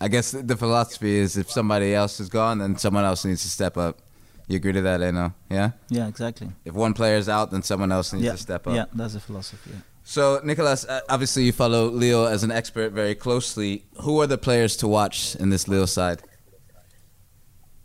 I 0.00 0.08
guess 0.08 0.30
the 0.32 0.56
philosophy 0.56 1.16
is 1.16 1.36
if 1.36 1.50
somebody 1.50 1.94
else 1.94 2.20
is 2.20 2.28
gone, 2.28 2.58
then 2.58 2.76
someone 2.78 3.04
else 3.04 3.24
needs 3.24 3.42
to 3.42 3.48
step 3.48 3.76
up. 3.76 3.98
You 4.46 4.56
agree 4.56 4.72
to 4.72 4.80
that, 4.82 5.00
Enoh? 5.02 5.32
Yeah. 5.50 5.72
Yeah, 5.90 6.06
exactly. 6.08 6.48
If 6.64 6.74
one 6.74 6.94
player 6.94 7.16
is 7.16 7.28
out, 7.28 7.50
then 7.50 7.62
someone 7.62 7.92
else 7.92 8.12
needs 8.12 8.24
yeah, 8.24 8.32
to 8.32 8.38
step 8.38 8.66
up. 8.66 8.74
yeah, 8.74 8.84
that's 8.94 9.14
the 9.14 9.20
philosophy. 9.20 9.70
Yeah. 9.72 9.80
So, 10.04 10.40
Nicolas, 10.42 10.86
uh, 10.86 11.00
obviously 11.10 11.42
you 11.44 11.52
follow 11.52 11.88
Lille 11.90 12.26
as 12.26 12.42
an 12.44 12.50
expert 12.50 12.92
very 12.92 13.14
closely. 13.14 13.84
Who 14.02 14.20
are 14.22 14.26
the 14.26 14.38
players 14.38 14.74
to 14.78 14.88
watch 14.88 15.36
in 15.36 15.50
this 15.50 15.68
Lille 15.68 15.86
side? 15.86 16.22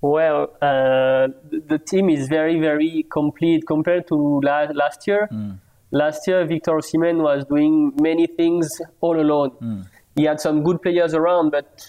Well, 0.02 0.50
uh, 0.62 1.28
the- 1.50 1.64
the 1.68 1.80
team 1.80 2.10
is 2.10 2.28
very, 2.28 2.60
very 2.60 3.06
complete 3.12 3.66
compared 3.68 4.08
to 4.08 4.16
la- 4.44 4.68
last 4.74 5.08
year. 5.08 5.30
Last 5.92 6.28
year, 6.28 6.46
Victor 6.46 6.72
Osimhen 6.72 7.22
was 7.22 7.46
doing 7.46 7.94
many 8.02 8.26
things 8.28 8.70
all 9.02 9.20
alone. 9.20 9.86
He 10.16 10.24
had 10.24 10.40
some 10.40 10.64
good 10.64 10.82
players 10.82 11.14
around, 11.14 11.52
but 11.52 11.86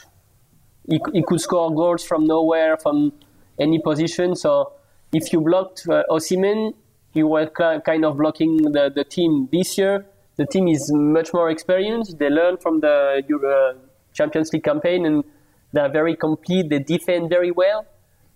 he, 0.88 1.00
he 1.12 1.22
could 1.22 1.40
score 1.40 1.74
goals 1.74 2.04
from 2.04 2.26
nowhere, 2.26 2.76
from 2.76 3.12
any 3.58 3.78
position. 3.78 4.34
So 4.36 4.72
if 5.12 5.32
you 5.32 5.40
blocked 5.40 5.86
uh, 5.88 6.02
Osimhen, 6.10 6.74
you 7.12 7.28
were 7.28 7.46
ki- 7.46 7.80
kind 7.84 8.04
of 8.04 8.16
blocking 8.16 8.56
the, 8.56 8.90
the 8.94 9.04
team. 9.04 9.48
This 9.52 9.78
year, 9.78 10.06
the 10.36 10.46
team 10.46 10.68
is 10.68 10.90
much 10.92 11.32
more 11.32 11.50
experienced. 11.50 12.18
They 12.18 12.28
learned 12.28 12.60
from 12.60 12.80
the 12.80 13.22
Euro 13.28 13.76
Champions 14.12 14.52
League 14.52 14.64
campaign, 14.64 15.06
and 15.06 15.24
they 15.72 15.80
are 15.80 15.88
very 15.90 16.16
complete. 16.16 16.68
They 16.68 16.80
defend 16.80 17.30
very 17.30 17.50
well. 17.50 17.86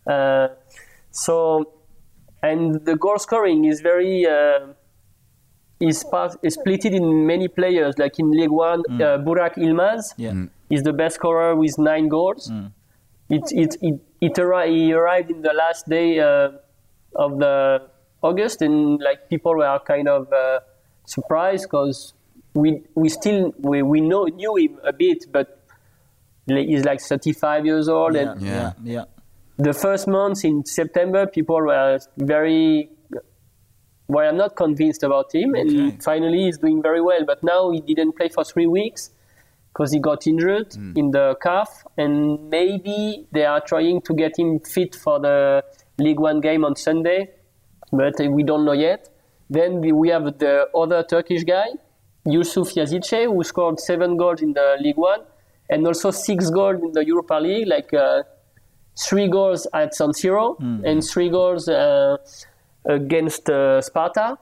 Uh, 0.07 0.49
so, 1.11 1.73
and 2.43 2.85
the 2.85 2.97
goal 2.97 3.19
scoring 3.19 3.65
is 3.65 3.81
very 3.81 4.27
uh, 4.27 4.69
is 5.81 6.05
part 6.05 6.37
is 6.43 6.55
split 6.55 6.85
in 6.85 7.27
many 7.27 7.49
players. 7.49 7.99
Like 7.99 8.19
in 8.19 8.31
League 8.33 8.51
One, 8.51 8.83
uh, 8.91 9.19
Burak 9.19 9.55
Yilmaz 9.57 10.15
Yeah. 10.17 10.47
is 10.71 10.83
the 10.83 10.93
best 10.93 11.17
scorer 11.17 11.55
with 11.55 11.79
nine 11.79 12.09
goals. 12.09 12.51
It 13.31 13.43
it 13.53 13.77
it, 13.83 14.01
it 14.21 14.35
arri- 14.35 14.69
he 14.75 14.93
arrived 14.93 15.31
in 15.31 15.43
the 15.43 15.53
last 15.53 15.89
day 15.89 16.19
uh, 16.19 16.51
of 17.15 17.39
the 17.39 17.83
August, 18.23 18.63
and 18.63 18.99
like 19.01 19.29
people 19.29 19.55
were 19.57 19.79
kind 19.87 20.09
of 20.09 20.33
uh, 20.33 20.61
surprised 21.07 21.65
because 21.65 22.15
we 22.55 22.83
we 22.95 23.09
still 23.09 23.55
we, 23.59 23.83
we 23.83 24.01
know 24.01 24.25
knew 24.25 24.57
him 24.57 24.79
a 24.85 24.93
bit, 24.93 25.27
but 25.31 25.55
he's 26.47 26.85
like 26.85 27.01
35 27.01 27.67
years 27.67 27.89
old, 27.89 28.15
Yeah, 28.15 28.33
and 28.33 28.41
yeah, 28.43 28.73
yeah. 28.83 29.05
the 29.59 29.73
first 29.75 30.09
months 30.09 30.43
in 30.45 30.65
September, 30.65 31.27
people 31.27 31.61
were 31.61 31.99
very 32.17 32.91
were 34.09 34.33
not 34.33 34.57
convinced 34.57 35.03
about 35.03 35.35
him, 35.35 35.51
Okay. 35.51 35.61
and 35.61 36.03
finally 36.03 36.45
he's 36.45 36.59
doing 36.59 36.83
very 36.83 37.01
well. 37.01 37.25
But 37.27 37.43
now 37.43 37.71
he 37.71 37.81
didn't 37.81 38.13
play 38.17 38.29
for 38.29 38.43
three 38.45 38.67
weeks 38.67 39.11
because 39.73 39.93
he 39.93 39.99
got 40.01 40.27
injured 40.27 40.75
in 40.97 41.11
the 41.11 41.37
calf, 41.43 41.85
and 41.97 42.49
maybe 42.51 43.27
they 43.33 43.45
are 43.45 43.61
trying 43.61 44.01
to 44.03 44.15
get 44.15 44.39
him 44.39 44.59
fit 44.61 44.95
for 44.95 45.21
the 45.21 45.63
League 45.99 46.21
One 46.21 46.41
game 46.41 46.65
on 46.65 46.75
Sunday, 46.77 47.31
but 47.93 48.15
we 48.37 48.43
don't 48.43 48.65
know 48.65 48.73
yet. 48.73 49.09
Then 49.51 49.81
we- 49.81 49.93
we 49.93 50.09
have 50.11 50.39
the 50.39 50.69
other 50.75 51.03
Turkish 51.03 51.45
guy, 51.45 51.69
Yusuf 52.25 52.75
Yazici, 52.75 53.25
who 53.27 53.43
scored 53.45 53.79
seven 53.81 54.17
goals 54.17 54.41
in 54.43 54.53
the 54.53 54.77
League 54.81 54.97
One, 54.99 55.21
and 55.71 55.87
also 55.87 56.11
six 56.11 56.51
goals 56.51 56.81
in 56.83 56.93
the 56.93 57.05
Europa 57.05 57.35
League, 57.35 57.67
like 57.69 57.93
uh, 57.95 58.23
three 59.07 59.29
goals 59.29 59.67
at 59.75 59.95
San 59.95 60.11
Siro 60.11 60.57
Mm. 60.59 60.85
and 60.85 61.05
three 61.05 61.29
goals 61.29 61.69
uh, 61.69 62.17
against 62.89 63.49
uh, 63.51 63.81
Sparta. 63.81 64.39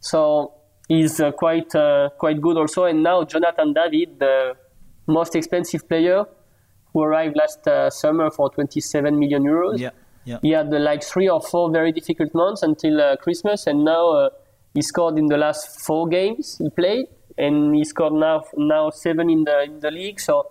So 0.00 0.52
he's 0.88 1.20
uh, 1.20 1.32
quite 1.32 1.74
uh, 1.74 2.10
quite 2.18 2.40
good 2.40 2.56
also. 2.56 2.84
And 2.84 3.02
now 3.02 3.24
Jonathan 3.24 3.72
David, 3.72 4.18
the 4.18 4.54
most 5.06 5.34
expensive 5.34 5.88
player, 5.88 6.24
who 6.92 7.02
arrived 7.02 7.36
last 7.36 7.66
uh, 7.66 7.88
summer 7.90 8.30
for 8.30 8.50
27 8.50 9.18
million 9.18 9.44
euros. 9.44 9.78
Yeah, 9.78 9.90
yeah. 10.24 10.38
He 10.42 10.50
had 10.50 10.70
like 10.72 11.02
three 11.02 11.28
or 11.28 11.40
four 11.40 11.70
very 11.70 11.92
difficult 11.92 12.34
months 12.34 12.62
until 12.62 13.00
uh, 13.00 13.16
Christmas, 13.16 13.66
and 13.66 13.84
now 13.84 14.10
uh, 14.10 14.30
he 14.74 14.82
scored 14.82 15.18
in 15.18 15.26
the 15.26 15.36
last 15.36 15.80
four 15.80 16.08
games 16.08 16.58
he 16.58 16.68
played, 16.70 17.06
and 17.38 17.74
he 17.74 17.84
scored 17.84 18.12
now 18.12 18.44
now 18.56 18.90
seven 18.90 19.30
in 19.30 19.44
the 19.44 19.62
in 19.62 19.80
the 19.80 19.90
league. 19.90 20.20
So 20.20 20.50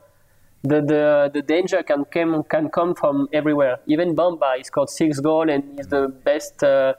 the 0.65 0.81
the, 0.81 1.31
the 1.33 1.41
danger 1.41 1.83
can 1.83 2.05
come 2.05 2.43
can 2.43 2.69
come 2.69 2.95
from 2.95 3.27
everywhere. 3.31 3.79
Even 3.87 4.15
Bamba, 4.15 4.57
he 4.57 4.63
scored 4.63 4.89
six 4.89 5.19
goals, 5.19 5.49
and 5.49 5.63
he's 5.77 5.87
the 5.87 6.07
best 6.07 6.63
uh, 6.63 6.93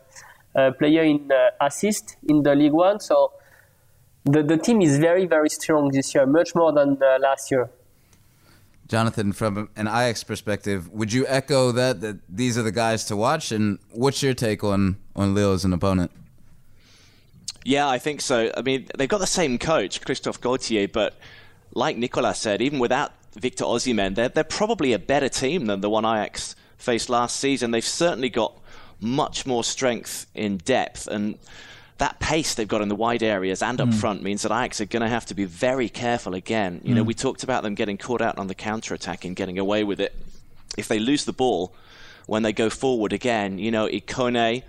uh, 0.55 0.70
player 0.72 1.02
in 1.02 1.31
uh, 1.31 1.50
assist 1.61 2.16
in 2.29 2.42
the 2.42 2.55
League 2.55 2.72
One. 2.72 3.00
So 3.00 3.33
the 4.24 4.42
the 4.42 4.57
team 4.57 4.81
is 4.83 4.98
very 4.98 5.26
very 5.26 5.50
strong 5.50 5.90
this 5.90 6.14
year, 6.14 6.26
much 6.26 6.55
more 6.55 6.72
than 6.72 6.98
uh, 7.02 7.18
last 7.20 7.50
year. 7.50 7.68
Jonathan, 8.88 9.33
from 9.33 9.68
an 9.74 9.88
Ajax 9.88 10.22
perspective, 10.22 10.88
would 10.92 11.12
you 11.12 11.26
echo 11.26 11.72
that 11.72 12.00
that 12.00 12.18
these 12.29 12.57
are 12.57 12.62
the 12.62 12.72
guys 12.72 13.05
to 13.07 13.16
watch? 13.16 13.50
And 13.52 13.79
what's 13.90 14.22
your 14.22 14.35
take 14.35 14.62
on 14.62 14.96
on 15.14 15.35
Lille 15.35 15.52
as 15.52 15.64
an 15.64 15.72
opponent? 15.72 16.11
Yeah, 17.64 17.88
I 17.88 17.98
think 17.98 18.20
so. 18.20 18.52
I 18.57 18.62
mean, 18.62 18.87
they've 18.96 19.09
got 19.09 19.18
the 19.18 19.26
same 19.26 19.59
coach, 19.59 20.00
Christophe 20.00 20.40
Galtier, 20.40 20.90
but 20.90 21.14
like 21.74 21.96
Nicolas 21.96 22.38
said, 22.38 22.62
even 22.62 22.79
without 22.79 23.12
Victor 23.37 23.64
Osimhen, 23.64 24.14
they're, 24.14 24.29
they're 24.29 24.44
probably 24.44 24.92
a 24.92 24.99
better 24.99 25.29
team 25.29 25.66
than 25.66 25.81
the 25.81 25.90
one 25.90 26.05
Ajax 26.05 26.57
faced 26.79 27.09
last 27.09 27.37
season. 27.37 27.70
They've 27.70 27.85
certainly 27.85 28.29
got 28.31 28.53
much 29.01 29.46
more 29.46 29.62
strength 29.62 30.27
in 30.35 30.57
depth, 30.59 31.07
and 31.07 31.38
that 31.99 32.18
pace 32.20 32.55
they've 32.55 32.68
got 32.68 32.83
in 32.83 32.88
the 32.88 32.94
wide 32.94 33.22
areas 33.22 33.62
and 33.62 33.81
up 33.81 33.88
Mm. 33.88 33.94
front 33.94 34.22
means 34.22 34.42
that 34.42 34.53
Ajax 34.53 34.81
are 34.81 34.87
going 34.87 35.03
to 35.03 35.09
have 35.09 35.27
to 35.27 35.35
be 35.35 35.44
very 35.44 35.88
careful 35.88 36.35
again. 36.35 36.81
You 36.85 36.94
know, 36.94 37.03
Mm. 37.03 37.07
we 37.07 37.14
talked 37.14 37.42
about 37.42 37.62
them 37.62 37.75
getting 37.75 37.96
caught 37.99 38.20
out 38.20 38.38
on 38.38 38.46
the 38.49 38.55
counter 38.55 38.94
attack 38.94 39.25
and 39.25 39.35
getting 39.37 39.59
away 39.59 39.85
with 39.85 40.01
it. 40.01 40.14
If 40.77 40.88
they 40.88 40.99
lose 40.99 41.25
the 41.25 41.33
ball 41.33 41.75
when 42.27 42.42
they 42.42 42.53
go 42.53 42.68
forward 42.70 43.12
again, 43.12 43.59
you 43.59 43.70
know, 43.70 43.87
Ikone, 43.87 44.62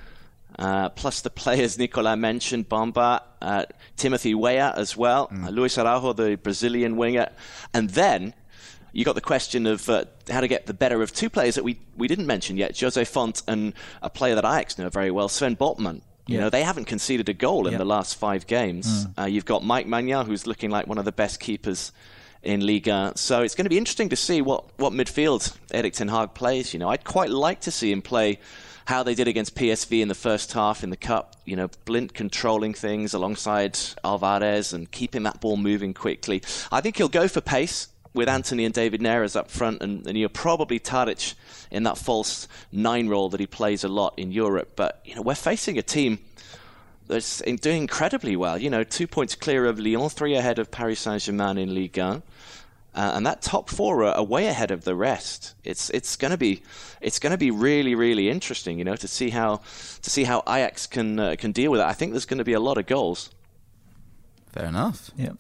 uh, 0.60 0.90
plus 0.90 1.22
the 1.22 1.30
players 1.30 1.78
Nicola 1.78 2.16
mentioned, 2.16 2.70
Bamba, 2.70 3.22
uh, 3.42 3.66
Timothy 3.98 4.34
Weah 4.34 4.74
as 4.78 4.96
well, 4.96 5.30
uh, 5.44 5.50
Luis 5.50 5.78
Araujo, 5.78 6.14
the 6.14 6.36
Brazilian 6.38 6.96
winger. 6.98 7.30
And 7.74 7.90
then 7.92 8.34
you 8.98 9.06
got 9.06 9.14
the 9.14 9.22
question 9.22 9.68
of 9.68 9.88
uh, 9.90 10.06
how 10.28 10.42
to 10.42 10.48
get 10.48 10.66
the 10.66 10.74
better 10.74 11.04
of 11.04 11.14
two 11.14 11.30
players 11.30 11.54
that 11.54 11.64
we, 11.64 11.78
we 11.96 12.08
didn't 12.08 12.26
mention 12.26 12.58
yet, 12.58 12.78
Jose 12.80 13.04
Fonte 13.06 13.44
and 13.48 13.74
a 14.02 14.10
player 14.10 14.34
that 14.34 14.44
Ajax 14.44 14.80
know 14.80 14.90
very 14.90 15.12
well, 15.12 15.30
Sven 15.30 15.56
Botman. 15.56 16.02
You 16.26 16.36
Yeah. 16.36 16.40
know, 16.42 16.50
they 16.50 16.64
haven't 16.64 16.86
conceded 16.86 17.30
a 17.30 17.34
goal 17.34 17.68
in 17.68 17.74
Yeah. 17.74 17.78
the 17.78 17.86
last 17.86 18.16
five 18.16 18.48
games. 18.48 19.06
Mm. 19.06 19.22
Uh, 19.22 19.26
you've 19.28 19.46
got 19.46 19.64
Mike 19.64 19.86
Maignan, 19.86 20.26
who's 20.26 20.48
looking 20.48 20.72
like 20.72 20.88
one 20.88 20.98
of 20.98 21.06
the 21.06 21.12
best 21.12 21.40
keepers 21.40 21.92
in 22.42 22.66
Liga. 22.66 23.12
So 23.16 23.44
it's 23.44 23.54
going 23.54 23.66
to 23.66 23.70
be 23.70 23.78
interesting 23.78 24.10
to 24.10 24.16
see 24.16 24.42
what, 24.42 24.64
what 24.80 24.94
midfield 24.94 25.56
Erik 25.72 25.94
Ten 25.94 26.08
Hag 26.08 26.34
plays. 26.34 26.74
You 26.74 26.80
know, 26.80 26.90
I'd 26.90 27.04
quite 27.04 27.30
like 27.30 27.62
to 27.62 27.72
see 27.72 27.92
him 27.92 28.02
play 28.02 28.40
how 28.86 29.04
they 29.04 29.14
did 29.14 29.28
against 29.28 29.54
PSV 29.56 30.02
in 30.02 30.08
the 30.08 30.16
first 30.16 30.54
half 30.54 30.84
in 30.84 30.90
the 30.90 30.98
cup. 30.98 31.36
You 31.46 31.56
know, 31.56 31.70
Blind 31.86 32.16
controlling 32.16 32.74
things 32.74 33.14
alongside 33.14 33.78
Alvarez 34.04 34.74
and 34.74 34.90
keeping 34.90 35.22
that 35.24 35.40
ball 35.40 35.58
moving 35.58 35.94
quickly. 35.94 36.42
I 36.72 36.82
think 36.82 36.98
he'll 36.98 37.10
go 37.10 37.28
for 37.28 37.42
pace 37.42 37.90
with 38.18 38.28
Antony 38.28 38.66
and 38.66 38.74
David 38.74 39.00
Neres 39.00 39.36
up 39.36 39.50
front, 39.50 39.82
and, 39.82 40.06
and 40.08 40.18
you're 40.18 40.28
probably 40.28 40.80
Tadic 40.80 41.36
in 41.72 41.84
that 41.84 41.98
false 41.98 42.48
nine 42.72 43.08
role 43.08 43.30
that 43.30 43.40
he 43.40 43.48
plays 43.48 43.84
a 43.84 43.88
lot 43.88 44.14
in 44.18 44.32
Europe. 44.32 44.74
But 44.76 45.02
you 45.06 45.16
know, 45.16 45.22
we're 45.22 45.36
facing 45.36 45.78
a 45.78 45.82
team 45.82 46.20
that's 47.08 47.42
doing 47.42 47.84
incredibly 47.84 48.36
well. 48.36 48.58
You 48.58 48.70
know, 48.70 48.84
two 48.84 49.08
points 49.08 49.36
clear 49.36 49.66
of 49.66 49.80
Lyon, 49.80 50.10
three 50.10 50.36
ahead 50.36 50.60
of 50.60 50.72
Paris 50.72 51.00
Saint 51.00 51.22
Germain 51.22 51.58
in 51.58 51.74
Ligue 51.74 51.98
1. 51.98 52.24
Uh, 52.96 53.12
and 53.14 53.28
that 53.28 53.44
top 53.44 53.70
four 53.70 54.04
are, 54.04 54.16
are 54.16 54.24
way 54.24 54.48
ahead 54.48 54.72
of 54.72 54.84
the 54.84 54.96
rest. 54.96 55.54
It's 55.64 55.92
it's 55.92 56.16
going 56.16 56.32
to 56.32 56.38
be 56.38 56.64
it's 57.00 57.20
going 57.20 57.32
to 57.32 57.38
be 57.38 57.52
really 57.52 57.94
really 57.94 58.28
interesting, 58.28 58.80
you 58.80 58.84
know, 58.84 58.96
to 58.96 59.08
see 59.08 59.30
how 59.30 59.58
to 60.02 60.10
see 60.10 60.24
how 60.24 60.42
Ajax 60.48 60.88
can 60.88 61.20
uh, 61.20 61.36
can 61.38 61.52
deal 61.52 61.70
with 61.70 61.80
it. 61.80 61.86
I 61.86 61.94
think 61.94 62.14
there's 62.14 62.26
going 62.26 62.40
to 62.40 62.44
be 62.44 62.54
a 62.54 62.60
lot 62.60 62.80
of 62.80 62.88
goals. 62.88 63.30
Fair 64.52 64.66
enough. 64.66 65.12
Yeah. 65.16 65.34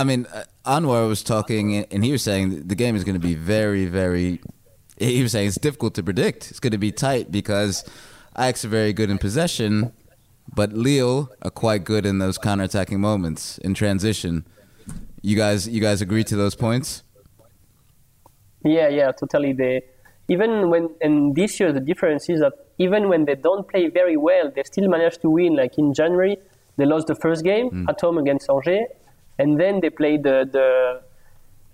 I 0.00 0.04
mean, 0.04 0.26
uh, 0.32 0.44
Anwar 0.64 1.08
was 1.08 1.22
talking, 1.34 1.64
and 1.92 2.04
he 2.04 2.12
was 2.12 2.22
saying 2.22 2.68
the 2.68 2.74
game 2.84 2.94
is 2.98 3.02
going 3.04 3.18
to 3.20 3.26
be 3.32 3.34
very, 3.34 3.84
very. 3.86 4.40
He 4.96 5.22
was 5.24 5.32
saying 5.32 5.48
it's 5.48 5.58
difficult 5.58 5.94
to 5.98 6.02
predict. 6.02 6.50
It's 6.50 6.60
going 6.60 6.76
to 6.78 6.78
be 6.88 6.92
tight 6.92 7.30
because 7.32 7.84
Ajax 8.36 8.64
are 8.64 8.68
very 8.68 8.92
good 8.92 9.10
in 9.10 9.18
possession, 9.18 9.92
but 10.54 10.72
Lille 10.72 11.30
are 11.42 11.50
quite 11.50 11.82
good 11.92 12.04
in 12.06 12.18
those 12.18 12.38
counterattacking 12.38 12.98
moments 12.98 13.58
in 13.58 13.74
transition. 13.74 14.34
You 15.20 15.36
guys, 15.36 15.68
you 15.68 15.80
guys 15.80 16.00
agree 16.00 16.24
to 16.24 16.36
those 16.36 16.54
points? 16.54 17.02
Yeah, 18.64 18.88
yeah, 18.88 19.10
totally. 19.12 19.52
They 19.52 19.82
even 20.28 20.68
when 20.70 20.90
and 21.00 21.34
this 21.34 21.58
year 21.58 21.72
the 21.72 21.80
difference 21.80 22.28
is 22.28 22.40
that 22.40 22.52
even 22.78 23.08
when 23.08 23.24
they 23.24 23.34
don't 23.34 23.66
play 23.68 23.88
very 23.88 24.16
well, 24.16 24.46
they 24.54 24.62
still 24.64 24.88
manage 24.88 25.18
to 25.18 25.30
win. 25.30 25.56
Like 25.56 25.78
in 25.78 25.94
January, 25.94 26.36
they 26.76 26.84
lost 26.84 27.06
the 27.08 27.14
first 27.16 27.42
game 27.44 27.70
Mm. 27.70 27.88
at 27.88 28.00
home 28.00 28.18
against 28.18 28.48
Angers, 28.50 28.86
and 29.38 29.58
then 29.60 29.80
they 29.80 29.90
played 29.90 30.22
the 30.22 30.48
the 30.50 31.02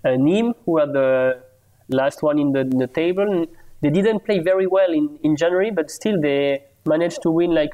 uh, 0.05 0.15
Nîmes, 0.17 0.53
who 0.65 0.79
are 0.79 0.87
the 0.87 1.43
last 1.89 2.21
one 2.21 2.39
in 2.39 2.51
the, 2.51 2.61
in 2.61 2.77
the 2.77 2.87
table. 2.87 3.45
They 3.81 3.89
didn't 3.89 4.25
play 4.25 4.39
very 4.39 4.67
well 4.67 4.91
in, 4.91 5.19
in 5.23 5.35
January, 5.35 5.71
but 5.71 5.91
still 5.91 6.19
they 6.21 6.63
managed 6.85 7.21
to 7.23 7.31
win 7.31 7.53
like 7.53 7.73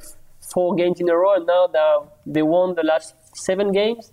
four 0.53 0.75
games 0.75 0.99
in 0.99 1.09
a 1.09 1.15
row, 1.15 1.35
and 1.35 1.45
now 1.45 1.67
they 1.67 2.31
they 2.33 2.41
won 2.41 2.75
the 2.75 2.83
last 2.83 3.15
seven 3.35 3.71
games. 3.71 4.11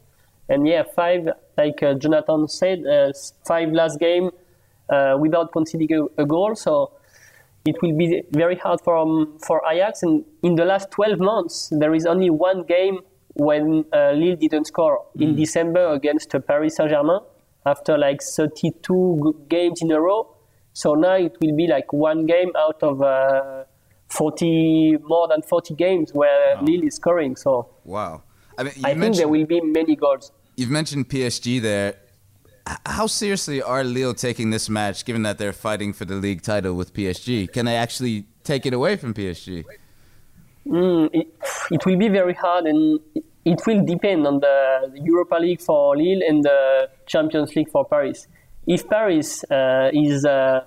And 0.49 0.67
yeah, 0.67 0.83
five, 0.83 1.29
like 1.57 1.83
uh, 1.83 1.95
Jonathan 1.95 2.49
said, 2.49 2.85
uh, 2.87 3.13
five 3.47 3.71
last 3.71 3.99
game 4.01 4.31
uh, 4.89 5.17
without 5.21 5.53
conceding 5.53 5.93
a, 5.93 6.23
a 6.23 6.27
goal. 6.27 6.55
So 6.55 6.93
it 7.67 7.77
will 7.83 7.97
be 7.97 8.23
very 8.33 8.57
hard 8.57 8.81
for 8.81 8.97
um, 8.97 9.39
for 9.47 9.63
Ajax. 9.71 10.03
And 10.03 10.25
in 10.43 10.55
the 10.55 10.65
last 10.65 10.91
12 10.91 11.19
months, 11.19 11.69
there 11.71 11.95
is 11.95 12.07
only 12.07 12.31
one 12.31 12.65
game 12.65 13.01
when 13.39 13.85
uh, 13.93 14.13
Lille 14.13 14.37
didn't 14.37 14.67
score 14.67 15.07
in 15.19 15.37
December 15.37 15.93
against 15.93 16.35
Paris 16.47 16.77
Saint 16.77 16.91
Germain 16.91 17.21
after 17.65 17.97
like 17.97 18.21
32 18.23 19.47
games 19.49 19.81
in 19.81 19.91
a 19.93 20.01
row. 20.01 20.35
So 20.73 20.95
now 20.95 21.15
it 21.15 21.37
will 21.41 21.57
be 21.57 21.67
like 21.67 21.93
one 21.93 22.27
game 22.27 22.51
out 22.57 22.83
of 22.83 23.01
uh, 23.01 23.65
40 24.09 24.99
more 25.03 25.29
than 25.29 25.43
40 25.43 25.75
games 25.75 26.13
where 26.13 26.61
Lille 26.63 26.85
is 26.85 26.97
scoring. 26.97 27.37
So 27.37 27.69
Wow. 27.85 28.23
I 28.59 28.65
mean, 28.65 28.73
you 28.77 28.83
I 28.85 28.95
think 28.95 29.17
there 29.17 29.29
will 29.29 29.47
be 29.47 29.61
many 29.61 29.95
goals. 29.95 30.33
You've 30.57 30.71
mentioned 30.71 31.09
PSG 31.09 31.63
there. 31.63 31.95
How 32.85 33.07
seriously 33.07 33.63
are 33.63 33.85
Lille 33.85 34.15
taking 34.15 34.51
this 34.51 34.69
match, 34.69 35.05
given 35.05 35.23
that 35.23 35.39
they're 35.39 35.53
fighting 35.53 35.93
for 35.93 36.05
the 36.05 36.17
league 36.17 36.43
title 36.43 36.75
with 36.75 36.93
PSG? 36.93 37.51
Can 37.51 37.65
they 37.67 37.77
actually 37.77 38.27
take 38.43 38.67
it 38.67 38.75
away 38.75 38.97
from 38.97 39.15
PSG? 39.15 39.65
Mm, 40.69 41.09
it, 41.13 41.27
it 41.71 41.87
will 41.87 41.97
be 41.97 42.09
very 42.09 42.35
hard, 42.35 42.67
and 42.67 43.01
it- 43.15 43.25
will 43.67 43.83
depend 43.85 44.27
on 44.27 44.41
the 44.41 44.91
Europa 45.03 45.37
League 45.37 45.63
for 45.63 45.97
Lille 45.97 46.23
and 46.29 46.45
the 46.45 46.91
Champions 47.07 47.57
League 47.57 47.71
for 47.71 47.85
Paris. 47.87 48.27
If 48.67 48.87
Paris 48.89 49.43
uh, 49.51 49.89
is 49.95 50.27
uh, 50.27 50.61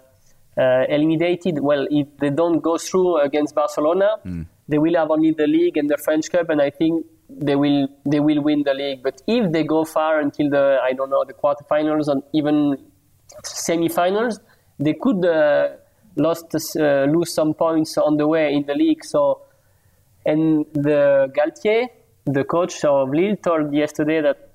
uh, 0.58 0.86
eliminated, 0.90 1.60
well, 1.60 1.86
if 1.92 2.08
they 2.18 2.32
don't 2.32 2.60
go 2.60 2.78
through 2.80 3.20
against 3.22 3.54
Barcelona, 3.54 4.10
they 4.68 4.80
will 4.80 4.96
have 4.96 5.12
only 5.12 5.32
the 5.32 5.46
league 5.46 5.78
and 5.78 5.88
the 5.90 5.98
French 5.98 6.32
Cup, 6.32 6.50
and 6.50 6.60
I 6.62 6.72
think 6.72 7.06
they 7.30 7.56
will 7.56 7.88
they 8.06 8.20
will 8.20 8.42
win 8.42 8.64
the 8.64 8.74
league. 8.74 9.04
But 9.04 9.22
if 9.28 9.52
they 9.52 9.64
go 9.64 9.86
far 9.86 10.20
until 10.20 10.50
the 10.50 10.80
I 10.82 10.94
don't 10.94 11.12
know 11.12 11.24
the 11.24 11.34
quarterfinals 11.36 12.08
and 12.08 12.24
even 12.34 12.78
semi-finals, 13.44 14.40
they 14.80 14.94
could 14.94 15.24
uh, 15.26 15.70
lost 16.16 16.56
uh, 16.56 17.06
lose 17.06 17.34
some 17.34 17.54
points 17.54 17.98
on 17.98 18.18
the 18.18 18.28
way 18.28 18.54
in 18.54 18.66
the 18.66 18.74
league. 18.76 19.04
So, 19.06 19.42
and 20.26 20.66
the 20.74 21.32
Galtier, 21.36 21.88
the 22.26 22.44
coach 22.44 22.84
of 22.86 23.10
Lille, 23.10 23.36
told 23.38 23.74
yesterday 23.74 24.22
that 24.22 24.50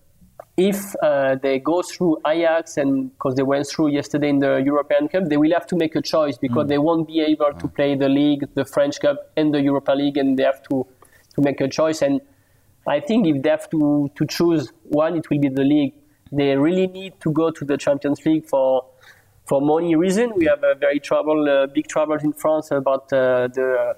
if 0.57 0.95
uh, 1.03 1.35
they 1.43 1.59
go 1.59 1.83
through 1.83 2.19
Ajax 2.27 2.79
and 2.79 3.11
because 3.11 3.35
they 3.35 3.43
went 3.43 3.67
through 3.67 3.89
yesterday 3.89 4.31
in 4.31 4.39
the 4.39 4.57
European 4.57 5.09
Cup, 5.09 5.25
they 5.27 5.37
will 5.37 5.53
have 5.53 5.67
to 5.67 5.77
make 5.77 5.95
a 5.95 6.01
choice 6.01 6.39
because 6.39 6.69
they 6.69 6.79
won't 6.79 7.07
be 7.07 7.21
able 7.21 7.53
to 7.53 7.69
play 7.69 7.95
the 7.95 8.09
league, 8.09 8.47
the 8.55 8.65
French 8.65 8.99
Cup, 9.01 9.33
and 9.37 9.53
the 9.53 9.61
Europa 9.61 9.93
League, 9.93 10.17
and 10.17 10.39
they 10.39 10.45
have 10.45 10.63
to 10.71 10.87
to 11.35 11.43
make 11.43 11.61
a 11.61 11.69
choice. 11.69 12.01
And 12.01 12.21
I 12.87 13.01
think 13.01 13.27
if 13.27 13.43
they 13.43 13.51
have 13.51 13.69
to 13.71 14.11
to 14.15 14.27
choose 14.27 14.73
one, 14.85 15.17
it 15.17 15.29
will 15.29 15.41
be 15.41 15.49
the 15.49 15.65
league. 15.65 15.93
They 16.33 16.57
really 16.57 16.87
need 16.87 17.21
to 17.21 17.31
go 17.31 17.51
to 17.51 17.65
the 17.65 17.77
Champions 17.77 18.25
League 18.25 18.47
for 18.47 18.85
for 19.47 19.61
money 19.61 19.95
reason. 19.95 20.33
We 20.37 20.47
have 20.47 20.65
a 20.65 20.75
very 20.75 21.01
trouble, 21.01 21.49
uh, 21.49 21.67
big 21.67 21.87
troubles 21.87 22.25
in 22.25 22.33
France 22.33 22.71
about 22.71 23.13
uh, 23.13 23.49
the 23.49 23.97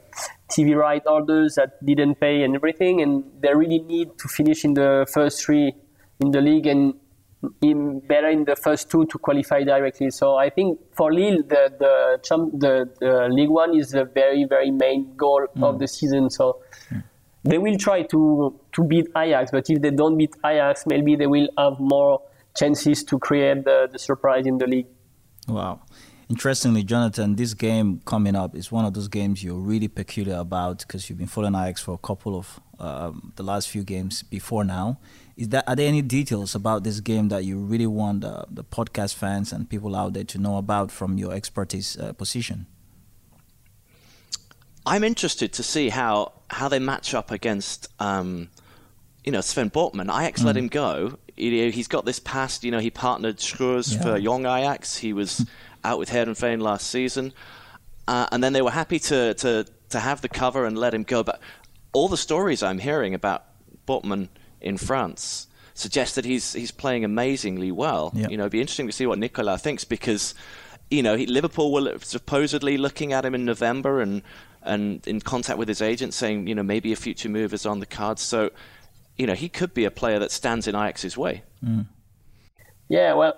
TV 0.51 0.75
right 0.75 1.03
holders 1.07 1.55
that 1.57 1.85
didn't 1.85 2.17
pay 2.21 2.43
and 2.43 2.55
everything, 2.55 3.01
and 3.01 3.25
they 3.41 3.55
really 3.55 3.81
need 3.81 4.19
to 4.19 4.29
finish 4.29 4.65
in 4.65 4.75
the 4.75 5.07
first 5.13 5.45
three 5.45 5.75
in 6.21 6.31
the 6.31 6.41
league 6.41 6.67
and 6.67 6.95
in 7.63 8.01
better 8.01 8.29
in 8.29 8.45
the 8.45 8.57
first 8.57 8.91
two 8.91 9.07
to 9.07 9.19
qualify 9.19 9.63
directly. 9.63 10.11
So 10.11 10.37
I 10.37 10.51
think 10.51 10.81
for 10.97 11.13
Lille, 11.13 11.43
the 11.43 11.73
the 11.79 12.49
the, 12.59 12.91
the 13.01 13.29
League 13.31 13.51
One 13.51 13.77
is 13.77 13.91
the 13.91 14.05
very 14.05 14.45
very 14.45 14.71
main 14.71 15.15
goal 15.17 15.47
mm. 15.57 15.63
of 15.63 15.79
the 15.79 15.87
season. 15.87 16.31
So 16.31 16.61
mm. 16.91 17.03
they 17.45 17.59
will 17.59 17.77
try 17.77 18.03
to 18.03 18.59
to 18.73 18.85
beat 18.85 19.07
Ajax, 19.17 19.51
but 19.51 19.71
if 19.71 19.81
they 19.81 19.91
don't 19.91 20.17
beat 20.17 20.35
Ajax, 20.45 20.85
maybe 20.87 21.15
they 21.17 21.27
will 21.27 21.49
have 21.57 21.79
more 21.79 22.23
chances 22.57 23.05
to 23.05 23.19
create 23.19 23.65
the, 23.65 23.89
the 23.93 23.99
surprise 23.99 24.47
in 24.47 24.59
the 24.59 24.67
league. 24.67 24.89
Wow. 25.47 25.81
Interestingly, 26.31 26.85
Jonathan, 26.85 27.37
this 27.37 27.55
game 27.55 28.03
coming 28.05 28.37
up 28.37 28.55
is 28.55 28.71
one 28.71 28.85
of 28.85 28.93
those 28.93 29.09
games 29.09 29.43
you're 29.43 29.59
really 29.59 29.89
peculiar 29.89 30.37
about 30.37 30.81
because 30.81 31.09
you've 31.09 31.19
been 31.19 31.27
following 31.27 31.55
Ajax 31.55 31.81
for 31.81 31.95
a 31.95 31.99
couple 31.99 32.37
of 32.37 32.61
um, 32.79 33.33
the 33.37 33.43
last 33.43 33.71
few 33.71 33.83
games 33.83 34.23
before 34.23 34.63
now. 34.63 34.99
Is 35.39 35.49
that 35.49 35.67
are 35.67 35.75
there 35.75 35.89
any 35.89 36.03
details 36.03 36.55
about 36.55 36.85
this 36.85 37.01
game 37.01 37.29
that 37.29 37.45
you 37.45 37.59
really 37.59 37.87
want 37.87 38.25
uh, 38.25 38.45
the 38.51 38.63
podcast 38.63 39.15
fans 39.15 39.53
and 39.53 39.71
people 39.71 39.97
out 39.97 40.13
there 40.13 40.25
to 40.25 40.39
know 40.39 40.59
about 40.59 40.91
from 40.91 41.17
your 41.17 41.33
expertise 41.33 41.97
uh, 41.99 42.13
position? 42.13 42.67
I'm 44.85 45.05
interested 45.05 45.55
to 45.55 45.63
see 45.63 45.89
how 45.89 46.33
how 46.51 46.69
they 46.69 46.79
match 46.79 47.15
up 47.15 47.31
against 47.31 47.89
um, 48.01 48.51
you 49.25 49.33
know 49.33 49.41
Sven 49.41 49.71
Botman. 49.71 50.05
Ajax 50.05 50.43
mm. 50.43 50.45
let 50.45 50.57
him 50.59 50.69
go. 50.69 51.19
He's 51.37 51.89
got 51.89 52.05
this 52.05 52.19
past. 52.19 52.65
You 52.65 52.71
know, 52.71 52.81
he 52.81 52.91
partnered 52.91 53.37
Schuurs 53.37 53.95
yeah. 53.95 54.03
for 54.03 54.19
Young 54.19 54.45
Ajax. 54.45 54.97
He 54.97 55.13
was 55.13 55.47
out 55.85 55.99
with 55.99 56.11
Heerenveen 56.11 56.61
last 56.61 56.89
season, 56.89 57.33
uh, 58.07 58.27
and 58.33 58.43
then 58.43 58.53
they 58.53 58.63
were 58.63 58.71
happy 58.71 58.99
to, 58.99 59.35
to 59.35 59.67
to 59.91 60.01
have 60.01 60.21
the 60.21 60.29
cover 60.29 60.67
and 60.67 60.77
let 60.77 60.95
him 60.95 61.03
go. 61.03 61.23
But 61.23 61.41
all 61.93 62.09
the 62.09 62.17
stories 62.17 62.63
I'm 62.63 62.79
hearing 62.79 63.15
about 63.15 63.45
Botman 63.87 64.29
in 64.61 64.77
France 64.77 65.47
suggest 65.75 66.17
that 66.17 66.25
he's 66.25 66.53
he's 66.53 66.71
playing 66.71 67.05
amazingly 67.05 67.71
well. 67.71 68.13
Yep. 68.15 68.31
You 68.31 68.37
know, 68.37 68.45
it'd 68.45 68.53
be 68.53 68.61
interesting 68.61 68.87
to 68.87 68.93
see 68.93 69.07
what 69.07 69.19
Nicolas 69.19 69.63
thinks 69.63 69.85
because 69.85 70.35
you 70.91 71.03
know 71.03 71.17
he, 71.17 71.27
Liverpool 71.27 71.73
were 71.73 71.99
supposedly 72.01 72.77
looking 72.77 73.13
at 73.13 73.25
him 73.25 73.35
in 73.35 73.45
November 73.45 74.01
and 74.01 74.23
and 74.63 75.07
in 75.07 75.21
contact 75.21 75.59
with 75.59 75.69
his 75.69 75.81
agent 75.81 76.15
saying 76.15 76.47
you 76.47 76.55
know 76.55 76.63
maybe 76.63 76.93
a 76.93 76.97
future 76.97 77.29
move 77.29 77.55
is 77.55 77.65
on 77.65 77.81
the 77.81 77.87
cards. 77.87 78.23
So 78.23 78.51
you 79.17 79.27
know 79.27 79.35
he 79.35 79.49
could 79.49 79.73
be 79.73 79.85
a 79.85 79.91
player 79.91 80.19
that 80.19 80.31
stands 80.31 80.67
in 80.67 80.75
Ajax's 80.75 81.17
way. 81.17 81.43
Mm. 81.65 81.87
Yeah, 82.89 83.15
well. 83.15 83.37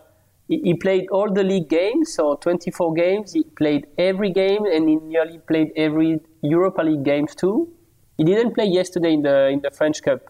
He 0.50 0.74
played 0.74 1.08
all 1.10 1.32
the 1.32 1.44
league 1.44 1.68
games, 1.68 2.12
so 2.12 2.34
24 2.34 2.94
games. 2.94 3.32
He 3.34 3.44
played 3.44 3.86
every 3.96 4.30
game, 4.32 4.64
and 4.66 4.88
he 4.88 4.96
nearly 4.96 5.38
played 5.38 5.70
every 5.76 6.18
Europa 6.42 6.82
League 6.82 7.04
games 7.04 7.36
too. 7.36 7.72
He 8.16 8.24
didn't 8.24 8.54
play 8.54 8.64
yesterday 8.64 9.12
in 9.12 9.22
the 9.22 9.46
in 9.46 9.60
the 9.60 9.70
French 9.70 10.02
Cup, 10.02 10.22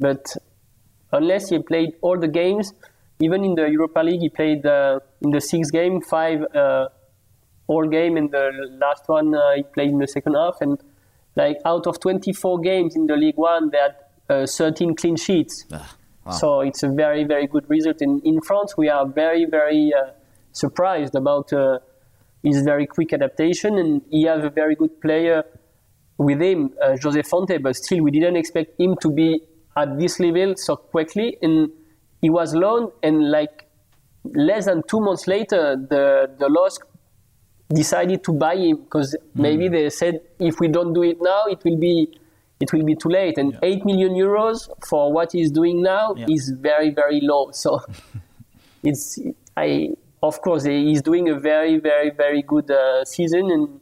but 0.00 0.34
unless 1.12 1.50
he 1.50 1.60
played 1.60 1.92
all 2.02 2.18
the 2.18 2.26
games, 2.26 2.74
even 3.20 3.44
in 3.44 3.54
the 3.54 3.70
Europa 3.70 4.00
League, 4.00 4.20
he 4.20 4.28
played 4.28 4.66
uh, 4.66 4.98
in 5.20 5.30
the 5.30 5.40
sixth 5.40 5.72
game, 5.72 6.00
five 6.00 6.42
uh, 6.52 6.88
all 7.68 7.86
game, 7.86 8.16
and 8.16 8.32
the 8.32 8.50
last 8.80 9.04
one 9.06 9.36
uh, 9.36 9.52
he 9.54 9.62
played 9.62 9.90
in 9.90 9.98
the 9.98 10.08
second 10.08 10.34
half. 10.34 10.60
And 10.60 10.82
like 11.36 11.58
out 11.64 11.86
of 11.86 12.00
24 12.00 12.58
games 12.58 12.96
in 12.96 13.06
the 13.06 13.14
League 13.14 13.36
One, 13.36 13.70
they 13.70 13.78
had 13.78 13.94
uh, 14.28 14.46
13 14.46 14.96
clean 14.96 15.14
sheets. 15.14 15.64
Ah, 15.72 15.94
wow. 16.30 16.36
So 16.36 16.60
it's 16.60 16.82
a 16.82 16.88
very 16.88 17.24
very 17.24 17.46
good 17.46 17.68
result. 17.68 18.00
And 18.00 18.22
in 18.24 18.40
France, 18.40 18.76
we 18.76 18.88
are 18.88 19.06
very 19.06 19.44
very 19.44 19.92
uh, 19.94 20.10
surprised 20.52 21.14
about 21.14 21.52
uh, 21.52 21.78
his 22.42 22.62
very 22.62 22.86
quick 22.86 23.12
adaptation, 23.12 23.78
and 23.78 24.02
he 24.10 24.24
has 24.24 24.44
a 24.44 24.50
very 24.50 24.74
good 24.74 25.00
player 25.00 25.44
with 26.18 26.40
him, 26.40 26.70
Jose 27.02 27.22
Fonte. 27.22 27.62
But 27.62 27.76
still, 27.76 28.02
we 28.02 28.10
didn't 28.10 28.36
expect 28.36 28.80
him 28.80 28.96
to 29.00 29.10
be 29.10 29.40
at 29.76 29.98
this 29.98 30.20
level 30.20 30.54
so 30.56 30.76
quickly. 30.76 31.36
And 31.42 31.70
he 32.20 32.30
was 32.30 32.54
loaned, 32.54 32.92
and 33.02 33.30
like 33.30 33.66
less 34.24 34.66
than 34.66 34.82
two 34.88 35.00
months 35.00 35.26
later, 35.26 35.76
the 35.76 36.30
the 36.38 36.48
LOSC 36.48 36.80
decided 37.72 38.24
to 38.24 38.32
buy 38.32 38.56
him 38.56 38.76
because 38.76 39.14
mm. 39.14 39.40
maybe 39.40 39.68
they 39.68 39.88
said 39.90 40.20
if 40.38 40.58
we 40.60 40.68
don't 40.68 40.92
do 40.92 41.02
it 41.02 41.18
now, 41.20 41.44
it 41.46 41.62
will 41.64 41.78
be 41.78 42.08
it 42.60 42.72
will 42.72 42.84
be 42.84 42.94
too 42.94 43.08
late. 43.08 43.38
And 43.38 43.52
yeah. 43.52 43.58
eight 43.62 43.84
million 43.84 44.12
euros 44.12 44.68
for 44.86 45.12
what 45.12 45.32
he's 45.32 45.50
doing 45.50 45.82
now 45.82 46.14
yeah. 46.16 46.26
is 46.28 46.50
very 46.50 46.90
very 46.90 47.20
low. 47.22 47.50
So 47.52 47.80
it's 48.82 49.18
I 49.56 49.90
of 50.22 50.40
course 50.42 50.64
he's 50.64 51.02
doing 51.02 51.28
a 51.28 51.38
very 51.38 51.78
very 51.78 52.10
very 52.10 52.42
good 52.42 52.70
uh, 52.70 53.04
season 53.04 53.50
and. 53.50 53.80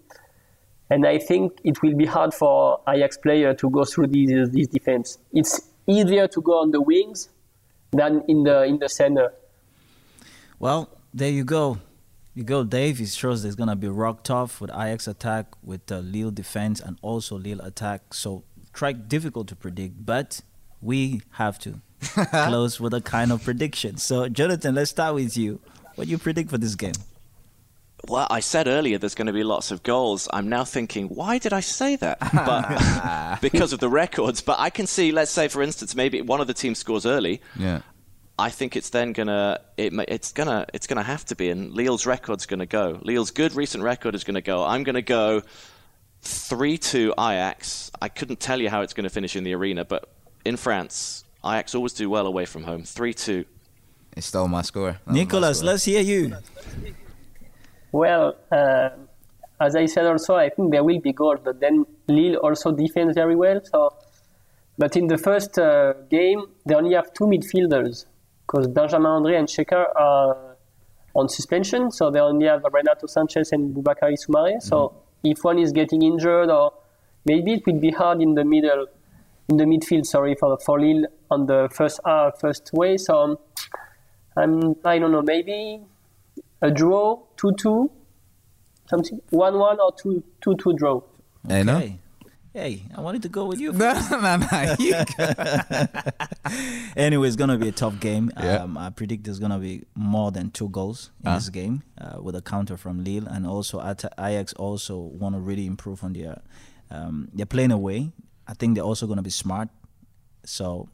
And 0.91 1.07
I 1.07 1.19
think 1.19 1.61
it 1.65 1.83
will 1.83 1.95
be 1.95 2.07
hard 2.07 2.33
for 2.33 2.81
Ajax 2.89 3.19
player 3.19 3.53
to 3.53 3.69
go 3.69 3.85
through 3.85 4.07
this, 4.07 4.49
this 4.49 4.69
defense. 4.69 5.19
It's 5.35 5.69
easier 5.87 6.27
to 6.29 6.41
go 6.41 6.63
on 6.63 6.71
the 6.71 6.81
wings 6.81 7.29
than 7.91 8.23
in 8.29 8.45
the 8.45 8.63
in 8.65 8.79
the 8.79 8.89
center. 8.89 9.33
Well, 10.59 10.89
there 11.13 11.31
you 11.31 11.45
go. 11.45 11.79
You 12.35 12.45
go, 12.45 12.65
Dave. 12.65 13.01
It 13.01 13.09
shows 13.09 13.43
there's 13.43 13.57
gonna 13.57 13.77
be 13.77 13.89
rock 13.89 14.23
tough 14.23 14.61
with 14.61 14.71
Ajax 14.71 15.09
attack, 15.09 15.47
with 15.63 15.87
the 15.87 16.01
Lille 16.01 16.31
defense, 16.31 16.81
and 16.81 16.99
also 17.03 17.39
Lille 17.39 17.61
attack. 17.61 18.15
So, 18.15 18.45
try 18.73 18.93
difficult 18.93 19.49
to 19.49 19.57
predict, 19.57 20.05
but 20.05 20.41
we 20.81 21.23
have 21.33 21.59
to 21.61 21.81
close 22.47 22.81
with 22.81 22.95
a 22.95 23.01
kind 23.01 23.33
of 23.33 23.43
prediction. 23.43 23.97
So, 23.97 24.29
Jonathan, 24.29 24.75
let's 24.75 24.91
start 24.91 25.15
with 25.15 25.37
you. 25.37 25.61
What 25.95 26.05
do 26.05 26.11
you 26.11 26.19
predict 26.19 26.51
for 26.51 26.59
this 26.59 26.75
game? 26.75 26.93
well, 28.07 28.27
I 28.31 28.41
said 28.41 28.69
earlier 28.69 28.99
there's 28.99 29.15
going 29.15 29.27
to 29.27 29.33
be 29.33 29.43
lots 29.43 29.71
of 29.71 29.83
goals. 29.83 30.29
I'm 30.33 30.49
now 30.49 30.65
thinking, 30.65 31.09
why 31.09 31.39
did 31.39 31.53
I 31.53 31.61
say 31.61 31.97
that? 31.97 32.19
But 32.21 33.39
because 33.41 33.73
of 33.73 33.81
the 33.81 33.89
records. 33.89 34.41
But 34.41 34.61
I 34.61 34.71
can 34.71 34.87
see, 34.87 35.11
let's 35.11 35.31
say, 35.31 35.49
for 35.49 35.63
instance, 35.63 35.95
maybe 35.95 36.23
one 36.23 36.41
of 36.41 36.47
the 36.47 36.55
teams 36.55 36.79
scores 36.79 37.07
early. 37.07 37.41
Yeah. 37.59 37.81
I 38.39 38.51
think 38.51 38.77
it's 38.77 38.91
then 38.91 39.15
gonna 39.15 39.59
it, 39.77 39.93
it's 40.07 40.31
gonna 40.31 40.65
it's 40.73 40.87
gonna 40.87 41.03
have 41.03 41.25
to 41.25 41.35
be, 41.35 41.51
and 41.51 41.73
Lille's 41.73 42.07
record's 42.07 42.47
gonna 42.47 42.67
go. 42.67 43.01
Lille's 43.03 43.33
good 43.33 43.53
recent 43.57 43.83
record 43.83 44.15
is 44.15 44.23
gonna 44.23 44.41
go. 44.41 44.63
I'm 44.63 44.85
gonna 44.85 45.03
go 45.03 45.43
three 46.23 46.79
two 46.79 47.13
Ajax. 47.19 47.91
I 48.01 48.09
couldn't 48.09 48.41
tell 48.41 48.61
you 48.61 48.71
how 48.71 48.83
it's 48.83 48.95
gonna 48.95 49.11
finish 49.11 49.37
in 49.37 49.45
the 49.45 49.55
arena, 49.55 49.85
but 49.85 50.09
in 50.45 50.57
France, 50.57 51.25
Ajax 51.45 51.75
always 51.75 51.93
do 51.93 52.11
well 52.11 52.27
away 52.27 52.45
from 52.45 52.65
home. 52.65 52.85
Three 52.85 53.15
two. 53.15 53.45
It 54.17 54.25
stole 54.25 54.49
my 54.49 54.63
score. 54.63 54.99
Nicolas, 55.07 55.63
let's 55.63 55.85
hear 55.85 56.01
you. 56.01 56.37
Well, 57.93 58.37
uh, 58.51 58.91
as 59.61 59.77
I 59.77 59.87
said 59.87 60.07
also, 60.07 60.37
I 60.37 60.49
think 60.51 60.73
there 60.73 60.85
will 60.85 61.01
be 61.01 61.13
goals, 61.13 61.41
but 61.45 61.61
then 61.61 61.85
Lille 62.07 62.37
also 62.37 62.73
defends 62.73 63.15
very 63.15 63.37
well. 63.37 63.61
So, 63.65 63.97
but 64.77 64.97
in 64.97 65.07
the 65.07 65.19
first 65.19 65.59
uh, 65.59 65.95
game, 66.11 66.47
they 66.67 66.75
only 66.75 66.95
have 66.95 67.13
two 67.13 67.25
midfielders 67.25 68.07
because 68.47 68.67
Benjamin 68.67 69.07
Andre 69.07 69.37
and 69.37 69.49
Xeka 69.49 69.85
are 69.97 70.57
on 71.15 71.29
suspension, 71.29 71.91
so 71.91 72.11
they 72.11 72.21
only 72.21 72.47
have 72.47 72.63
Renato 72.73 73.07
Sanches 73.07 73.53
and 73.53 73.75
Boubakary 73.75 74.17
Soumaré. 74.17 74.61
So 74.61 74.77
mm-hmm. 74.77 74.99
If 75.25 75.39
one 75.43 75.59
is 75.59 75.73
getting 75.73 76.03
injured, 76.03 76.51
or 76.51 76.73
maybe 77.25 77.55
it 77.55 77.67
will 77.67 77.81
be 77.81 77.91
hard 77.91 78.21
in 78.23 78.35
the 78.35 78.45
middle, 78.45 78.87
in 79.49 79.57
the 79.57 79.65
midfield. 79.65 80.07
Sorry 80.07 80.35
for 80.35 80.59
for 80.59 80.81
Lille 80.81 81.07
on 81.31 81.47
the 81.47 81.69
first 81.73 82.01
uh, 82.05 82.31
first 82.31 82.71
way. 82.73 82.97
So 82.97 83.41
I'm 84.37 84.75
I 84.85 84.99
don't 84.99 85.13
know 85.13 85.23
maybe 85.23 85.81
a 86.63 86.71
draw, 86.71 87.21
2 87.37 87.53
2, 87.53 87.91
something, 88.91 89.21
1 89.31 89.59
1 89.59 89.81
or 89.81 89.93
2 89.93 90.23
2, 90.41 90.55
draw. 90.75 91.01
Okay. 91.45 91.63
know. 91.63 91.99
Hey, 92.55 92.85
I 92.95 93.03
wanted 93.03 93.23
to 93.23 93.29
go 93.29 93.45
with 93.45 93.61
you. 93.61 93.73
no, 93.75 93.93
no, 94.11 94.37
no. 94.37 94.47
anyway, 96.97 97.29
it's 97.29 97.37
going 97.37 97.51
to 97.51 97.59
be 97.59 97.69
a 97.69 97.73
tough 97.73 98.01
game. 98.01 98.31
Yeah. 98.41 98.63
Um, 98.63 98.79
I 98.79 98.91
predict 98.91 99.25
there's 99.25 99.39
going 99.39 99.53
to 99.53 99.59
be 99.59 99.85
more 99.95 100.33
than 100.33 100.51
two 100.51 100.69
goals 100.71 101.11
in 101.23 101.29
uh. 101.29 101.35
this 101.35 101.51
game 101.51 101.83
uh, 102.01 102.21
with 102.23 102.35
a 102.35 102.43
counter 102.43 102.77
from 102.77 103.05
Lille. 103.05 103.27
And 103.27 103.47
also, 103.47 103.81
Ajax 103.81 104.55
also 104.55 104.97
want 104.97 105.35
to 105.35 105.41
really 105.41 105.67
improve 105.67 106.03
on 106.03 106.15
their. 106.15 106.41
Um, 106.91 107.29
they're 107.35 107.47
playing 107.47 107.71
away. 107.71 108.13
I 108.47 108.55
think 108.55 108.75
they're 108.77 108.85
also 108.85 109.07
going 109.07 109.19
to 109.19 109.23
be 109.23 109.31
smart. 109.31 109.69
So 110.45 110.89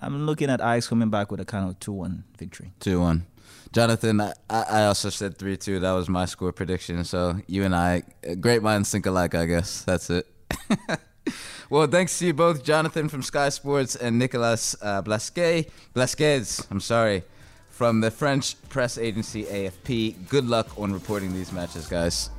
I'm 0.00 0.24
looking 0.24 0.48
at 0.48 0.60
Ajax 0.60 0.88
coming 0.88 1.10
back 1.10 1.30
with 1.30 1.40
a 1.40 1.44
kind 1.44 1.68
of 1.68 1.78
2 1.80 1.92
1 1.92 2.24
victory. 2.38 2.72
2 2.80 3.00
1. 3.00 3.26
Jonathan, 3.72 4.20
I, 4.20 4.32
I 4.48 4.84
also 4.86 5.10
said 5.10 5.36
3 5.36 5.58
2. 5.58 5.80
That 5.80 5.92
was 5.92 6.08
my 6.08 6.24
score 6.24 6.52
prediction. 6.52 7.04
So 7.04 7.40
you 7.46 7.64
and 7.64 7.74
I, 7.74 8.04
great 8.40 8.62
minds 8.62 8.90
think 8.90 9.04
alike, 9.04 9.34
I 9.34 9.44
guess. 9.44 9.82
That's 9.82 10.08
it. 10.08 10.26
well, 11.70 11.86
thanks 11.86 12.18
to 12.18 12.26
you 12.26 12.34
both, 12.34 12.64
Jonathan 12.64 13.08
from 13.08 13.22
Sky 13.22 13.48
Sports 13.48 13.96
and 13.96 14.18
Nicolas 14.18 14.76
uh, 14.82 15.02
Blasquez. 15.02 15.70
Blasquez, 15.94 16.66
I'm 16.70 16.80
sorry, 16.80 17.22
from 17.70 18.00
the 18.00 18.10
French 18.10 18.56
press 18.68 18.98
agency 18.98 19.44
AFP. 19.44 20.28
Good 20.28 20.46
luck 20.46 20.78
on 20.78 20.92
reporting 20.92 21.32
these 21.32 21.52
matches, 21.52 21.86
guys. 21.86 22.30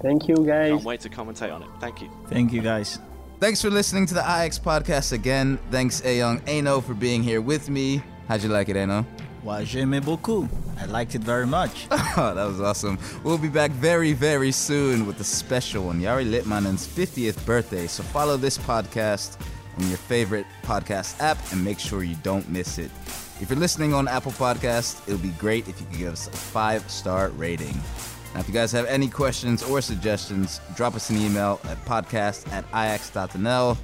Thank 0.00 0.28
you, 0.28 0.36
guys. 0.36 0.70
Can't 0.70 0.84
wait 0.84 1.00
to 1.00 1.08
commentate 1.08 1.54
on 1.54 1.62
it. 1.62 1.68
Thank 1.80 2.02
you. 2.02 2.10
Thank 2.28 2.52
you, 2.52 2.60
guys. 2.60 2.98
Thanks 3.38 3.60
for 3.60 3.70
listening 3.70 4.06
to 4.06 4.14
the 4.14 4.20
Ajax 4.20 4.58
podcast 4.58 5.12
again. 5.12 5.58
Thanks, 5.70 6.00
Eyong 6.02 6.46
Enoh, 6.48 6.80
for 6.80 6.94
being 6.94 7.22
here 7.22 7.40
with 7.40 7.68
me. 7.68 8.02
How'd 8.28 8.42
you 8.42 8.48
like 8.48 8.68
it, 8.68 8.76
Enoh? 8.76 9.04
Beaucoup. 9.44 10.48
I 10.78 10.86
liked 10.86 11.14
it 11.14 11.22
very 11.22 11.46
much. 11.46 11.86
oh, 11.90 12.32
that 12.34 12.44
was 12.44 12.60
awesome. 12.60 12.98
We'll 13.24 13.38
be 13.38 13.48
back 13.48 13.70
very, 13.72 14.12
very 14.12 14.52
soon 14.52 15.06
with 15.06 15.20
a 15.20 15.24
special 15.24 15.84
one, 15.84 16.00
Jari 16.00 16.28
Litmanen's 16.28 16.86
50th 16.86 17.44
birthday. 17.44 17.86
So 17.86 18.02
follow 18.02 18.36
this 18.36 18.58
podcast 18.58 19.38
on 19.78 19.88
your 19.88 19.98
favorite 19.98 20.46
podcast 20.62 21.20
app 21.20 21.38
and 21.52 21.64
make 21.64 21.78
sure 21.78 22.02
you 22.02 22.16
don't 22.22 22.48
miss 22.48 22.78
it. 22.78 22.90
If 23.40 23.50
you're 23.50 23.58
listening 23.58 23.92
on 23.94 24.06
Apple 24.06 24.32
Podcast, 24.32 25.06
it 25.08 25.12
would 25.12 25.22
be 25.22 25.30
great 25.30 25.66
if 25.68 25.80
you 25.80 25.86
could 25.86 25.98
give 25.98 26.12
us 26.12 26.28
a 26.28 26.32
five 26.32 26.88
star 26.90 27.30
rating. 27.30 27.74
Now, 28.34 28.40
if 28.40 28.48
you 28.48 28.54
guys 28.54 28.72
have 28.72 28.86
any 28.86 29.08
questions 29.08 29.62
or 29.62 29.80
suggestions, 29.80 30.60
drop 30.76 30.94
us 30.94 31.10
an 31.10 31.16
email 31.18 31.60
at 31.64 31.84
podcast 31.84 32.50
at 32.52 32.64
ajax.nl. 32.68 33.76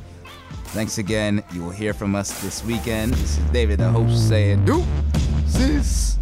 Thanks 0.68 0.98
again. 0.98 1.42
You 1.52 1.64
will 1.64 1.70
hear 1.70 1.92
from 1.92 2.14
us 2.14 2.40
this 2.42 2.64
weekend. 2.64 3.14
This 3.14 3.38
is 3.38 3.44
David, 3.50 3.80
the 3.80 3.90
host, 3.90 4.28
saying, 4.28 4.64
Do 4.64 4.84
sis. 5.48 6.18